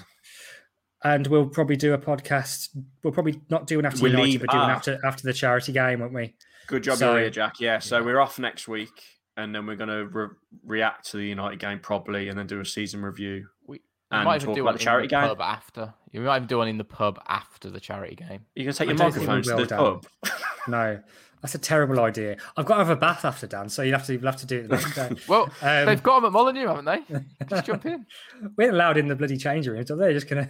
And 1.03 1.27
we'll 1.27 1.49
probably 1.49 1.77
do 1.77 1.93
a 1.93 1.99
podcast. 1.99 2.69
We'll 3.03 3.13
probably 3.13 3.41
not 3.51 3.67
do 3.67 3.77
one 3.77 3.85
after 3.87 4.03
We'll 4.03 4.13
United, 4.13 4.31
leave- 4.31 4.41
but 4.41 4.51
do 4.51 4.57
one 4.57 4.71
ah. 4.71 4.75
after 4.75 4.99
after 5.05 5.23
the 5.27 5.33
charity 5.35 5.73
game, 5.73 6.01
won't 6.01 6.13
we? 6.15 6.35
good 6.67 6.83
job, 6.83 6.97
So- 6.99 7.13
you're 7.13 7.21
here, 7.23 7.31
Jack. 7.31 7.61
Yeah, 7.61 7.79
so 7.79 8.03
we're 8.03 8.21
off 8.21 8.39
next 8.39 8.69
week, 8.69 8.89
and 9.37 9.55
then 9.55 9.67
we're 9.67 9.77
going 9.77 9.91
to 9.91 10.07
re- 10.07 10.35
react 10.65 11.11
to 11.11 11.19
the 11.19 11.27
United 11.27 11.59
game 11.59 11.79
properly, 11.79 12.29
and 12.31 12.39
then 12.39 12.47
do 12.47 12.59
a 12.61 12.65
season 12.65 13.03
review. 13.03 13.47
We, 14.11 14.17
we 14.17 14.21
and 14.21 14.25
might 14.27 14.37
even 14.37 14.47
talk 14.47 14.55
do 14.55 14.61
about 14.63 14.69
one 14.71 14.75
the 14.75 14.85
charity 14.85 15.05
in 15.05 15.09
the 15.09 15.27
game. 15.27 15.29
pub 15.29 15.41
after. 15.41 15.95
You 16.13 16.21
might 16.21 16.37
even 16.37 16.47
do 16.49 16.59
one 16.59 16.69
in 16.69 16.79
the 16.79 16.85
pub 16.85 17.21
after 17.27 17.71
the 17.71 17.81
charity 17.81 18.15
game. 18.17 18.41
You 18.55 18.65
can 18.65 18.73
take 18.75 18.89
your 18.89 18.97
don't 18.97 19.13
think 19.13 19.23
we 19.23 19.35
microphones 19.35 19.49
to 19.49 19.57
the 19.57 19.67
Dan. 19.67 19.79
pub. 19.79 20.07
No, 20.69 21.01
that's 21.43 21.55
a 21.55 21.59
terrible 21.59 22.01
idea. 22.01 22.37
I've 22.57 22.65
got 22.65 22.79
to 22.79 22.85
have 22.85 22.91
a 22.91 22.97
bath 22.97 23.25
after 23.27 23.47
Dan, 23.47 23.69
so 23.69 23.83
you'll 23.83 23.99
have 23.99 24.07
to 24.07 24.15
you'll 24.15 24.25
have 24.25 24.37
to 24.37 24.47
do 24.47 24.61
it 24.61 24.69
the 24.69 24.77
next 24.77 24.95
day. 24.95 25.11
Well, 25.29 25.51
Um, 25.61 25.87
they've 25.87 26.03
got 26.03 26.17
them 26.21 26.27
at 26.27 26.33
Molineux, 26.33 26.69
haven't 26.69 26.85
they? 26.87 27.47
Just 27.49 27.67
jump 27.67 27.85
in. 27.87 28.07
We're 28.57 28.71
allowed 28.71 28.97
in 28.97 29.09
the 29.09 29.17
bloody 29.17 29.37
change 29.37 29.67
room, 29.67 29.85
so 29.87 29.95
they're 29.97 30.13
just 30.15 30.29
gonna 30.29 30.49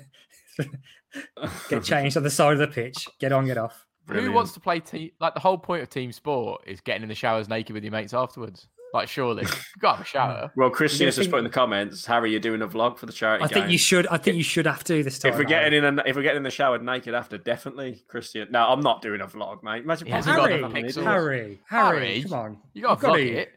get 1.69 1.83
changed 1.85 2.17
on 2.17 2.23
the 2.23 2.31
side 2.31 2.53
of 2.55 2.59
the 2.59 2.69
pitch. 2.69 3.09
Get 3.19 3.33
on, 3.33 3.47
get 3.47 3.59
off. 3.59 3.87
Who 4.09 4.33
wants 4.33 4.53
to 4.53 4.61
play 4.61 4.81
team? 4.81 5.11
Like 5.21 5.35
the 5.35 5.41
whole 5.41 5.57
point 5.59 5.83
of 5.83 5.89
team 5.91 6.13
sport 6.13 6.63
is 6.67 6.81
getting 6.81 7.03
in 7.03 7.09
the 7.09 7.15
showers 7.15 7.49
naked 7.49 7.73
with 7.75 7.83
your 7.85 7.93
mates 7.93 8.13
afterwards. 8.15 8.69
Like 8.95 9.09
surely 9.09 9.43
you 9.43 9.49
got 9.81 9.91
to 9.91 9.97
have 9.99 10.07
a 10.07 10.09
shower. 10.09 10.53
Well, 10.57 10.71
Christian 10.71 11.07
has 11.07 11.17
think- 11.17 11.25
just 11.25 11.31
put 11.33 11.39
in 11.39 11.45
the 11.45 11.51
comments, 11.51 12.07
Harry, 12.07 12.31
you're 12.31 12.39
doing 12.41 12.63
a 12.63 12.69
vlog 12.69 12.97
for 12.97 13.07
the 13.07 13.13
charity 13.13 13.45
I 13.45 13.49
think 13.49 13.65
game. 13.67 13.73
you 13.73 13.79
should. 13.79 14.07
I 14.07 14.17
think 14.19 14.37
you 14.37 14.43
should 14.45 14.67
have 14.67 14.85
to 14.85 15.03
this 15.03 15.19
time. 15.19 15.33
If 15.33 15.39
we're 15.39 15.49
Harry. 15.49 15.71
getting 15.71 15.85
in, 15.85 15.99
a, 15.99 16.03
if 16.07 16.15
we're 16.17 16.23
getting 16.23 16.39
in 16.39 16.43
the 16.45 16.51
shower 16.51 16.79
naked 16.79 17.13
after, 17.13 17.37
definitely 17.37 18.05
Christian. 18.09 18.49
No, 18.53 18.61
I'm 18.69 18.81
not 18.81 19.03
doing 19.03 19.21
a 19.21 19.27
vlog, 19.27 19.63
mate. 19.65 19.83
Imagine 19.83 20.07
yeah, 20.07 20.23
Harry. 20.23 20.63
Harry, 20.63 21.11
Harry, 21.11 21.61
Harry, 21.69 22.23
come 22.23 22.33
on, 22.39 22.59
You 22.73 22.83
got 22.83 23.01
to 23.01 23.07
You've 23.07 23.13
vlog 23.13 23.17
gotta- 23.17 23.39
it. 23.41 23.49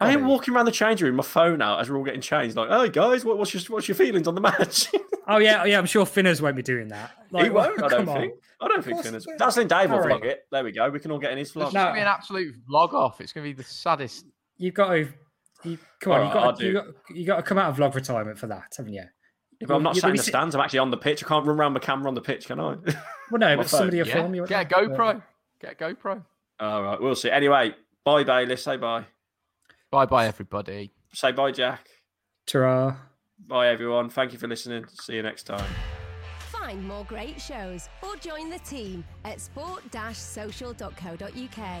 I 0.00 0.12
am 0.12 0.26
walking 0.26 0.54
around 0.54 0.64
the 0.64 0.72
change 0.72 1.02
room, 1.02 1.16
my 1.16 1.22
phone 1.22 1.60
out 1.60 1.80
as 1.80 1.90
we're 1.90 1.98
all 1.98 2.04
getting 2.04 2.22
changed. 2.22 2.56
Like, 2.56 2.70
hey 2.70 2.88
guys, 2.88 3.24
what, 3.26 3.36
what's 3.36 3.52
your 3.52 3.62
what's 3.68 3.88
your 3.88 3.94
feelings 3.94 4.26
on 4.26 4.34
the 4.34 4.40
match? 4.40 4.88
Oh 5.28 5.38
yeah, 5.38 5.64
yeah. 5.64 5.78
I'm 5.78 5.86
sure 5.86 6.04
Finners 6.04 6.42
won't 6.42 6.56
be 6.56 6.62
doing 6.62 6.88
that. 6.88 7.12
he 7.30 7.48
won't. 7.48 7.80
I 7.80 7.88
don't 7.88 7.90
come 7.90 8.08
on. 8.08 8.20
think. 8.22 8.34
I 8.60 8.66
don't 8.66 8.82
think 8.84 8.96
What's 8.96 9.08
Finn's. 9.08 9.24
the- 9.24 9.36
That's 9.38 9.56
in 9.56 9.68
Dave 9.68 9.90
will 9.92 9.98
vlog 9.98 10.24
it. 10.24 10.40
There 10.50 10.64
we 10.64 10.72
go. 10.72 10.90
We 10.90 10.98
can 10.98 11.12
all 11.12 11.20
get 11.20 11.30
in 11.30 11.38
his 11.38 11.46
It's 11.50 11.56
vlog. 11.56 11.72
No. 11.72 11.80
gonna 11.84 11.94
be 11.94 12.00
an 12.00 12.08
absolute 12.08 12.54
vlog 12.68 12.92
off. 12.92 13.20
It's 13.20 13.32
gonna 13.32 13.44
be 13.46 13.52
the 13.52 13.62
saddest. 13.62 14.26
You've 14.62 14.74
got 14.74 14.88
to. 14.90 15.08
You, 15.64 15.78
come 16.00 16.12
on, 16.12 16.20
Alright, 16.20 16.34
you 16.34 16.40
I'll 16.40 16.50
got, 16.52 16.58
to, 16.58 16.66
you 16.66 16.72
got 16.72 16.86
you 17.14 17.26
got 17.26 17.36
to 17.36 17.42
come 17.42 17.58
out 17.58 17.70
of 17.70 17.76
vlog 17.76 17.94
retirement 17.94 18.38
for 18.38 18.46
that, 18.48 18.72
haven't 18.76 18.92
you? 18.94 19.04
But 19.66 19.74
I'm 19.76 19.82
not 19.82 19.94
You- 19.94 20.00
sat 20.00 20.10
in 20.10 20.16
the 20.16 20.22
stands. 20.22 20.54
I'm 20.54 20.60
actually 20.60 20.80
on 20.80 20.90
the 20.90 20.96
pitch. 20.96 21.22
I 21.24 21.28
can't 21.28 21.46
run 21.46 21.56
around 21.58 21.74
the 21.74 21.80
camera 21.80 22.08
on 22.08 22.14
the 22.14 22.20
pitch, 22.20 22.46
can 22.46 22.60
I? 22.60 22.76
Well, 23.30 23.38
no, 23.38 23.48
My 23.48 23.56
but 23.56 23.68
somebody 23.70 23.98
will 23.98 24.06
Yeah, 24.08 24.14
film 24.14 24.34
you. 24.34 24.46
get 24.46 24.70
a 24.72 24.76
won't? 24.76 24.92
GoPro. 24.92 25.22
Get 25.60 25.72
a 25.72 25.74
GoPro. 25.84 26.24
all 26.60 26.82
right, 26.82 27.00
we'll 27.00 27.14
see. 27.14 27.30
Anyway, 27.30 27.74
bye, 28.04 28.24
Bayliss. 28.24 28.62
Say 28.64 28.76
bye. 28.76 29.04
Bye 29.90 30.06
bye 30.06 30.26
everybody. 30.26 30.92
Say 31.14 31.32
bye, 31.32 31.52
Jack. 31.52 31.86
Ta-ra. 32.46 32.96
Bye, 33.46 33.68
everyone. 33.68 34.10
Thank 34.10 34.32
you 34.32 34.38
for 34.38 34.48
listening. 34.48 34.84
See 34.88 35.14
you 35.14 35.22
next 35.22 35.44
time. 35.44 35.64
Find 36.50 36.86
more 36.86 37.04
great 37.04 37.40
shows 37.40 37.88
or 38.02 38.16
join 38.16 38.50
the 38.50 38.58
team 38.60 39.04
at 39.24 39.40
sport-social.co.uk. 39.40 41.80